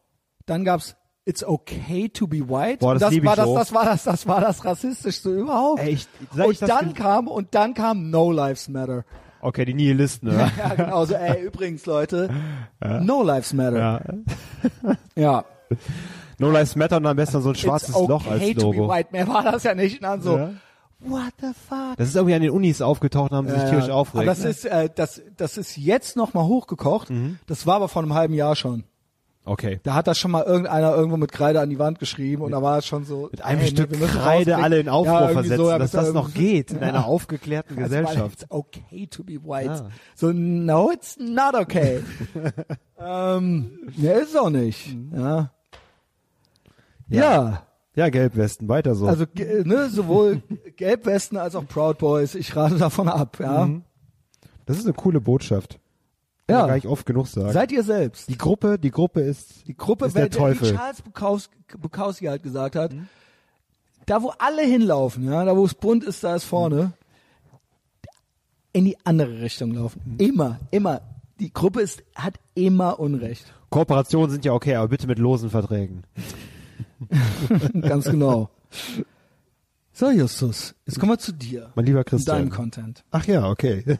[0.45, 2.79] dann gab's It's okay to be white.
[2.79, 3.55] Boah, das Und lieb ich war das, so.
[3.55, 5.81] das war das, das war das rassistischste überhaupt.
[5.87, 6.05] Ich-
[6.35, 9.05] seit ich und das dann kam und dann kam No Lives Matter.
[9.39, 10.51] Okay, die Nihilisten, ne?
[10.57, 11.13] Ja, genau so.
[11.15, 12.29] Ey, übrigens, Leute,
[13.01, 13.77] No Lives Matter.
[13.79, 14.01] ja.
[15.15, 15.45] Ja.
[16.39, 18.77] No Lives Matter und am besten so ein schwarzes It's okay Loch als to be
[18.77, 18.89] Logo.
[18.89, 19.09] white.
[19.13, 19.95] Mehr war das ja nicht.
[19.97, 20.49] Und dann so, Ja.
[21.05, 21.95] What the fuck?
[21.97, 24.29] Das ist irgendwie an den Unis aufgetaucht und haben sich Ja, tierisch aufgeregt.
[24.29, 27.09] Aber das ist, äh, das, das ist jetzt noch mal hochgekocht.
[27.09, 27.39] Mhm.
[27.47, 28.83] Das war aber vor einem halben Jahr schon.
[29.45, 29.79] okay.
[29.83, 32.61] Da hat das schon mal irgendeiner irgendwo mit Kreide an die Wand geschrieben und da
[32.61, 33.27] war es schon so.
[33.31, 35.91] Mit einem ey, Stück wir müssen Kreide alle in Aufruhr Ja, versetzen, so, ja, dass
[35.93, 36.83] mit das noch geht in Ja.
[36.87, 38.43] einer aufgeklärten war Gesellschaft.
[38.43, 39.67] It's okay to be white.
[39.67, 39.89] Ja.
[40.15, 42.01] So, no, it's not okay.
[42.99, 44.95] ähm, ja, ist auch nicht.
[44.95, 45.11] Mhm.
[45.19, 45.51] Ja.
[47.09, 47.63] Ja.
[47.95, 49.07] Ja, Gelbwesten, weiter so.
[49.07, 50.41] Also ge- ne, sowohl
[50.77, 53.65] Gelbwesten als auch Proud Boys, ich rate davon ab, ja.
[53.67, 53.83] Mhm.
[54.65, 55.79] das ist eine coole Botschaft.
[56.47, 56.59] Kann Ja.
[56.61, 57.53] man gar nicht oft genug sagen.
[57.53, 58.27] Seid ihr selbst.
[58.29, 60.71] die Gruppe, die Gruppe ist Die Gruppe, ist der wer- Teufel.
[60.71, 62.91] wie Charles Bukowski, Bukowski halt gesagt hat,
[64.07, 66.91] da wo alle hinlaufen, ja, da wo es bunt ist, da ist vorne,
[68.73, 70.15] in die andere Richtung laufen.
[70.17, 71.01] Immer, immer.
[71.39, 73.45] Die Gruppe ist, hat immer Unrecht.
[73.69, 76.03] Kooperationen sind ja okay, aber bitte mit losen Verträgen.
[77.81, 78.49] Ganz genau.
[79.91, 81.71] So, Justus, jetzt kommen wir zu dir.
[81.75, 82.37] Mein lieber Christian.
[82.37, 83.03] deinem Content.
[83.11, 83.99] Ach ja, okay.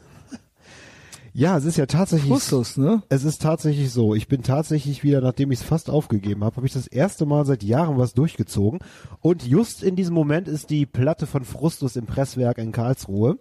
[1.32, 3.02] ja, es ist ja tatsächlich Justus, ne?
[3.08, 4.14] Es ist tatsächlich so.
[4.14, 7.46] Ich bin tatsächlich wieder, nachdem ich es fast aufgegeben habe, habe ich das erste Mal
[7.46, 8.80] seit Jahren was durchgezogen.
[9.20, 13.38] Und just in diesem Moment ist die Platte von Frustus im Presswerk in Karlsruhe.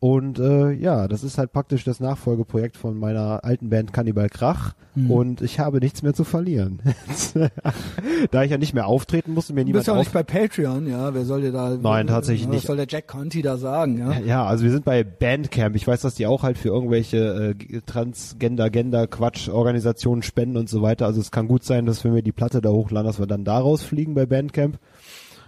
[0.00, 4.74] Und äh, ja, das ist halt praktisch das Nachfolgeprojekt von meiner alten Band Cannibal Krach.
[4.94, 5.10] Hm.
[5.10, 6.80] Und ich habe nichts mehr zu verlieren.
[8.30, 10.22] da ich ja nicht mehr auftreten musste, mir Du bist niemand ja auch nicht bei
[10.22, 11.12] Patreon, ja.
[11.12, 11.76] Wer soll dir da?
[11.82, 12.66] Nein, tatsächlich was nicht.
[12.66, 14.18] soll der Jack Conti da sagen, ja?
[14.20, 15.74] Ja, also wir sind bei Bandcamp.
[15.74, 20.68] Ich weiß, dass die auch halt für irgendwelche äh, Transgender, Gender, Quatsch, Organisationen spenden und
[20.68, 21.06] so weiter.
[21.06, 23.44] Also es kann gut sein, dass wenn wir die Platte da hochladen, dass wir dann
[23.44, 24.78] da rausfliegen bei Bandcamp.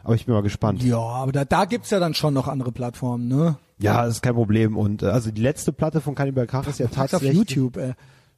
[0.02, 0.82] Aber ich bin mal gespannt.
[0.82, 3.56] Ja, aber da, da gibt's ja dann schon noch andere Plattformen, ne?
[3.78, 4.76] Ja, das ist kein Problem.
[4.76, 7.76] Und äh, also die letzte Platte von Cannibal Krach ist ja Pack's auf tatsächlich YouTube,
[7.76, 7.92] ey.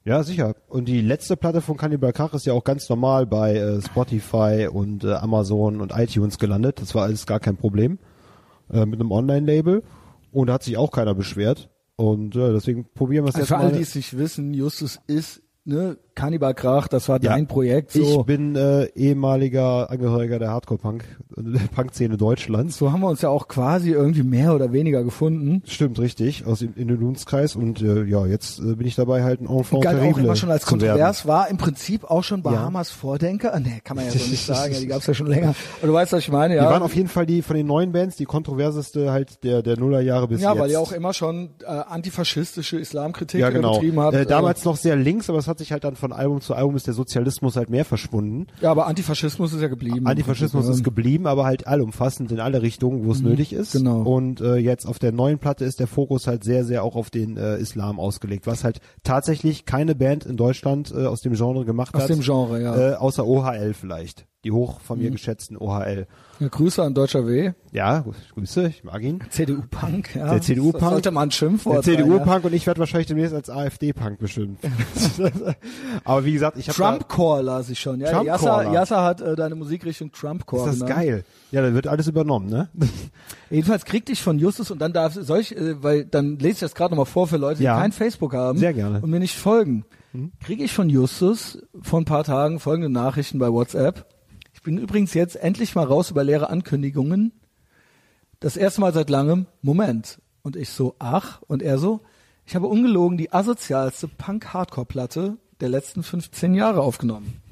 [0.05, 0.55] Ja, sicher.
[0.69, 4.69] Und die letzte Platte von Cannibal Krach ist ja auch ganz normal bei äh, Spotify
[4.73, 6.81] und äh, Amazon und iTunes gelandet.
[6.81, 7.99] Das war alles gar kein Problem
[8.73, 9.83] äh, mit einem Online-Label.
[10.33, 11.69] Und da hat sich auch keiner beschwert.
[11.97, 13.67] Und äh, deswegen probieren wir es Also jetzt für mal.
[13.67, 17.31] alle, die es nicht wissen, Justus ist, ne, Cannibal Krach, das war Ja.
[17.33, 18.21] dein Projekt, so.
[18.21, 21.05] Ich bin äh, ehemaliger Angehöriger der Hardcore-Punk,
[21.37, 22.77] der Punk-Szene Deutschlands.
[22.79, 25.63] so haben wir uns ja auch quasi irgendwie mehr oder weniger gefunden.
[25.67, 27.57] Stimmt, richtig, aus dem Innenlunskreis.
[27.57, 30.51] Und äh, ja, jetzt äh, bin ich dabei halt ein Enfant Galt auch immer schon
[30.51, 33.55] als kontrovers, war im Prinzip auch schon Bahamas Vordenker.
[33.55, 35.55] Ah, Nee, kann man ja so nicht sagen, ja, die gab's ja schon länger.
[35.81, 36.69] Aber du weißt, was ich meine, Die ja.
[36.71, 40.29] waren auf jeden Fall die von den neuen Bands die kontroverseste halt der der Nullerjahre
[40.29, 40.61] bis ja, jetzt.
[40.61, 43.75] weil ihr auch immer schon äh, antifaschistische Islamkritik ja, äh, genau.
[43.75, 44.15] betrieben habt.
[44.15, 46.75] Äh, damals noch sehr links, aber es hat sich halt dann von Album zu Album
[46.77, 48.49] ist der Sozialismus halt mehr verschwunden.
[48.61, 50.07] ja, aber Antifaschismus ist ja geblieben.
[50.07, 53.73] Antifaschismus ist geblieben, aber halt allumfassend in alle Richtungen, wo es nötig ist.
[53.73, 54.03] genau.
[54.03, 57.09] Und äh, jetzt auf der neuen Platte ist der Fokus halt sehr, sehr auch auf
[57.11, 61.65] den äh, Islam ausgelegt, was halt tatsächlich keine Band in Deutschland äh, aus dem Genre
[61.65, 62.11] gemacht Aus hat.
[62.11, 62.73] dem Genre, ja.
[62.75, 62.81] Mhm.
[62.81, 64.27] Äh, außer OHL vielleicht.
[64.45, 66.09] Die hoch von mir geschätzten OHL.
[66.41, 67.53] Ja, Grüße an Deutscher W.
[67.72, 68.05] Ja,
[68.35, 69.20] Grüße, ich mag ihn.
[69.30, 70.30] CDU-Punk, ja.
[70.30, 70.80] Der CDU-Punk.
[70.80, 72.01] Das sollte man ein Schimpfwort Der sein, ja.
[72.01, 74.59] CDU-Punk und ich werde wahrscheinlich demnächst als AfD-Punk bestimmt.
[76.05, 78.01] Aber wie gesagt, ich habe Trump-Core las ich schon.
[78.01, 78.62] Ja, Trump-Caller.
[78.64, 80.95] Yasser, Yasser hat äh, deine Musikrichtung Ist Trump-Core das genannt.
[80.97, 81.24] geil?
[81.51, 82.68] Ja, dann wird alles übernommen, ne?
[83.51, 86.61] Jedenfalls krieg dich von Justus und dann darf soll ich, äh, weil dann lese ich
[86.61, 87.76] das gerade nochmal vor für Leute, Ja.
[87.76, 89.01] die kein Facebook haben Sehr gerne.
[89.01, 89.85] und mir nicht folgen.
[90.45, 94.07] Kriege ich von Justus vor ein paar Tagen folgende Nachrichten bei WhatsApp.
[94.63, 97.33] Ich bin übrigens jetzt endlich mal raus über leere Ankündigungen.
[98.39, 99.47] Das erste Mal seit langem.
[99.61, 100.21] Moment.
[100.43, 101.43] Und ich so, ach.
[101.49, 102.03] Und er so,
[102.47, 107.43] ich habe ungelogen die asozialste Punk-Hardcore-Platte der letzten 15 Jahre aufgenommen.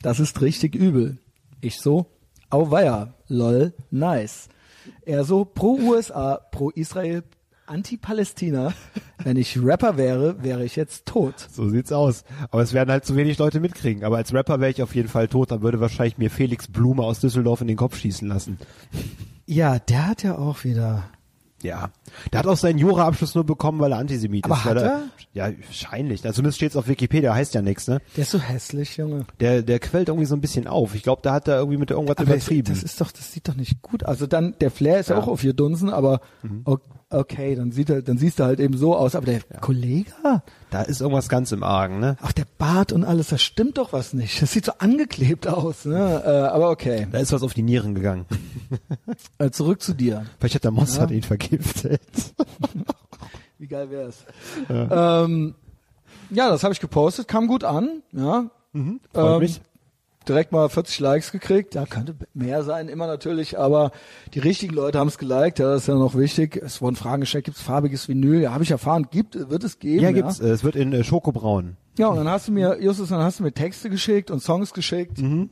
[0.00, 1.18] Das ist richtig übel.
[1.60, 2.06] Ich so,
[2.50, 4.48] auweia, lol, nice.
[5.04, 7.24] Er so, pro USA, pro Israel,
[7.70, 8.72] anti-Palästina.
[9.24, 11.34] Wenn ich Rapper wäre, wäre ich jetzt tot.
[11.50, 12.24] So sieht's aus.
[12.50, 14.04] Aber es werden halt zu wenig Leute mitkriegen.
[14.04, 15.50] Aber als Rapper wäre ich auf jeden Fall tot.
[15.50, 18.58] Dann würde wahrscheinlich mir Felix Blume aus Düsseldorf in den Kopf schießen lassen.
[19.46, 21.04] Ja, der hat ja auch wieder.
[21.62, 21.90] Ja.
[22.32, 24.64] Der hat auch seinen Jura-Abschluss nur bekommen, weil er Antisemit Aber ist.
[24.64, 25.02] hat
[25.34, 26.24] Ja, wahrscheinlich.
[26.24, 28.00] Also zumindest steht's auf Wikipedia, heißt ja nichts, ne?
[28.16, 29.26] Der ist so hässlich, Junge.
[29.40, 30.94] Der, der quellt irgendwie so ein bisschen auf.
[30.94, 32.68] Ich glaube, da hat er irgendwie mit irgendwas Aber übertrieben.
[32.72, 34.04] das ist doch, das sieht doch nicht gut.
[34.06, 35.20] Also dann, der Flair ist ja, Ja.
[35.20, 35.28] Mhm.
[35.28, 36.22] auch auf vier Dunsen, aber
[36.64, 39.14] o- okay, dann sieht er, dann siehst du halt eben so aus.
[39.16, 40.12] Aber der Kollege,
[40.70, 42.16] da ist irgendwas ganz im Argen, ne?
[42.22, 44.40] ach der Bart und alles, da stimmt doch was nicht.
[44.40, 46.22] Das sieht so angeklebt aus, ne?
[46.24, 47.08] Äh, aber okay.
[47.10, 48.26] Da ist was auf die Nieren gegangen.
[49.38, 50.26] Äh, zurück zu dir.
[50.38, 52.00] Vielleicht hat der Mossad ihn vergiftet.
[53.58, 54.24] Wie geil wär's?
[54.68, 55.54] Ja, ähm,
[56.30, 58.50] ja das habe ich gepostet, kam gut an, ja.
[58.72, 59.60] Freut Ähm, mich.
[60.28, 61.74] Direkt mal 40 Likes gekriegt.
[61.74, 63.90] Ja, könnte mehr sein, immer natürlich, aber
[64.34, 66.56] die richtigen Leute haben es geliked, ja, das ist ja noch wichtig.
[66.56, 68.42] Es wurden Fragen gestellt, gibt's farbiges Vinyl?
[68.42, 70.02] Ja, habe ich erfahren, gibt, wird es geben.
[70.02, 70.40] Ja, gibt's.
[70.40, 71.76] Es wird in äh, Schokobraun.
[71.98, 74.72] Ja, und dann hast du mir, Justus, dann hast du mir Texte geschickt und Songs
[74.72, 75.18] geschickt.
[75.18, 75.48] Mhm.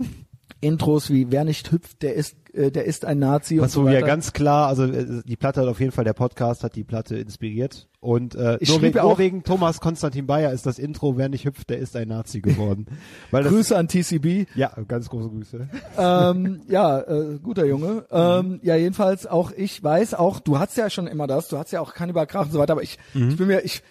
[0.61, 3.83] Intros wie Wer nicht hüpft, der ist, äh, der ist ein Nazi Was und so
[3.83, 4.07] so ja weiter.
[4.07, 7.17] ganz klar, also äh, die Platte hat auf jeden Fall, der Podcast hat die Platte
[7.17, 7.89] inspiriert.
[8.01, 11.29] Und äh, Ich nur, schrieb nur auch- wegen Thomas Konstantin Bayer ist das Intro, wer
[11.29, 12.87] nicht hüpft, der ist ein Nazi geworden.
[13.31, 14.47] Weil das, Grüße an TCB.
[14.55, 15.69] Ja, ganz große Grüße.
[15.99, 18.05] ähm, ja, äh, guter Junge.
[18.11, 21.73] Ähm, ja, jedenfalls auch ich weiß auch, du hast ja schon immer das, du hast
[21.73, 23.83] ja auch Kannibal Krach und so weiter, aber ich, ich bin mir, ich,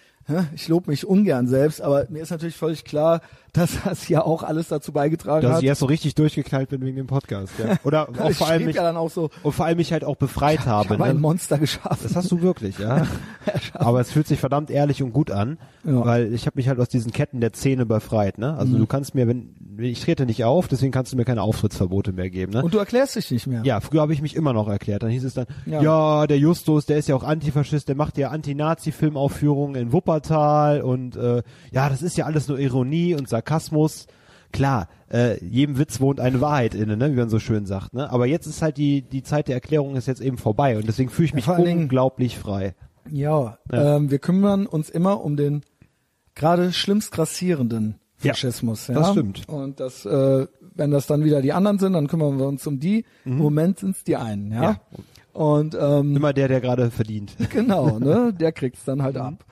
[0.54, 3.20] ich lobe mich ungern selbst, aber mir ist natürlich völlig klar,
[3.58, 5.62] dass das ja auch alles dazu beigetragen Dass hat.
[5.62, 7.52] ich erst so richtig durchgeknallt bin wegen dem Podcast.
[7.58, 7.76] Ja.
[7.84, 10.04] Oder auch ich vor allem mich, ja dann auch so, und vor allem mich halt
[10.04, 10.90] auch befreit ich habe.
[10.94, 11.20] habe ein ne?
[11.20, 11.98] Monster geschaffen.
[12.02, 13.06] Das hast du wirklich, ja.
[13.74, 16.04] Aber es fühlt sich verdammt ehrlich und gut an, Ja.
[16.04, 18.38] weil ich habe mich halt aus diesen Ketten der Zähne befreit.
[18.38, 18.54] Ne?
[18.56, 18.78] Also Mhm.
[18.78, 22.30] du kannst mir, wenn ich trete nicht auf, deswegen kannst du mir keine Auftrittsverbote mehr
[22.30, 22.52] geben.
[22.52, 22.62] Ne?
[22.62, 23.62] Und du erklärst dich nicht mehr.
[23.64, 25.02] Ja, früher habe ich mich immer noch erklärt.
[25.02, 25.80] Dann hieß es dann, Ja.
[25.82, 26.26] ja.
[26.26, 31.42] der Justus, der ist ja auch Antifaschist, der macht ja Anti-Nazi-Filmaufführungen in Wuppertal und äh,
[31.72, 33.47] ja, das ist ja alles nur Ironie und Sarkasmus.
[34.50, 37.92] Klar, äh, jedem Witz wohnt eine Wahrheit inne, ne, wie man so schön sagt.
[37.92, 38.10] Ne?
[38.10, 41.10] Aber jetzt ist halt die die Zeit der Erklärung ist jetzt eben vorbei und deswegen
[41.10, 42.74] fühle ich mich vor allen Dingen- unglaublich frei.
[43.10, 43.96] Ja, Ja.
[43.96, 45.62] Ähm, wir kümmern uns immer um den
[46.34, 48.86] gerade schlimmst grassierenden Ja, Faschismus.
[48.88, 49.48] Ja, das stimmt.
[49.48, 52.80] Und das, äh, wenn das dann wieder die anderen sind, dann kümmern wir uns um
[52.80, 53.04] die.
[53.24, 54.50] Im Moment sind es die einen.
[54.52, 54.58] Ja.
[54.58, 54.62] Mhm.
[54.64, 54.80] Ja.
[55.40, 57.36] Und ähm, Immer der, der gerade verdient.
[57.50, 59.44] genau, ne, der kriegt's dann halt ab.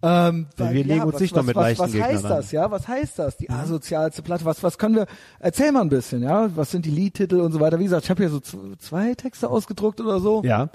[0.00, 2.32] Ähm, Denn wir legen uns was, nicht was, noch mit was, leichten was heißt Gegnern
[2.32, 2.38] an.
[2.38, 2.70] das, ja?
[2.70, 3.36] Was heißt das?
[3.36, 4.44] Die asozialste Platte.
[4.44, 5.06] Was, was können wir?
[5.40, 6.48] Erzähl mal ein bisschen, ja?
[6.54, 7.78] Was sind die Liedtitel und so weiter?
[7.80, 8.40] Wie gesagt, ich habe hier so
[8.78, 10.42] zwei Texte ausgedruckt oder so.
[10.44, 10.68] Ja.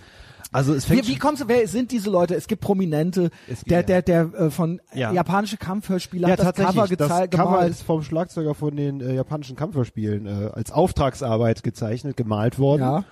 [0.51, 2.35] Also es fängt Wie, wie kommst du, wer sind diese Leute?
[2.35, 4.01] Es gibt Prominente, Es gibt- der, ja.
[4.01, 5.11] der, der äh, von Ja.
[5.11, 6.65] japanische Kampfhörspieler ja, hat das.
[6.67, 7.71] Cover gezeigt, das Cover gemalt.
[7.71, 12.81] ist vom Schlagzeuger von den äh, japanischen Kampfhörspielen äh, als Auftragsarbeit gezeichnet, gemalt worden.
[12.81, 13.03] ja.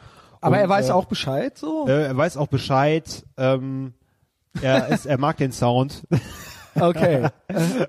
[0.43, 1.87] Aber Und, er weiß äh, auch Bescheid, so?
[1.87, 3.23] Äh, er weiß auch Bescheid.
[3.37, 3.93] Ähm,
[4.61, 6.03] er, ist, er mag den Sound,
[6.79, 7.27] Okay.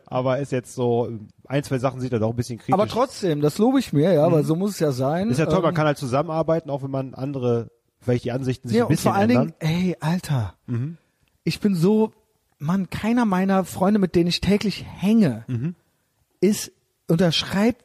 [0.07, 1.09] aber ist jetzt so
[1.47, 2.75] ein, zwei Sachen sieht er doch ein bisschen kritisch.
[2.75, 5.31] Aber trotzdem, das lobe ich mir, ja, weil so muss es ja sein.
[5.31, 8.69] ist ja toll, man Ähm, kann halt zusammenarbeiten, auch wenn man andere, vielleicht die Ansichten
[8.69, 9.55] sich ja, ein und bisschen vor allen ändern.
[9.61, 10.97] Dingen, ey, Alter, Mhm.
[11.45, 12.13] ich bin so,
[12.59, 15.75] Mann, keiner meiner Freunde, mit denen ich täglich hänge, Mhm.
[16.41, 16.73] ist,
[17.09, 17.85] unterschreibt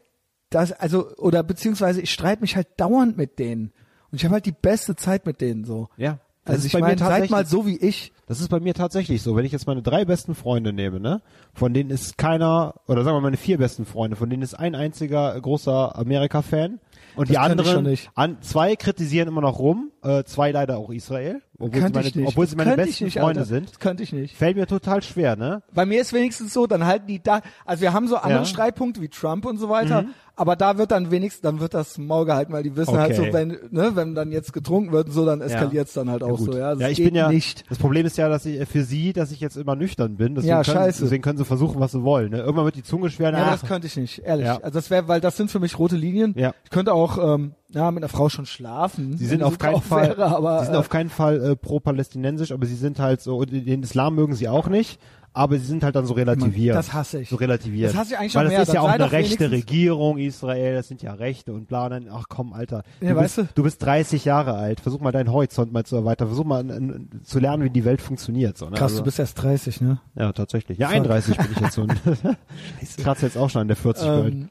[0.49, 3.71] das, also, oder beziehungsweise ich streite mich halt dauernd mit denen.
[4.11, 5.89] Und ich habe halt die beste Zeit mit denen so.
[5.97, 6.19] ja.
[6.45, 8.13] Also ich meine, seid mal so wie ich.
[8.27, 9.35] Das ist bei mir tatsächlich so.
[9.35, 11.21] Wenn ich jetzt meine drei besten Freunde nehme, ne,
[11.53, 14.75] von denen ist keiner, oder sagen wir meine vier besten Freunde, von denen ist ein
[14.75, 16.79] einziger großer Amerika-Fan.
[17.15, 21.41] Und Das die anderen, an, zwei kritisieren immer noch rum, äh, zwei leider auch Israel,
[21.57, 23.45] obwohl sie meine, obwohl sie meine besten nicht, Freunde Alter.
[23.45, 23.69] sind.
[23.71, 24.35] Das könnte ich nicht.
[24.35, 25.63] Fällt mir total schwer, ne?
[25.73, 28.45] Bei mir ist wenigstens so, dann halten die da, also wir haben so andere Ja.
[28.45, 30.05] Streitpunkte wie Trump und so weiter,
[30.35, 33.27] aber da wird dann wenigstens, dann wird das Maul gehalten, weil die wissen halt Okay.
[33.27, 36.37] so, wenn, ne, wenn dann jetzt getrunken wird und so, dann eskaliert's dann halt auch
[36.37, 36.53] gut.
[36.53, 36.73] so, ja.
[36.73, 37.67] Das ja, ich bin ja, nicht.
[37.69, 40.35] das Problem ist ja, dass ich, äh, für sie, dass ich jetzt immer nüchtern bin.
[40.35, 41.03] Deswegen Ja, können, scheiße.
[41.03, 42.39] Deswegen können sie versuchen, was sie wollen, ne?
[42.39, 44.45] Irgendwann wird die Zunge schwer, Ja, ach, das könnte ich nicht, ehrlich.
[44.45, 44.57] Ja.
[44.57, 46.33] Also das wäre, weil das sind für mich rote Linien.
[46.37, 46.53] Ja.
[46.63, 49.17] Ich könnte auch, ähm, ja, mit einer Frau schon schlafen.
[49.17, 52.51] Sie sind auf keinen Fall, wäre, aber, sie sind äh, auf keinen Fall äh, pro-palästinensisch,
[52.51, 54.99] aber sie sind halt so, den Islam mögen sie auch nicht,
[55.37, 56.75] aber sie sind halt dann so relativiert.
[56.75, 57.29] Das hasse ich.
[57.29, 57.91] So relativiert.
[57.91, 58.63] Das hasse ich eigentlich Weil noch das mehr.
[58.67, 62.25] ist ja auch eine rechte Regierung, Israel, das sind ja Rechte und bla, dann, ach
[62.27, 62.83] komm, Alter.
[63.01, 63.53] Ja, du, weißt bist, du?
[63.55, 66.69] du bist 30 Jahre alt, versuch mal deinen Horizont mal zu erweitern, versuch mal n-
[66.69, 68.57] n- zu lernen, wie die Welt funktioniert.
[68.57, 68.71] So, ne?
[68.71, 69.99] krass, also, du bist erst 30, ne?
[70.15, 70.77] Ja, tatsächlich.
[70.77, 71.85] Ja, 31 bin ich jetzt so.
[72.81, 74.33] Ich kratze jetzt auch schon an der 40 bald.
[74.33, 74.49] Ähm,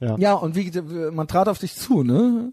[0.00, 0.16] Ja.
[0.18, 0.70] ja, und wie,
[1.12, 2.52] man trat auf dich zu, ne?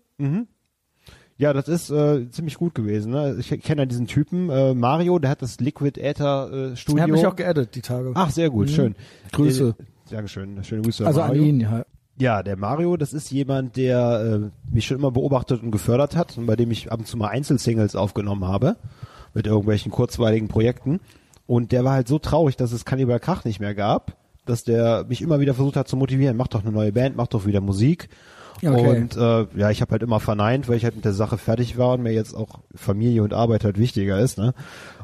[1.39, 3.11] Ja, das ist äh, ziemlich gut gewesen.
[3.13, 3.37] Ne?
[3.39, 6.97] Ich kenne ja diesen Typen, äh, Mario, der hat das Liquid Aether äh, Studio.
[6.99, 8.11] Er hat mich auch geaddet, die Tage.
[8.13, 8.71] Ach, sehr gut, Mhm.
[8.73, 8.95] schön.
[9.31, 9.75] Grüße.
[9.79, 11.07] Äh, Dankeschön, schöne Grüße.
[11.07, 11.43] also an Mario.
[11.43, 11.85] ihn, ja.
[12.17, 16.37] Ja, der Mario, das ist jemand, der äh, mich schon immer beobachtet und gefördert hat
[16.37, 18.75] und bei dem ich ab und zu mal Einzelsingles aufgenommen habe
[19.33, 20.99] mit irgendwelchen kurzweiligen Projekten.
[21.47, 25.05] Und der war halt so traurig, dass es Cannibal Krach nicht mehr gab, dass der
[25.07, 26.35] mich immer wieder versucht hat zu motivieren.
[26.35, 28.09] Mach doch eine neue Band, mach doch wieder Musik.
[28.63, 28.87] Okay.
[29.01, 31.77] Und äh, ja, ich habe halt immer verneint, weil ich halt mit der Sache fertig
[31.77, 34.37] war und mir jetzt auch Familie und Arbeit halt wichtiger ist.
[34.37, 34.53] Ne?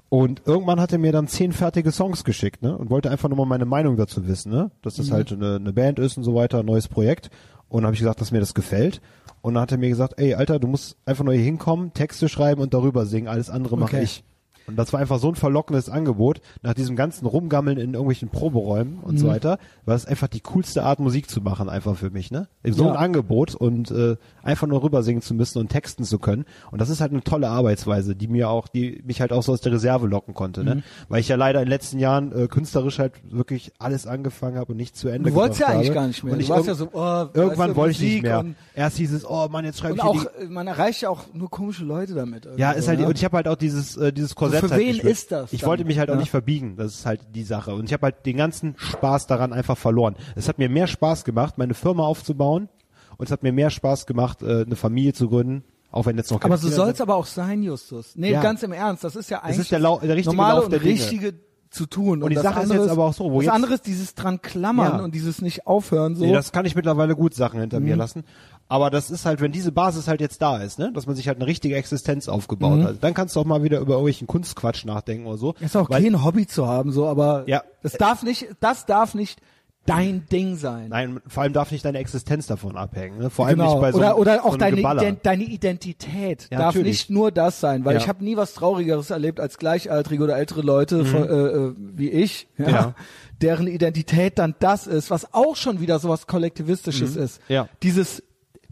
[0.10, 2.78] Und irgendwann hat er mir dann zehn fertige Songs geschickt ne?
[2.78, 4.72] und wollte einfach nur mal meine Meinung dazu wissen, ne?
[4.82, 7.30] dass das halt eine, eine Band ist und so weiter, ein neues Projekt.
[7.68, 9.02] Und dann habe ich gesagt, dass mir das gefällt.
[9.42, 12.30] Und dann hat er mir gesagt, ey, Alter, du musst einfach nur hier hinkommen, Texte
[12.30, 14.04] schreiben und darüber singen, alles andere mache Okay.
[14.04, 14.24] ich.
[14.68, 19.00] Und das war einfach so ein verlockendes Angebot, nach diesem ganzen Rumgammeln in irgendwelchen Proberäumen
[19.02, 19.18] und Mhm.
[19.20, 22.48] so weiter, war es einfach die coolste Art Musik zu machen, einfach für mich, ne?
[22.64, 22.92] So Ja.
[22.92, 26.46] ein Angebot und äh, einfach nur rübersingen zu müssen und texten zu können.
[26.72, 29.54] Und das ist halt eine tolle Arbeitsweise, die mir auch, die mich halt auch so
[29.54, 30.66] aus der Reserve locken konnte, Mhm.
[30.68, 30.84] ne?
[31.10, 34.72] Weil ich ja leider in den letzten Jahren äh, künstlerisch halt wirklich alles angefangen habe
[34.72, 35.96] und nicht zu Ende Du wolltest ja eigentlich habe.
[36.00, 36.34] gar nicht mehr.
[36.34, 38.44] Und ich irg- ja so, oh, irgendwann wollte ich nicht mehr.
[38.74, 41.50] Erst hieß es, oh Mann, jetzt schreibe ich auch, die man erreicht ja auch nur
[41.50, 42.48] komische Leute damit.
[42.58, 43.08] Ja, ist so, halt, ne?
[43.08, 44.55] und ich habe halt auch dieses, äh, dieses Korsett.
[44.64, 45.04] Für halt wen mit.
[45.06, 45.70] ist das Ich dann?
[45.70, 46.20] wollte mich halt auch Ja.
[46.20, 46.76] nicht verbiegen.
[46.78, 47.74] Das ist halt die Sache.
[47.76, 50.16] Und ich habe halt den ganzen Spaß daran einfach verloren.
[50.36, 52.70] Es hat mir mehr Spaß gemacht, meine Firma aufzubauen.
[53.18, 55.64] Und es hat mir mehr Spaß gemacht, äh, eine Familie zu gründen.
[55.92, 57.02] Auch wenn jetzt noch Aber so soll's sind.
[57.08, 58.14] aber auch sein, Justus.
[58.16, 58.42] Nee, Ja.
[58.42, 60.80] ganz im Ernst, das ist ja eigentlich ist der Lau- der richtige normale Lauf der
[60.80, 60.96] und Dinge.
[61.00, 61.34] richtige
[61.70, 62.22] zu tun.
[62.24, 64.16] Und die das Sache ist jetzt aber auch so, wo das jetzt- andere ist dieses
[64.16, 65.04] dran klammern Ja.
[65.04, 66.26] und dieses nicht aufhören so.
[66.26, 67.86] Nee, das kann ich mittlerweile gut Sachen hinter Mhm.
[67.86, 68.24] mir lassen.
[68.68, 71.28] Aber das ist halt, wenn diese Basis halt jetzt da ist, ne, dass man sich
[71.28, 74.86] halt eine richtige Existenz aufgebaut hat, dann kannst du auch mal wieder über irgendwelchen Kunstquatsch
[74.86, 75.54] nachdenken oder so.
[75.60, 75.66] Mhm.
[75.66, 77.62] ist auch Weil- kein Hobby zu haben, so, aber Ja.
[77.84, 79.40] das darf nicht, das darf nicht
[79.86, 80.90] dein Ding sein.
[80.90, 83.20] Nein, vor allem darf nicht deine Existenz davon abhängen.
[83.20, 83.30] Ne?
[83.30, 83.74] Vor allem genau.
[83.74, 85.00] nicht bei so, oder oder so auch einem deine.
[85.02, 86.88] Ident deine Identität Ja, darf natürlich.
[86.88, 88.02] nicht nur das sein, weil Ja.
[88.02, 92.10] ich habe nie was Traurigeres erlebt als gleichaltrige oder ältere Leute von, äh, äh, wie
[92.10, 92.94] ich, ja, Mhm.
[93.42, 97.42] Deren Identität dann das ist, was auch schon wieder sowas kollektivistisches ist.
[97.48, 97.54] Mhm.
[97.54, 97.70] Ja.
[97.84, 98.24] Dieses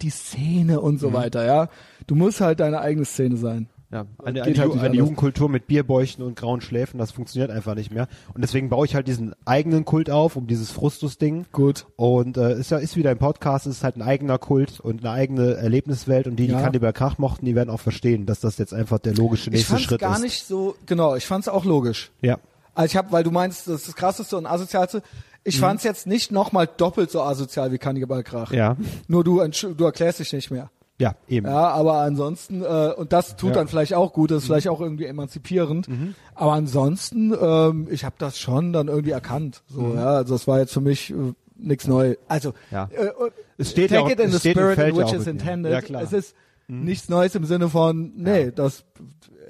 [0.02, 1.70] die Szene und so weiter, ja.
[2.08, 3.70] Du musst halt deine eigene Szene sein.
[3.92, 4.96] Ja, eine, eine, halt eine.
[4.96, 8.08] Jugendkultur mit Bierbäuchen und grauen Schläfen, das funktioniert einfach nicht mehr.
[8.34, 11.46] Und deswegen baue ich halt diesen eigenen Kult auf, um dieses Frustus-Ding.
[11.52, 11.86] Gut.
[11.96, 15.12] Und äh, ist ja ist wieder ein Podcast, ist halt ein eigener Kult und eine
[15.12, 16.26] eigene Erlebniswelt.
[16.26, 16.62] Und die, die Ja.
[16.62, 19.74] Kannibal Krach mochten, die werden auch verstehen, dass das jetzt einfach der logische Ich nächste
[19.74, 20.24] fand's Schritt gar ist.
[20.24, 22.10] nicht so, genau, ich fand's auch logisch.
[22.22, 22.40] Ja.
[22.74, 25.04] Also ich habe, weil du meinst, das ist das krasseste und asozialste.
[25.46, 28.52] Ich fand's jetzt nicht nochmal doppelt so asozial wie Kannibal Krach.
[28.52, 28.58] Mhm.
[28.58, 28.78] Ja.
[29.08, 30.70] Nur du, du erklärst dich nicht mehr.
[31.00, 31.48] Ja, eben.
[31.48, 33.56] Ja, aber ansonsten, äh, und das tut Ja.
[33.56, 35.88] dann vielleicht auch gut, das ist vielleicht auch irgendwie emanzipierend.
[36.36, 39.64] Aber ansonsten, ähm, ich habe das schon dann irgendwie erkannt.
[39.68, 42.16] So, ja, also das war jetzt für mich äh, nichts neu.
[42.28, 42.90] Also Ja.
[42.96, 43.10] äh,
[43.58, 45.72] Es steht take ja auch- it in es the spirit in which it's intended.
[45.74, 46.04] Ja, klar.
[46.04, 46.36] Es ist
[46.68, 48.86] nichts Neues im Sinne von, nee, das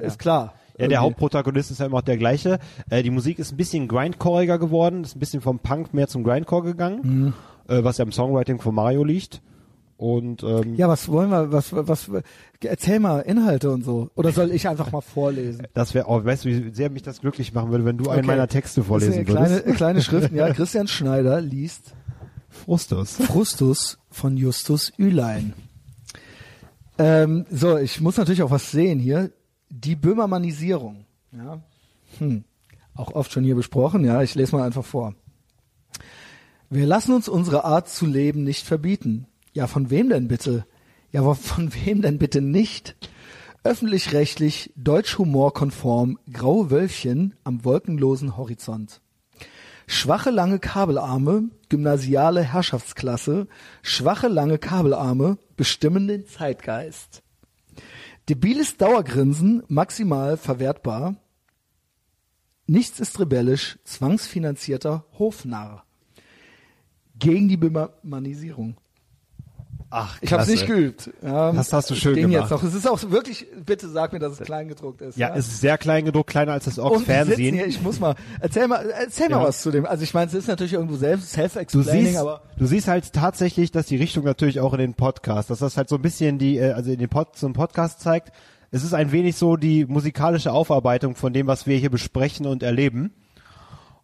[0.02, 0.53] ist klar.
[0.78, 1.02] Ja, der.
[1.02, 2.60] Hauptprotagonist ist ja immer auch der gleiche.
[2.90, 6.24] Äh, die Musik ist ein bisschen grindcoreiger geworden, ist ein bisschen vom Punk mehr zum
[6.24, 7.34] Grindcore gegangen, Mhm.
[7.74, 9.41] äh, was ja im Songwriting von Mario liegt.
[9.95, 12.10] Und ähm, Ja, was wollen wir, was, was,
[12.62, 14.10] erzähl mal Inhalte und so.
[14.16, 15.68] Oder soll ich einfach mal vorlesen?
[15.76, 18.20] das wäre auch, weißt du, wie sehr mich das glücklich machen würde, wenn du einen
[18.22, 18.28] Okay.
[18.28, 19.78] meiner Texte vorlesen sind kleine, würdest.
[19.78, 20.50] kleine Schriften, ja.
[20.54, 21.94] Christian Schneider liest
[22.50, 23.16] Frustus.
[23.18, 25.54] Frustus von Justus Ülein.
[26.98, 29.32] Ähm, so, ich muss natürlich auch was sehen hier.
[29.76, 31.06] Die Böhmermannisierung.
[31.32, 31.60] Ja.
[32.20, 32.44] Hm.
[32.94, 34.22] Auch oft schon hier besprochen, ja.
[34.22, 35.16] Ich lese mal einfach vor.
[36.70, 39.26] Wir lassen uns unsere Art zu leben nicht verbieten.
[39.52, 40.68] Ja, von wem denn bitte?
[41.12, 42.95] Ja, von wem denn bitte nicht?
[43.64, 49.02] Öffentlich-rechtlich, deutsch-humorkonform, graue Wölfchen am wolkenlosen Horizont.
[49.88, 53.48] Schwache lange Kabelarme, gymnasiale Herrschaftsklasse,
[53.82, 57.23] schwache lange Kabelarme bestimmen den Zeitgeist.
[58.30, 61.16] Debiles Dauergrinsen, maximal verwertbar.
[62.68, 65.84] Nichts ist rebellisch, zwangsfinanzierter Hofnarr.
[67.20, 68.78] Gegen die Böhmermannisierung.
[69.95, 71.11] Ach, Ich habe es nicht geübt.
[71.22, 72.49] Ja, Das hast du es schön ging gemacht.
[72.49, 72.68] Jetzt noch.
[72.68, 75.18] Es ist auch wirklich, bitte sag mir, dass es klein gedruckt ist.
[75.18, 77.53] Ja, es ist sehr klein gedruckt, kleiner als das Ox und wir sitzen Fernsehen.
[77.56, 79.48] hier, ich muss mal, erzähl mal, erzähl mal Ja.
[79.48, 79.86] was zu dem.
[79.86, 83.14] Also ich meine, es ist natürlich irgendwo selbst Du self-explaining, siehst, aber du siehst halt
[83.14, 86.40] tatsächlich, dass die Richtung natürlich auch in den Podcast, dass das halt so ein bisschen
[86.40, 88.32] die, äh, also in den Pod, so einen Podcast zeigt.
[88.72, 92.64] Es ist ein wenig so die musikalische Aufarbeitung von dem, was wir hier besprechen und
[92.64, 93.11] erleben.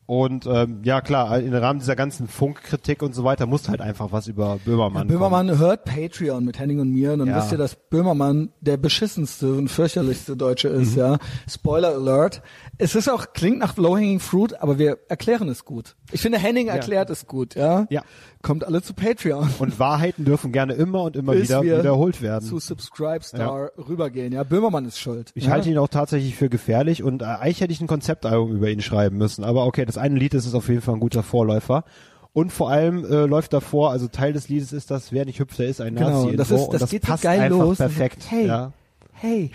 [0.09, 4.11] Und ähm, ja klar, im Rahmen dieser ganzen Funkkritik und so weiter muss halt einfach
[4.11, 5.07] was über Böhmermann.
[5.07, 7.37] Böhmermann hört Patreon mit Henning und mir und dann Ja.
[7.37, 10.97] wisst ihr, dass Böhmermann der beschissenste und fürchterlichste Deutsche ist, Mhm.
[10.99, 11.17] ja.
[11.47, 12.41] Spoiler Alert.
[12.79, 15.95] Es ist auch, klingt nach Low-Hanging Fruit, aber wir erklären es gut.
[16.11, 17.85] Ich finde, Henning erklärt es gut, ja.
[17.89, 18.01] Ja.
[18.41, 19.49] Kommt alle zu Patreon.
[19.59, 22.47] Und Wahrheiten dürfen gerne immer und immer bis wieder wiederholt werden.
[22.47, 24.43] Zu Subscribe Star rübergehen, ja.
[24.43, 25.31] Böhmermann ist schuld.
[25.35, 25.51] Ich ja?
[25.51, 28.81] halte ihn auch tatsächlich für gefährlich und äh, eigentlich hätte ich ein Konzeptalbum über ihn
[28.81, 29.43] schreiben müssen.
[29.43, 31.83] Aber okay, das eine Lied ist es auf jeden Fall ein guter Vorläufer.
[32.31, 35.57] Und vor allem äh, läuft davor, also Teil des Liedes ist das, wer nicht hüpft,
[35.59, 36.35] der ist ein Genau, Nazi.
[36.37, 36.63] das Info.
[36.63, 37.77] ist, das, das geht passt so geil einfach los.
[37.77, 38.23] perfekt.
[38.29, 38.71] Hey, Ja.
[39.13, 39.51] hey,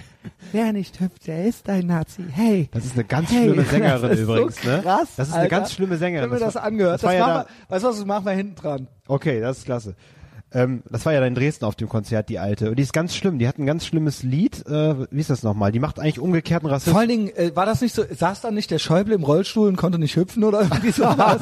[0.52, 2.24] wer nicht hüpft, der ist ein Nazi.
[2.30, 2.68] Hey.
[2.72, 4.80] Das ist eine ganz Hey, schlimme Sängerin das ist übrigens, so ne?
[4.82, 5.56] krass, Das ist eine Alter.
[5.56, 6.26] ganz schlimme Sängerin.
[6.28, 6.94] Ich hab mir das war- angehört.
[6.94, 8.88] Das, war ja machen da, wir, weißt du was, das machen wir hinten dran.
[9.08, 9.94] okay, das ist klasse.
[10.52, 12.70] Ähm, das war ja in Dresden auf dem Konzert, die alte.
[12.70, 13.40] Und die ist ganz schlimm.
[13.40, 14.64] Die hat ein ganz schlimmes Lied.
[14.68, 15.72] Äh, wie ist das nochmal?
[15.72, 16.92] Die macht eigentlich umgekehrten Rassismus.
[16.92, 19.66] Vor allen Dingen, äh, war das nicht so, saß da nicht der Schäuble im Rollstuhl
[19.66, 21.40] und konnte nicht hüpfen oder irgendwie sowas?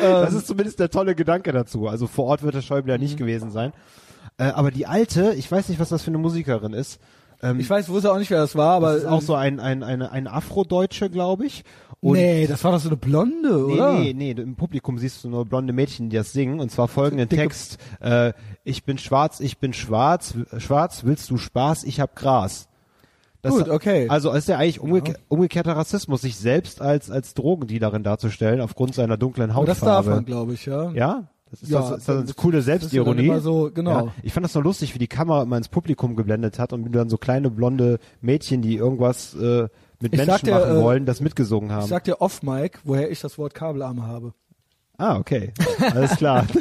[0.00, 1.86] das ist zumindest der tolle Gedanke dazu.
[1.86, 3.04] Also vor Ort wird der Schäuble ja Mhm.
[3.04, 3.74] nicht gewesen sein.
[4.38, 6.98] Äh, aber die alte, ich weiß nicht, was das für eine Musikerin ist.
[7.42, 9.60] Ähm, Ich weiß, wusste auch nicht, wer das war, aber das ist auch so ein,
[9.60, 11.64] ein, eine, ein Afrodeutsche, glaube ich.
[12.00, 13.92] Und nee, das war doch so eine Blonde, Nee, oder?
[13.98, 17.28] nee, nee, im Publikum siehst du nur blonde Mädchen, die das singen, und zwar folgenden
[17.28, 18.32] Dicke- Text, äh,
[18.64, 22.68] ich bin schwarz, ich bin schwarz, schwarz, willst du Spaß, ich hab Gras.
[23.42, 24.08] Das, Gut, okay.
[24.08, 29.16] Also ist ja eigentlich umgeke umgekehrter Rassismus, sich selbst als, als Drogendealerin darzustellen, aufgrund seiner
[29.16, 30.10] dunklen Aber das darf Hautfarbe.
[30.16, 30.90] man, glaube ich, ja.
[30.92, 31.24] Ja?
[31.50, 33.40] Das ist, Ja, das, das eine das- coole ist ja dann Selbstironie.
[33.40, 34.06] so, genau.
[34.06, 36.84] Ja, ich fand das noch lustig, wie die Kamera immer ins Publikum geblendet hat und
[36.84, 39.68] wie dann so kleine blonde Mädchen, die irgendwas äh,
[40.00, 41.84] mit Ich Menschen dir, machen äh, wollen, das mitgesungen haben.
[41.84, 44.34] Ich sag dir off-Mic, woher ich das Wort Kabelarme habe.
[44.98, 45.52] ah, okay.
[45.92, 46.46] Alles klar.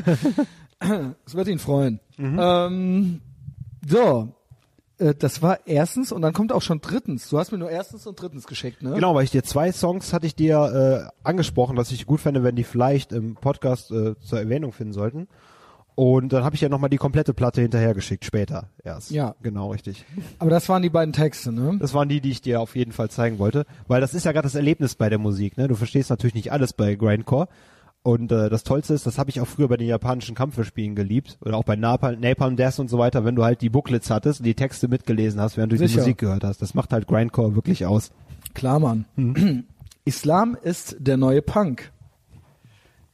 [0.79, 1.99] Das wird ihn freuen.
[2.17, 2.37] Mhm.
[2.39, 3.21] Ähm,
[3.87, 4.35] so,
[4.97, 7.30] das war erstens und dann kommt auch schon drittens.
[7.30, 8.93] Du hast mir nur erstens und drittens geschickt, ne?
[8.93, 12.43] Genau, weil ich dir zwei Songs hatte ich dir äh, angesprochen, dass ich gut fände,
[12.43, 15.27] wenn die vielleicht im Podcast äh, zur Erwähnung finden sollten.
[15.95, 19.11] Und dann habe ich ja nochmal die komplette Platte hinterhergeschickt, später erst.
[19.11, 19.35] Ja.
[19.41, 20.05] Genau, richtig.
[20.39, 21.77] Aber das waren die beiden Texte, ne?
[21.80, 24.34] Das waren die, die ich dir auf jeden Fall zeigen wollte, weil das ist ja
[24.34, 25.57] gerade das Erlebnis bei der Musik.
[25.57, 25.69] Ne?
[25.69, 27.47] Du verstehst natürlich nicht alles bei Grindcore.
[28.06, 31.40] Und äh, das Tollste ist, das habe ich auch früher bei den japanischen Kampfspielen geliebt
[31.41, 34.41] oder auch bei Napalm, Napalm Death und so weiter, wenn du halt die Booklets hattest
[34.41, 36.02] und die Texte mitgelesen hast, während du die Sicher.
[36.02, 36.61] Musik gehört hast.
[36.61, 38.11] Das macht halt Grindcore wirklich aus.
[38.53, 39.06] Klar, Mann.
[39.15, 39.64] Hm.
[40.06, 41.91] Islam ist der neue Punk.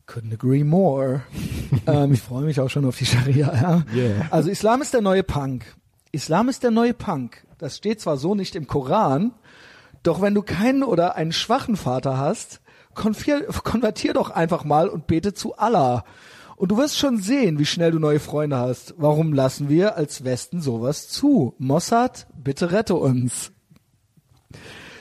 [0.08, 1.22] Couldn't agree more.
[1.88, 3.54] ähm, ich freue mich auch schon auf die Scharia.
[3.56, 3.84] Ja.
[3.96, 4.28] Yeah.
[4.30, 5.74] Also Islam ist der neue Punk.
[6.12, 7.48] Islam ist der neue Punk.
[7.60, 9.32] Das steht zwar so nicht im Koran,
[10.04, 12.61] doch wenn du keinen oder einen schwachen Vater hast,
[12.96, 16.04] konfier- konvertier doch einfach mal und bete zu Allah.
[16.56, 18.94] Und du wirst schon sehen, wie schnell du neue Freunde hast.
[18.98, 21.56] Warum lassen wir als Westen sowas zu?
[21.58, 23.52] Mossad, bitte rette uns.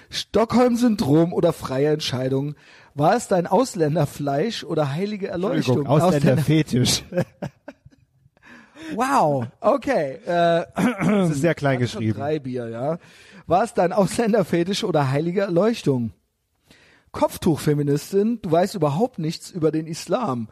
[0.09, 2.55] Stockholm-Syndrom oder freie Entscheidung.
[2.95, 5.87] War es dein Ausländerfleisch oder heilige Erleuchtung?
[5.87, 7.05] Ausländerfetisch.
[8.95, 10.15] Wow, okay.
[10.27, 12.19] Äh, Das ist sehr klein geschrieben.
[12.19, 12.99] Drei Bier, ja.
[13.47, 16.11] War es dein Ausländerfetisch oder heilige Erleuchtung?
[17.13, 20.49] Kopftuchfeministin, du weißt überhaupt nichts über den Islam.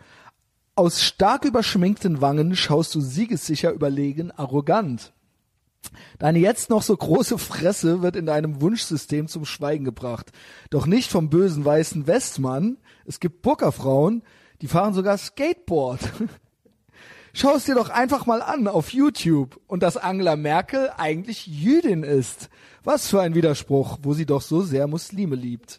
[0.74, 5.12] Aus stark überschminkten Wangen schaust du siegessicher überlegen, arrogant.
[6.18, 10.32] Deine jetzt noch so große Fresse wird in deinem Wunschsystem zum Schweigen gebracht.
[10.70, 12.78] Doch nicht vom bösen weißen Westmann.
[13.06, 14.22] Es gibt Burkerfrauen,
[14.60, 16.00] die fahren sogar Skateboard.
[17.32, 22.02] Schau es dir doch einfach mal an auf YouTube und dass Angela Merkel eigentlich Jüdin
[22.02, 22.48] ist.
[22.82, 25.78] Was für ein Widerspruch, wo sie doch so sehr Muslime liebt.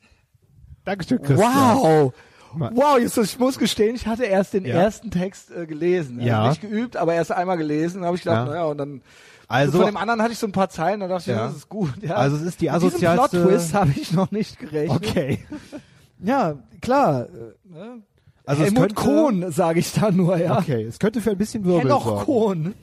[0.90, 1.78] Dankeschön, Christian.
[1.78, 2.14] Wow!
[2.56, 4.74] Wow, jetzt, ich muss gestehen, ich hatte erst den Ja.
[4.76, 6.16] ersten Text äh, gelesen.
[6.18, 6.50] Also Ja.
[6.50, 8.04] Nicht geübt, aber erst einmal gelesen.
[8.04, 8.52] habe ich gedacht, Ja.
[8.54, 9.02] naja, und dann
[9.48, 11.46] Also- so von dem anderen hatte ich so ein paar Zeilen, da dachte ich, Ja.
[11.48, 11.94] das ist gut.
[12.02, 12.16] Ja.
[12.16, 14.98] Also es ist die Mit asozialste- Plot-Twist habe ich noch nicht gerechnet.
[14.98, 15.46] Okay.
[16.24, 17.28] Ja, klar.
[17.28, 18.02] äh, Ne?
[18.46, 20.58] Also es Helmut könnte- Kohn, sage ich da nur, ja.
[20.58, 22.26] Okay, es könnte für ein bisschen Wirbel Henoch sorgen.
[22.26, 22.74] Kohn.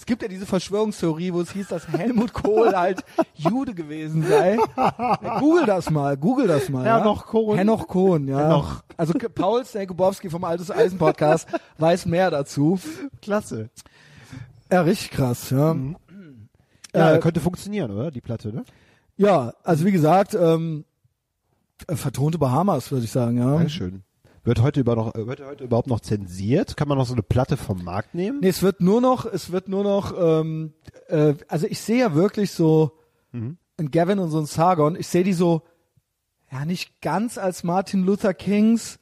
[0.00, 3.04] Es gibt ja diese Verschwörungstheorie, wo es hieß, dass Helmut Kohl halt
[3.34, 4.56] Jude gewesen sei.
[5.40, 6.86] Google das mal, Google das mal.
[6.86, 7.30] Henoch ja?
[7.30, 7.58] Kohn.
[7.58, 8.38] Henoch Kohn, ja.
[8.44, 8.82] Henoch.
[8.96, 11.48] Also Paul Snakobowski vom Altes Eisen Podcast
[11.78, 12.80] weiß mehr dazu.
[13.20, 13.68] Klasse.
[14.72, 15.76] Ja, richtig krass, ja.
[16.94, 18.10] Ja, Äh, könnte funktionieren, oder?
[18.10, 18.64] Die Platte, ne?
[19.18, 20.86] Ja, also wie gesagt, ähm,
[21.88, 23.52] äh, vertonte Bahamas, würde ich sagen, ja.
[23.54, 24.02] Dankeschön.
[24.42, 26.76] Wird heute, über noch, äh, wird heute überhaupt noch zensiert?
[26.76, 28.40] Kann man noch so eine Platte vom Markt nehmen?
[28.40, 30.72] Nee, es wird nur noch, es wird nur noch, ähm,
[31.08, 32.92] äh, also ich sehe ja wirklich so
[33.32, 33.58] Mhm.
[33.76, 35.62] ein Gavin und so ein Sargon, ich sehe die so,
[36.50, 38.98] ja nicht ganz als Martin Luther Kings,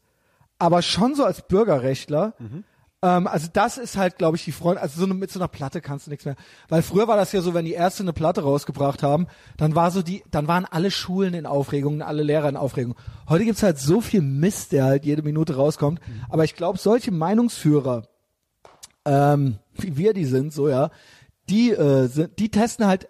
[0.58, 2.34] aber schon so als Bürgerrechtler.
[2.38, 2.64] Mhm.
[3.02, 5.48] Ähm, also das ist halt, glaube ich, die Freunde, also so eine, mit so einer
[5.48, 6.36] Platte kannst du nichts mehr.
[6.68, 9.26] Weil früher war das ja so, wenn die Ärzte eine Platte rausgebracht haben,
[9.56, 12.96] dann war so die, dann waren alle Schulen in Aufregung, alle Lehrer in Aufregung.
[13.28, 16.00] Heute gibt's halt so viel Mist, der halt jede Minute rauskommt.
[16.06, 16.24] Mhm.
[16.28, 18.08] Aber ich glaube, solche Meinungsführer,
[19.04, 20.90] ähm, wie wir die sind, so ja,
[21.48, 23.08] die, äh, sind, die testen halt,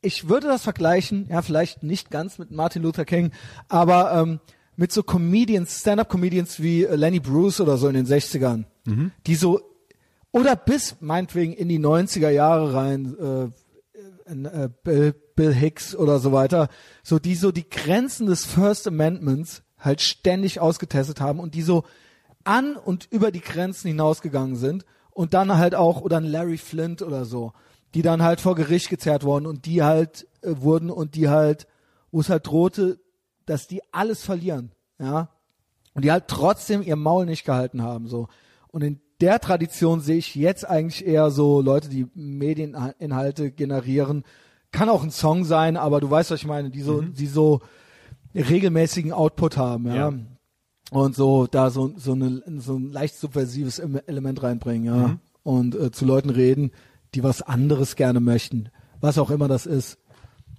[0.00, 3.32] ich würde das vergleichen, ja, vielleicht nicht ganz mit Martin Luther King,
[3.68, 4.40] aber ähm,
[4.76, 8.64] mit so Comedians, Stand-up-Comedians wie äh, Lenny Bruce oder so in den 60ern,
[9.26, 9.60] die so,
[10.32, 13.48] oder bis meinetwegen in die 90er Jahre rein, äh,
[14.26, 16.68] äh, Bill, Bill Hicks oder so weiter,
[17.02, 21.84] so die so die Grenzen des First Amendments halt ständig ausgetestet haben und die so
[22.44, 27.02] an und über die Grenzen hinausgegangen sind und dann halt auch oder ein Larry Flint
[27.02, 27.52] oder so,
[27.94, 31.66] die dann halt vor Gericht gezerrt wurden und die halt äh, wurden und die halt,
[32.10, 32.98] wo es halt drohte,
[33.46, 35.28] dass die alles verlieren, ja,
[35.94, 38.28] und die halt trotzdem ihr Maul nicht gehalten haben, so.
[38.68, 44.24] Und in der Tradition sehe ich jetzt eigentlich eher so Leute, die Medieninhalte generieren.
[44.72, 47.60] Kann auch ein Song sein, aber du weißt, was ich meine, die so, die so
[48.34, 49.94] regelmäßigen Output haben, ja.
[49.94, 50.12] Ja.
[50.90, 55.18] Und so da so, so, eine, so ein leicht subversives Em- Element reinbringen, ja.
[55.44, 56.72] Und äh, zu Leuten reden,
[57.14, 58.70] die was anderes gerne möchten.
[59.00, 59.98] Was auch immer das ist.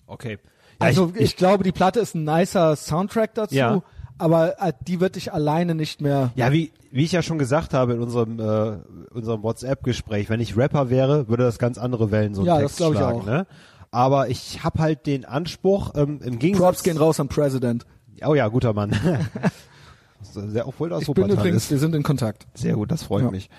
[0.08, 0.38] Okay.
[0.80, 3.82] Also ich, glaube, die Platte ist ein nicer Soundtrack dazu, Ja.
[4.18, 6.32] aber äh, die wird dich alleine nicht mehr.
[6.36, 8.78] Ja, wie, wie ich ja schon gesagt habe in unserem, äh,
[9.14, 12.92] unserem WhatsApp-Gespräch, wenn ich Rapper wäre, würde das ganz andere Wellen so Ja, das Text
[12.92, 13.22] ich schlagen.
[13.22, 13.26] auch.
[13.26, 13.48] Ne?
[13.92, 16.64] Aber ich habe halt den Anspruch, ähm, im Gegensatz...
[16.66, 17.86] Props gehen raus am President.
[18.26, 18.92] Oh ja, guter Mann.
[20.22, 21.72] Sehr, obwohl das Ich bin übrigens, ist.
[21.72, 22.46] wir sind in Kontakt.
[22.54, 23.32] Sehr gut, das freut Ja.
[23.32, 23.50] mich.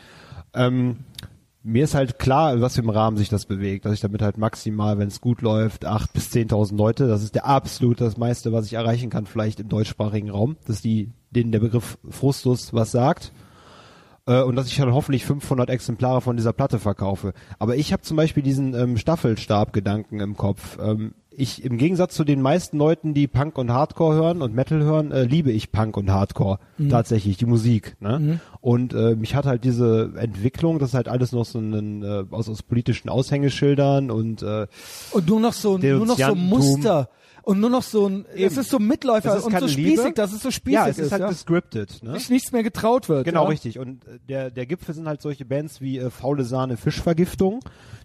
[0.54, 0.98] Ähm,
[1.66, 4.22] mir ist halt klar, in was für einem Rahmen sich das bewegt, dass ich damit
[4.22, 8.16] halt maximal, wenn es gut läuft, acht bis zehntausend Leute, das ist der absolut das
[8.16, 12.72] meiste, was ich erreichen kann, vielleicht im deutschsprachigen Raum, dass die, denen der Begriff Frustus
[12.72, 13.32] was sagt.
[14.26, 17.32] Äh, und dass ich dann hoffentlich 500 Exemplare von dieser Platte verkaufe.
[17.58, 20.78] Aber ich habe zum Beispiel diesen ähm, Staffelstab-Gedanken im Kopf.
[20.80, 24.82] Ähm, ich, im Gegensatz zu den meisten Leuten, die Punk und Hardcore hören und Metal
[24.82, 26.58] hören, äh, liebe ich Punk und Hardcore
[26.88, 27.96] tatsächlich, die Musik.
[28.00, 28.40] Ne?
[28.60, 32.24] Und äh, mich hat halt diese Entwicklung, das ist halt alles noch so ein, äh,
[32.30, 34.66] aus, aus politischen Aushängeschildern und äh,
[35.12, 36.34] Und nur noch so, nur noch so.
[36.34, 37.08] Muster.
[37.46, 38.60] Und nur noch so ein, es Eben.
[38.60, 40.12] ist so Mitläufer Das ist und so spießig, Liebe.
[40.14, 41.28] dass es so spießig ja, es ist ist, halt ja.
[41.28, 42.02] gescriptet.
[42.02, 42.14] Ne?
[42.14, 43.24] Sich nichts mehr getraut wird.
[43.24, 43.50] Genau, ja.
[43.50, 43.78] richtig.
[43.78, 47.60] Und äh, der, der Gipfel sind halt solche Bands wie äh, Faule Sahne Fischvergiftung,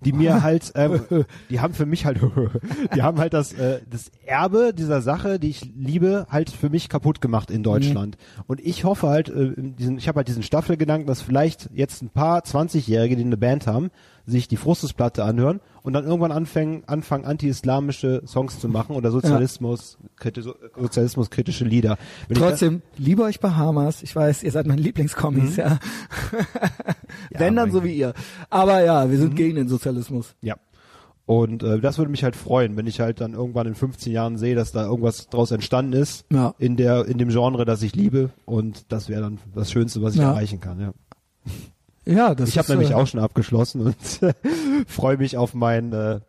[0.06, 2.20] die mir halt, ähm, die haben für mich halt,
[2.96, 6.88] die haben halt das, äh, das Erbe dieser Sache, die ich liebe, halt für mich
[6.88, 8.18] kaputt gemacht in Deutschland.
[8.46, 12.12] Und ich hoffe halt, äh, diesen, ich habe halt diesen Staffelgedanken, dass vielleicht jetzt ein
[12.12, 13.90] paar 20-Jährige, die eine Band haben,
[14.32, 19.98] sich die Frustusplatte anhören und dann irgendwann anfangen, anfangen anti-islamische Songs zu machen oder Sozialismus,
[20.16, 20.42] kriti
[20.76, 21.98] Sozialismus kritische Lieder.
[22.28, 24.02] Wenn Trotzdem, liebe euch Bahamas.
[24.04, 25.78] Ich weiß, ihr seid meine Lieblingskommis, ja.
[27.32, 28.14] Wenn dann mein so wie ihr.
[28.50, 30.36] Aber ja, wir sind gegen den Sozialismus.
[30.42, 30.56] Ja.
[31.26, 34.38] Und äh, das würde mich halt freuen, wenn ich halt dann irgendwann in 15 Jahren
[34.38, 36.56] sehe, dass da irgendwas draus entstanden ist Ja.
[36.58, 40.16] in der in dem Genre, das ich liebe und das wäre dann das Schönste, was
[40.16, 40.32] ich Ja.
[40.32, 40.80] erreichen kann.
[40.82, 40.94] Ja.
[42.12, 43.96] Ja, das Ich habe nämlich äh, auch schon abgeschlossen und
[44.88, 46.20] freue mich auf mein äh,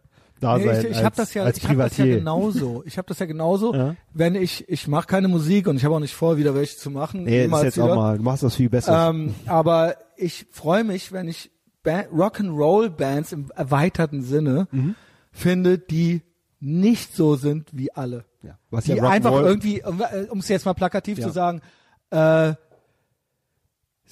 [0.40, 2.82] Dasein Nee, ich ich habe das ja, als ich hab das ja genauso.
[2.86, 3.94] Ich habe das ja genauso, Ja.
[4.12, 6.90] wenn ich ich mache keine Musik und ich habe auch nicht vor, wieder welche zu
[6.90, 7.24] machen.
[7.24, 7.92] Nee, ist jetzt wieder.
[7.92, 9.10] auch mal, du machst das viel besser.
[9.10, 11.50] Ähm, aber ich freue mich, wenn ich
[11.84, 14.94] ba Rock'n'Roll Bands im erweiterten Sinne Mhm.
[15.30, 16.22] finde, die
[16.60, 18.24] nicht so sind wie alle.
[18.42, 18.58] ja.
[18.70, 19.82] Was die ja einfach irgendwie,
[20.30, 21.26] um es jetzt mal plakativ Ja.
[21.26, 21.60] zu sagen,
[22.10, 22.54] äh,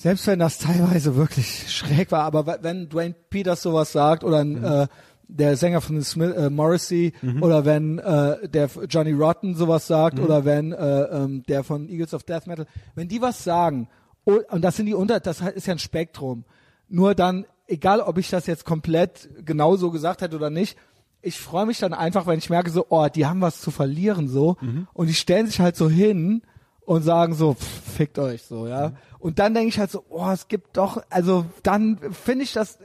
[0.01, 4.53] selbst wenn das teilweise wirklich schräg war, aber wenn Dwayne Peters sowas sagt oder ein,
[4.61, 4.65] Mhm.
[4.65, 4.87] äh,
[5.29, 10.25] der Sänger von Smith, äh, Morrissey oder wenn äh, der Johnny Rotten sowas sagt Mhm.
[10.25, 13.89] oder wenn äh, ähm, der von Eagles of Death Metal, wenn die was sagen
[14.25, 16.45] und, und das sind die unter, das ist ja ein Spektrum.
[16.89, 20.77] Nur dann, egal ob ich das jetzt komplett genauso gesagt hätte oder nicht,
[21.23, 24.27] ich freue mich dann einfach, wenn ich merke so, oh, die haben was zu verlieren
[24.29, 24.89] so Mhm.
[24.95, 26.43] und die stellen sich halt so hin
[26.87, 28.95] und sagen so, pff, fickt euch so, ja.
[29.21, 29.27] Mhm.
[29.27, 32.79] Und dann denke ich halt so, oh, es gibt doch, also dann finde ich das,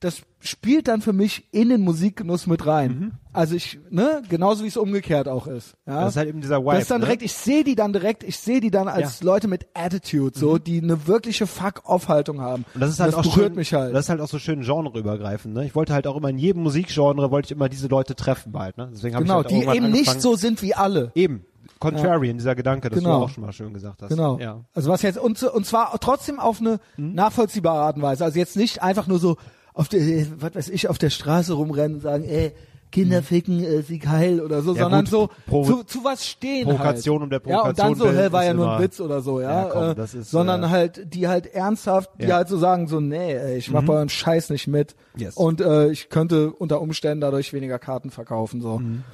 [0.00, 3.18] das spielt dann für mich in den Musikgenuss mit rein.
[3.32, 5.74] Also ich, ne, genauso wie es umgekehrt auch ist.
[5.86, 5.94] Ja?
[5.94, 6.00] Mhm.
[6.00, 7.06] Das ist halt eben dieser Vibe, Das ist dann ne?
[7.06, 10.58] direkt, ich sehe die dann direkt, ich sehe die dann als Leute mit Attitude, so,
[10.58, 12.60] die eine wirkliche Fuck-Off-Haltung haben.
[12.60, 12.74] Mhm.
[12.74, 13.94] Und das ist halt auch berührt schön, mich halt.
[13.94, 15.54] Das ist halt auch so schön genreübergreifend.
[15.54, 15.66] Ne?
[15.66, 18.78] Ich wollte halt auch immer in jedem Musikgenre wollte ich immer diese Leute treffen bald.
[18.78, 18.90] Ne?
[18.92, 21.10] Deswegen habe genau, ich halt die eben nicht so sind wie alle.
[21.14, 21.44] eben
[21.78, 23.18] Contrarian, dieser Gedanke, das Genau.
[23.20, 24.08] du auch schon mal schön gesagt hast.
[24.10, 24.38] Genau.
[24.38, 24.64] Ja.
[24.74, 27.14] Also was jetzt und, und zwar trotzdem auf eine Mhm.
[27.14, 28.24] nachvollziehbare Art und Weise.
[28.24, 29.36] Also jetzt nicht einfach nur so
[29.74, 30.00] auf der,
[30.40, 32.52] was weiß ich, auf der Straße rumrennen und sagen, ey,
[32.90, 34.76] Kinder ficken, äh, sie geil oder so, Mhm.
[34.78, 37.24] Ja, sondern gut, so zu, zu was stehen Provokation halt.
[37.24, 39.40] um der Ja, und dann so, Provokation hä, war ja nur ein Witz oder so,
[39.42, 39.64] ja.
[39.64, 42.36] Ja, komm, äh, das ist, sondern äh, halt, die halt ernsthaft, die Ja.
[42.36, 44.96] halt so sagen, so, nee, ey, ich mach bei eurem Scheiß nicht mit.
[45.16, 45.36] Yes.
[45.36, 48.62] Und äh, ich könnte unter Umständen dadurch weniger Karten verkaufen.
[48.62, 48.78] so.
[48.78, 49.04] Mhm.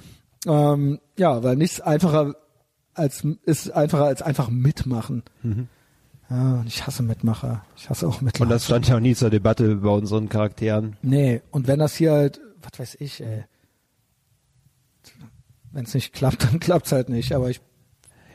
[0.46, 2.34] Ähm, ja, weil nichts einfacher
[2.94, 5.22] als ist einfacher als einfach mitmachen.
[6.30, 7.64] Ja, und ich hasse Mitmacher.
[7.76, 8.42] Ich hasse auch Mitmacher.
[8.44, 10.96] Und das stand ja auch nie zur Debatte bei unseren Charakteren.
[11.02, 13.44] nee, und wenn das hier halt, was weiß ich, ey.
[15.72, 17.32] Wenn es nicht klappt, dann klappt's halt nicht.
[17.34, 17.60] Aber ich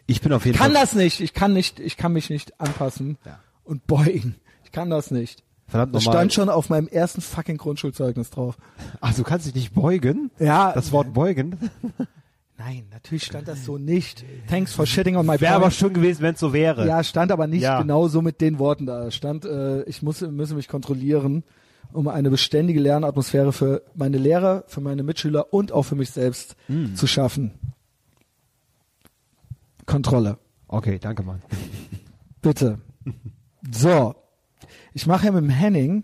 [0.06, 1.20] Ich bin auf jeden kann Fall das nicht.
[1.22, 3.40] Ich kann nicht, ich kann mich nicht anpassen Ja.
[3.64, 4.36] und beugen.
[4.64, 5.44] Ich kann das nicht.
[5.68, 8.58] verdammt Das stand schon auf meinem ersten fucking Grundschulzeugnis drauf.
[9.02, 10.30] Ach, du kannst dich nicht beugen?
[10.38, 10.74] Ja.
[10.74, 11.58] Das Wort beugen?
[12.60, 14.26] Nein, natürlich stand das so nicht.
[14.50, 16.86] Thanks for shitting on my Wäre aber schön gewesen, wenn es so wäre.
[16.86, 17.82] Ja, stand aber nicht Ja.
[17.82, 19.10] genau so mit den Worten da.
[19.12, 21.46] Stand, äh, ich muss, müsse mich kontrollieren,
[21.94, 26.58] um eine beständige Lernatmosphäre für meine Lehrer, für meine Mitschüler und auch für mich selbst
[26.68, 26.96] Hm.
[26.98, 27.52] zu schaffen.
[29.86, 30.38] Kontrolle.
[30.68, 31.42] Okay, danke, Mann.
[32.42, 32.80] Bitte.
[33.72, 34.16] So.
[34.94, 36.04] Ich mache ja mit dem Henning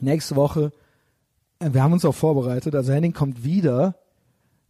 [0.00, 0.72] nächste Woche,
[1.58, 3.96] äh, wir haben uns auch vorbereitet, also Henning kommt wieder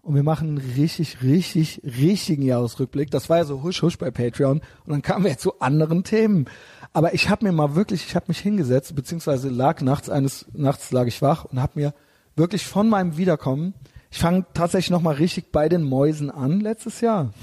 [0.08, 3.10] und wir machen einen richtig, richtig, richtigen Jahresrückblick.
[3.10, 6.46] Das war ja so husch husch bei Patreon und dann kamen wir zu anderen Themen.
[6.94, 10.92] Aber ich habe mir mal wirklich, ich habe mich hingesetzt, beziehungsweise lag nachts eines, nachts
[10.92, 11.92] lag ich wach und habe mir
[12.36, 13.74] wirklich von meinem Wiederkommen
[14.10, 17.34] Ich fange tatsächlich nochmal richtig bei den Mäusen an letztes Jahr.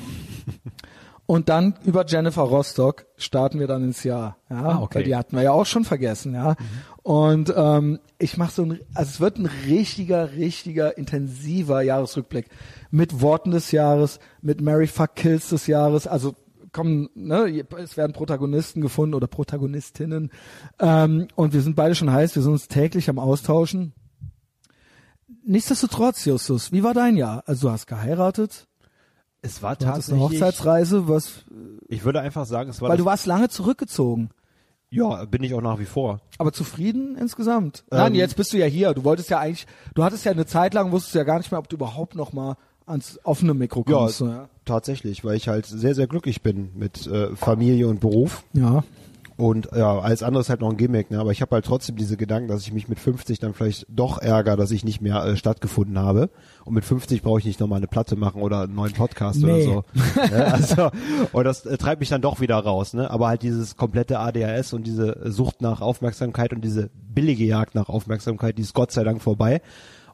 [1.27, 4.38] Und dann über Jennifer Rostock starten wir dann ins Jahr.
[4.49, 4.99] Ja, Ah, okay.
[4.99, 6.56] Weil die hatten wir ja auch schon vergessen, ja.
[7.02, 12.47] Und ähm, ich mache so ein, also es wird ein richtiger, richtiger, intensiver Jahresrückblick
[12.91, 16.06] mit Worten des Jahres, mit Mary Fuck Kills des Jahres.
[16.06, 16.35] Also
[16.72, 20.30] kommen, ne, es werden Protagonisten gefunden oder Protagonistinnen.
[20.80, 23.93] Ähm, und wir sind beide schon heiß, wir sind uns täglich am Austauschen.
[25.43, 27.43] Nichtsdestotrotz, Justus, wie war dein Jahr?
[27.45, 28.68] Also du hast geheiratet,
[29.46, 31.46] Es war du hattest eine tatsächlich, Hochzeitsreise, was,
[31.88, 34.30] ich würde einfach sagen, es war weil du warst lange zurückgezogen.
[34.90, 36.20] ja, bin ich auch nach wie vor.
[36.38, 37.84] Aber zufrieden insgesamt?
[37.92, 38.94] Nein, Ähm, jetzt bist du ja hier.
[38.94, 41.60] Du wolltest ja eigentlich, du hattest ja eine Zeit lang, wusstest ja gar nicht mehr,
[41.60, 42.56] ob du überhaupt noch mal
[42.88, 44.18] ans offene Mikro Ja, kommst.
[44.20, 44.48] so, ja.
[44.64, 48.44] tatsächlich, weil ich halt sehr, sehr glücklich bin mit äh, Familie und Beruf.
[48.54, 48.84] ja.
[49.38, 51.20] Und ja, alles andere ist halt noch ein Gimmick, ne?
[51.20, 54.18] aber ich habe halt trotzdem diese Gedanken, dass ich mich mit 50 dann vielleicht doch
[54.18, 56.30] ärgere, dass ich nicht mehr äh, stattgefunden habe.
[56.64, 59.68] Und mit 50 brauche ich nicht nochmal eine Platte machen oder einen neuen Podcast Nee.
[59.68, 59.84] oder so.
[60.22, 60.53] ne?
[60.53, 60.90] Also,
[61.34, 62.94] und das äh, treibt mich dann doch wieder raus.
[62.94, 63.12] Ne?
[63.12, 67.90] Aber halt dieses komplette ADHS und diese Sucht nach Aufmerksamkeit und diese billige Jagd nach
[67.90, 69.62] Aufmerksamkeit, die ist Gott sei Dank vorbei.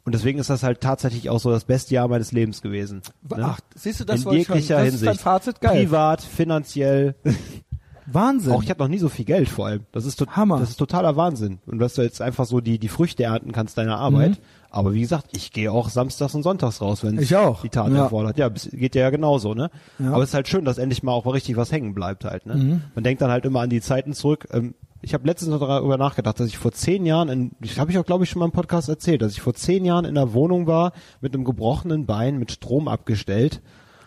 [0.03, 3.03] Und deswegen ist das halt tatsächlich auch so das beste Jahr meines Lebens gewesen.
[3.29, 3.43] Ne?
[3.43, 5.21] Ach, siehst du, das In jeglicher das Hinsicht.
[5.21, 5.83] Fazit, geil.
[5.83, 7.13] Privat, finanziell,
[8.13, 8.51] Wahnsinn.
[8.53, 9.81] auch ich habe noch nie so viel Geld vor allem.
[9.91, 10.59] Das ist to Hammer.
[10.59, 11.59] Das ist totaler Wahnsinn.
[11.65, 14.39] Und dass du jetzt einfach so die die Früchte ernten kannst deiner Arbeit.
[14.69, 17.61] Aber wie gesagt, ich gehe auch samstags und sonntags raus, wenn Ich auch.
[17.61, 18.03] die Tat Ja.
[18.03, 18.37] erfordert.
[18.37, 19.69] Ja, geht ja genauso, ne?
[19.99, 20.05] Ja.
[20.05, 20.13] Mhm.
[20.13, 22.81] Aber es ist halt schön, dass endlich mal auch richtig was hängen bleibt halt, ne?
[22.95, 24.47] Man denkt dann halt immer an die Zeiten zurück.
[24.51, 24.73] Ähm,
[25.03, 27.97] ich habe letztens noch darüber nachgedacht, dass ich vor zehn Jahren, in, ich habe ich
[27.97, 30.33] auch glaube ich schon mal im Podcast erzählt, dass ich vor zehn Jahren in einer
[30.33, 33.61] Wohnung war mit einem gebrochenen Bein mit Strom abgestellt.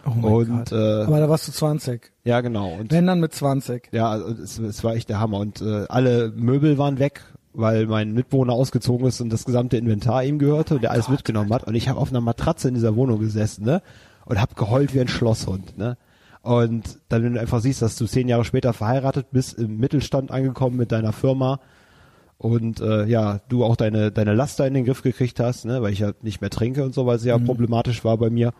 [0.06, 0.72] Oh mein und Gott.
[0.72, 2.12] äh, Aber da warst du 20.
[2.24, 2.74] ja genau.
[2.74, 3.88] Und Wenn dann mit 20.
[3.92, 7.22] ja, also es, es war echt der Hammer und äh, alle Möbel waren weg,
[7.52, 11.52] weil mein Mitbewohner ausgezogen ist und das gesamte Inventar ihm gehörte und der alles mitgenommen
[11.52, 13.82] hat und ich habe auf einer Matratze in dieser Wohnung gesessen, ne?
[14.26, 15.96] Und habe geheult wie ein Schlosshund, ne?
[16.42, 20.30] Und dann wenn du einfach siehst, dass du zehn Jahre später verheiratet bist, im Mittelstand
[20.30, 21.60] angekommen mit deiner Firma
[22.36, 25.92] und äh, ja, du auch deine deine Laster in den Griff gekriegt hast, ne, weil
[25.92, 28.52] ich ja nicht mehr trinke und so, weil es ja problematisch war bei mir.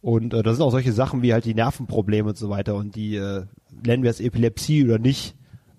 [0.00, 2.94] Und äh, das sind auch solche Sachen wie halt die Nervenprobleme und so weiter und
[2.94, 3.44] die äh,
[3.84, 5.34] nennen wir es Epilepsie oder nicht.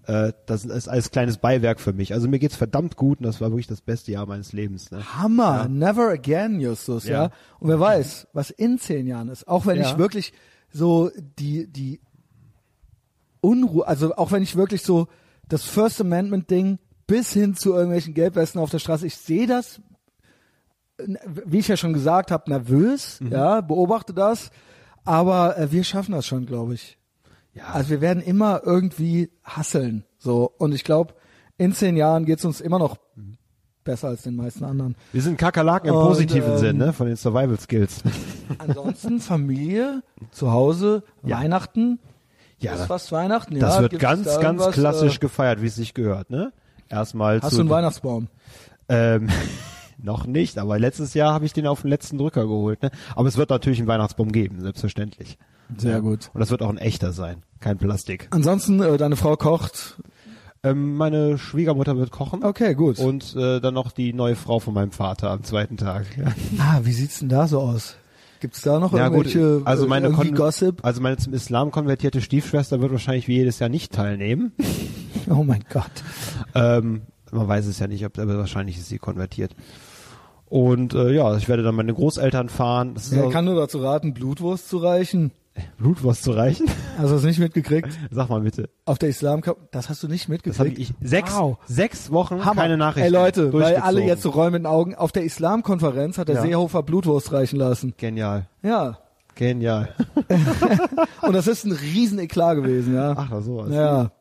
[0.06, 2.14] Äh, das ist alles kleines Beiwerk für mich.
[2.14, 4.92] Also mir geht's verdammt gut und das war wirklich das beste Jahr meines Lebens.
[4.92, 5.02] Ne?
[5.18, 7.24] Hammer, never again, Justus, ja.
[7.26, 7.32] Ja.
[7.60, 9.48] Und wer weiß, was in zehn Jahren ist.
[9.48, 9.90] Auch wenn Ja.
[9.92, 10.34] ich wirklich
[10.72, 12.02] so die, die
[13.42, 15.08] Unruhe, also auch wenn ich wirklich so
[15.48, 19.80] das First Amendment Ding bis hin zu irgendwelchen Gelbwesten auf der Straße, ich sehe das,
[21.46, 23.32] wie ich ja schon gesagt habe, nervös, Mhm.
[23.32, 24.50] ja, beobachte das,
[25.06, 26.98] aber äh, wir schaffen das schon, glaube ich.
[27.54, 27.66] Ja.
[27.74, 30.52] Also wir werden immer irgendwie hasseln, so.
[30.58, 31.14] Und ich glaube,
[31.58, 32.98] in zehn Jahren geht's uns immer noch
[33.84, 34.96] besser als den meisten anderen.
[35.14, 36.94] Wir sind Kakerlaken im positiven ähm, Sinn, ne?
[36.94, 38.04] Von den Survival Skills.
[38.60, 41.40] Ansonsten Familie, zu Hause, Ja.
[41.40, 42.00] Weihnachten.
[42.60, 43.60] Ja, ist fast Weihnachten.
[43.60, 46.52] Das ja, wird ganz, da ganz irgendwas, klassisch Äh, gefeiert, wie es sich gehört, ne?
[46.90, 48.28] Erstmal hast du einen Weihnachtsbaum?
[48.90, 49.30] Ähm,
[49.98, 52.82] noch nicht, aber letztes Jahr habe ich den auf den letzten Drücker geholt.
[52.82, 52.92] Ne?
[53.16, 55.38] Aber es wird natürlich einen Weihnachtsbaum geben, selbstverständlich.
[55.76, 56.30] Sehr gut.
[56.34, 58.28] Und das wird auch ein echter sein, kein Plastik.
[58.30, 59.98] Ansonsten, äh, deine Frau kocht.
[60.64, 62.44] Ähm, meine Schwiegermutter wird kochen.
[62.44, 63.00] Okay, gut.
[63.00, 66.06] Und äh, dann noch die neue Frau von meinem Vater am zweiten Tag.
[66.18, 67.96] Ja, ah, wie sieht's denn da so aus?
[68.40, 70.86] Gibt's da noch ja gut, irgendwelche also meine äh, irgendwie Kon Gossip?
[70.86, 74.54] also meine zum Islam konvertierte Stiefschwester wird wahrscheinlich wie jedes Jahr nicht teilnehmen.
[75.30, 75.92] Oh mein Gott.
[76.56, 77.02] Ähm,
[77.34, 79.54] man weiß es ja nicht, ob, aber wahrscheinlich ist sie konvertiert.
[80.50, 82.94] Und äh, ja, ich werde dann meine Großeltern fahren.
[82.94, 85.32] Das Er auch kann nur dazu raten, Blutwurst zu reichen.
[85.80, 86.68] Blutwurst zu reichen.
[86.98, 87.90] Hast du das nicht mitgekriegt?
[88.12, 88.70] Sag mal bitte.
[88.86, 89.42] Auf der Islam
[89.72, 90.78] das hast du nicht Das habe mitgekriegt.
[91.02, 91.58] ich sechs, Wow.
[91.66, 92.62] sechs Wochen Hammer.
[92.62, 93.08] keine Nachrichten.
[93.08, 94.94] Ey Leute, weil alle jetzt so räumen in den Augen.
[94.96, 96.42] Auf der Islamkonferenz hat der Ja.
[96.44, 97.94] Seehofer Blutwurst reichen lassen.
[97.98, 98.48] Genial.
[98.62, 99.00] Ja.
[99.36, 99.90] Genial.
[101.22, 103.14] Und das ist ein riesen Eklat gewesen, ja.
[103.18, 103.70] Ach, na sowas.
[103.72, 104.12] Ja.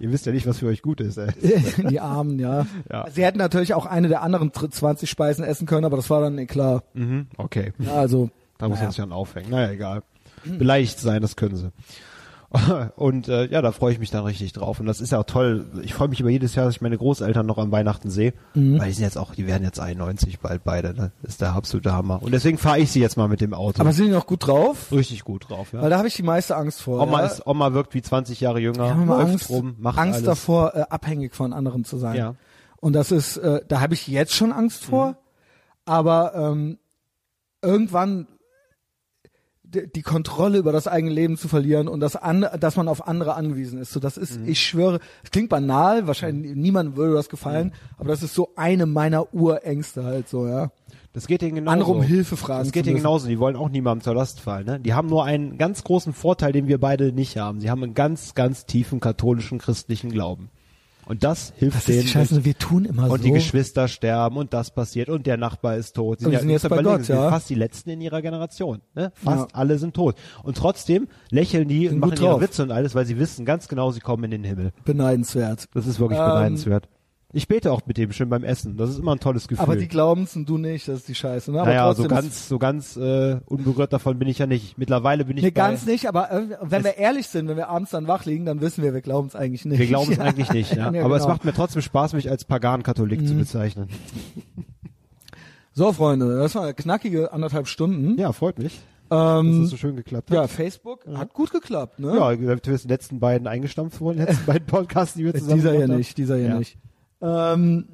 [0.00, 1.28] Ihr wisst ja nicht, was für euch gut ist, ey.
[1.90, 2.66] Die Armen, ja.
[2.90, 3.06] Ja.
[3.10, 6.20] Sie hätten natürlich auch eine der anderen tr- 20 Speisen essen können, aber das war
[6.20, 6.82] dann eklar.
[6.94, 7.72] Mhm, okay.
[7.78, 8.84] Ja, also, Da muss Naja.
[8.86, 9.50] man sich dann aufhängen.
[9.50, 10.02] Naja, egal.
[10.44, 11.70] Beleidigt sein, das können sie.
[12.96, 14.78] Und äh, ja, da freue ich mich dann richtig drauf.
[14.80, 15.66] Und das ist ja auch toll.
[15.82, 18.34] Ich freue mich über jedes Jahr, dass ich meine Großeltern noch an Weihnachten sehe.
[18.54, 18.78] Mhm.
[18.78, 20.94] Weil die sind jetzt auch, die werden jetzt 91 bald beide.
[20.94, 21.12] Ne?
[21.22, 22.22] Das ist der absolute Hammer.
[22.22, 23.80] Und deswegen fahre ich sie jetzt mal mit dem Auto.
[23.80, 24.92] aber sind die noch gut drauf?
[24.92, 25.72] richtig gut drauf.
[25.72, 25.82] Ja.
[25.82, 27.00] Weil da habe ich die meiste Angst vor.
[27.02, 27.26] Oma, ja.
[27.26, 30.14] ist, Oma wirkt wie 20 Jahre jünger, Ich habe immer läuft Angst, rum, macht Angst
[30.16, 30.26] alles.
[30.26, 32.16] davor, äh, abhängig von anderen zu sein.
[32.16, 32.34] Ja.
[32.78, 35.14] Und das ist, äh, da habe ich jetzt schon Angst vor, Mhm.
[35.86, 36.78] aber ähm,
[37.62, 38.26] irgendwann
[39.66, 43.34] die, Kontrolle über das eigene Leben zu verlieren und das an, dass man auf andere
[43.34, 43.92] angewiesen ist.
[43.92, 48.22] So, das ist, ich schwöre, es klingt banal, wahrscheinlich niemandem würde das gefallen, aber das
[48.22, 50.70] ist so eine meiner Urängste halt so, ja.
[51.12, 51.72] Das geht denen genauso.
[51.72, 53.26] Andere um Hilfe fragen Das geht denen genauso.
[53.26, 54.66] Die wollen auch niemandem zur Last fallen.
[54.66, 54.80] Ne?
[54.80, 57.58] Die haben nur einen ganz großen Vorteil, den wir beide nicht haben.
[57.58, 60.50] Sie haben einen ganz, ganz tiefen katholischen christlichen Glauben.
[61.06, 61.98] Und das hilft Das denen.
[62.00, 63.24] ist die Scheiße, wir tun immer und so.
[63.24, 66.20] die Geschwister sterben und das passiert und der Nachbar ist tot.
[66.24, 67.30] Und die sind ihr jetzt bei überlegen, Gott, sie sind ja.
[67.30, 68.80] fast die letzten in ihrer Generation.
[68.94, 69.12] Ne?
[69.14, 69.56] Fast Ja.
[69.56, 70.16] alle sind tot.
[70.42, 72.40] Und trotzdem lächeln die und Sind machen gut ihre.
[72.40, 74.72] Witze und alles, weil sie wissen ganz genau, sie kommen in den Himmel.
[74.84, 75.68] beneidenswert.
[75.74, 76.88] Das ist wirklich Ähm, beneidenswert.
[77.32, 78.76] Ich bete auch mit dem schön beim Essen.
[78.76, 79.62] Das ist immer ein tolles Gefühl.
[79.64, 81.50] Aber die glauben's und du nicht, das ist die Scheiße.
[81.50, 81.60] Ne?
[81.60, 84.78] Aber naja, so ganz, so ganz äh, unberührt davon bin ich ja nicht.
[84.78, 87.90] Mittlerweile bin ich Nee, ganz nicht, aber äh, wenn wir ehrlich sind, wenn wir abends
[87.90, 89.78] dann wach liegen, dann wissen wir, wir glauben es eigentlich nicht.
[89.78, 90.24] Wir glauben es Ja.
[90.24, 90.90] eigentlich nicht, ja.
[90.92, 91.34] Ja, Aber es genau.
[91.34, 93.88] macht mir trotzdem Spaß, mich als Pagan-Katholik zu bezeichnen.
[95.72, 98.18] So, Freunde, das war eine knackige anderthalb Stunden.
[98.18, 98.80] Ja, freut mich,
[99.10, 100.50] dass ähm, es so schön geklappt ja hat.
[100.50, 102.16] Facebook hat gut geklappt, ne?
[102.16, 105.56] Ja, du bist die letzten beiden eingestampft worden, die letzten beiden Podcasts, die wir zusammen
[105.56, 105.98] dieser hier gemacht haben.
[105.98, 106.58] nicht, dieser hier Ja.
[106.58, 106.78] nicht.
[107.20, 107.88] Ähm,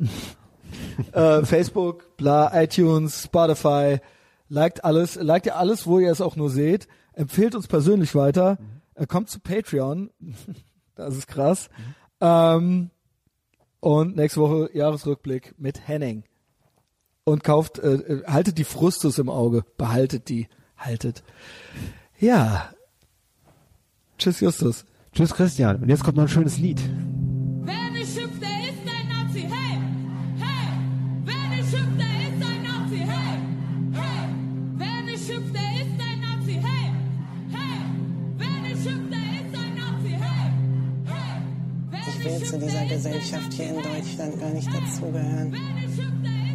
[1.13, 4.01] äh, Facebook, bla, iTunes, Spotify,
[4.49, 8.59] liked alles, liked ihr alles, wo ihr es auch nur seht, empfehlt uns persönlich weiter,
[8.95, 10.11] äh, kommt zu Patreon,
[10.95, 11.71] das ist krass,
[12.21, 12.91] ähm,
[13.81, 16.25] und nächste Woche Jahresrückblick mit Henning.
[17.25, 21.23] Und kauft, äh, äh, haltet die Frustus im Auge, behaltet die, haltet.
[22.19, 22.73] Ja.
[24.19, 24.85] Tschüss Justus.
[25.13, 25.83] Tschüss Christian.
[25.83, 26.81] Und jetzt kommt noch ein schönes Lied.
[42.25, 45.53] Will zu dieser Gesellschaft hier in Deutschland gar nicht dazugehören.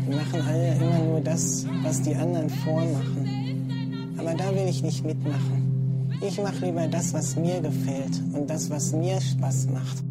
[0.07, 4.15] Wir machen alle immer nur das, was die anderen vormachen.
[4.17, 6.09] Aber da will ich nicht mitmachen.
[6.21, 10.03] Ich mache lieber das, was mir gefällt und das, was mir Spaß macht.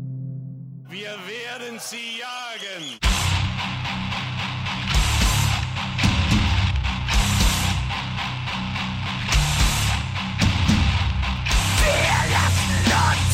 [0.89, 2.99] Wir werden sie jagen.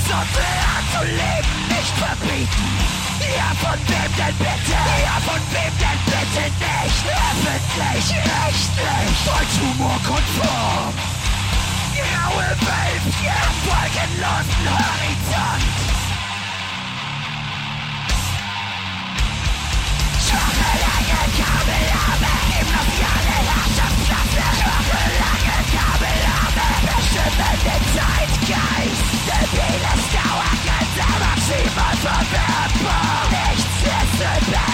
[0.05, 2.69] So viel zu leben, nicht verbieten.
[3.37, 4.79] Ja, von wem denn bitte?
[5.05, 7.03] Ja, von wem denn bitte nicht?
[7.07, 10.93] Öffentlich, rechtlich, Volkshumor konform.
[11.95, 15.93] Graue Wölfchen am wolkenlosen Horizont.
[20.29, 24.45] Jahrelange Kabelarme, hypnotiale Herrschaftsklasse.
[24.63, 28.72] Jahrelange Kabelarme, bestimmende Zeitgeist.
[33.31, 34.72] Nichts ist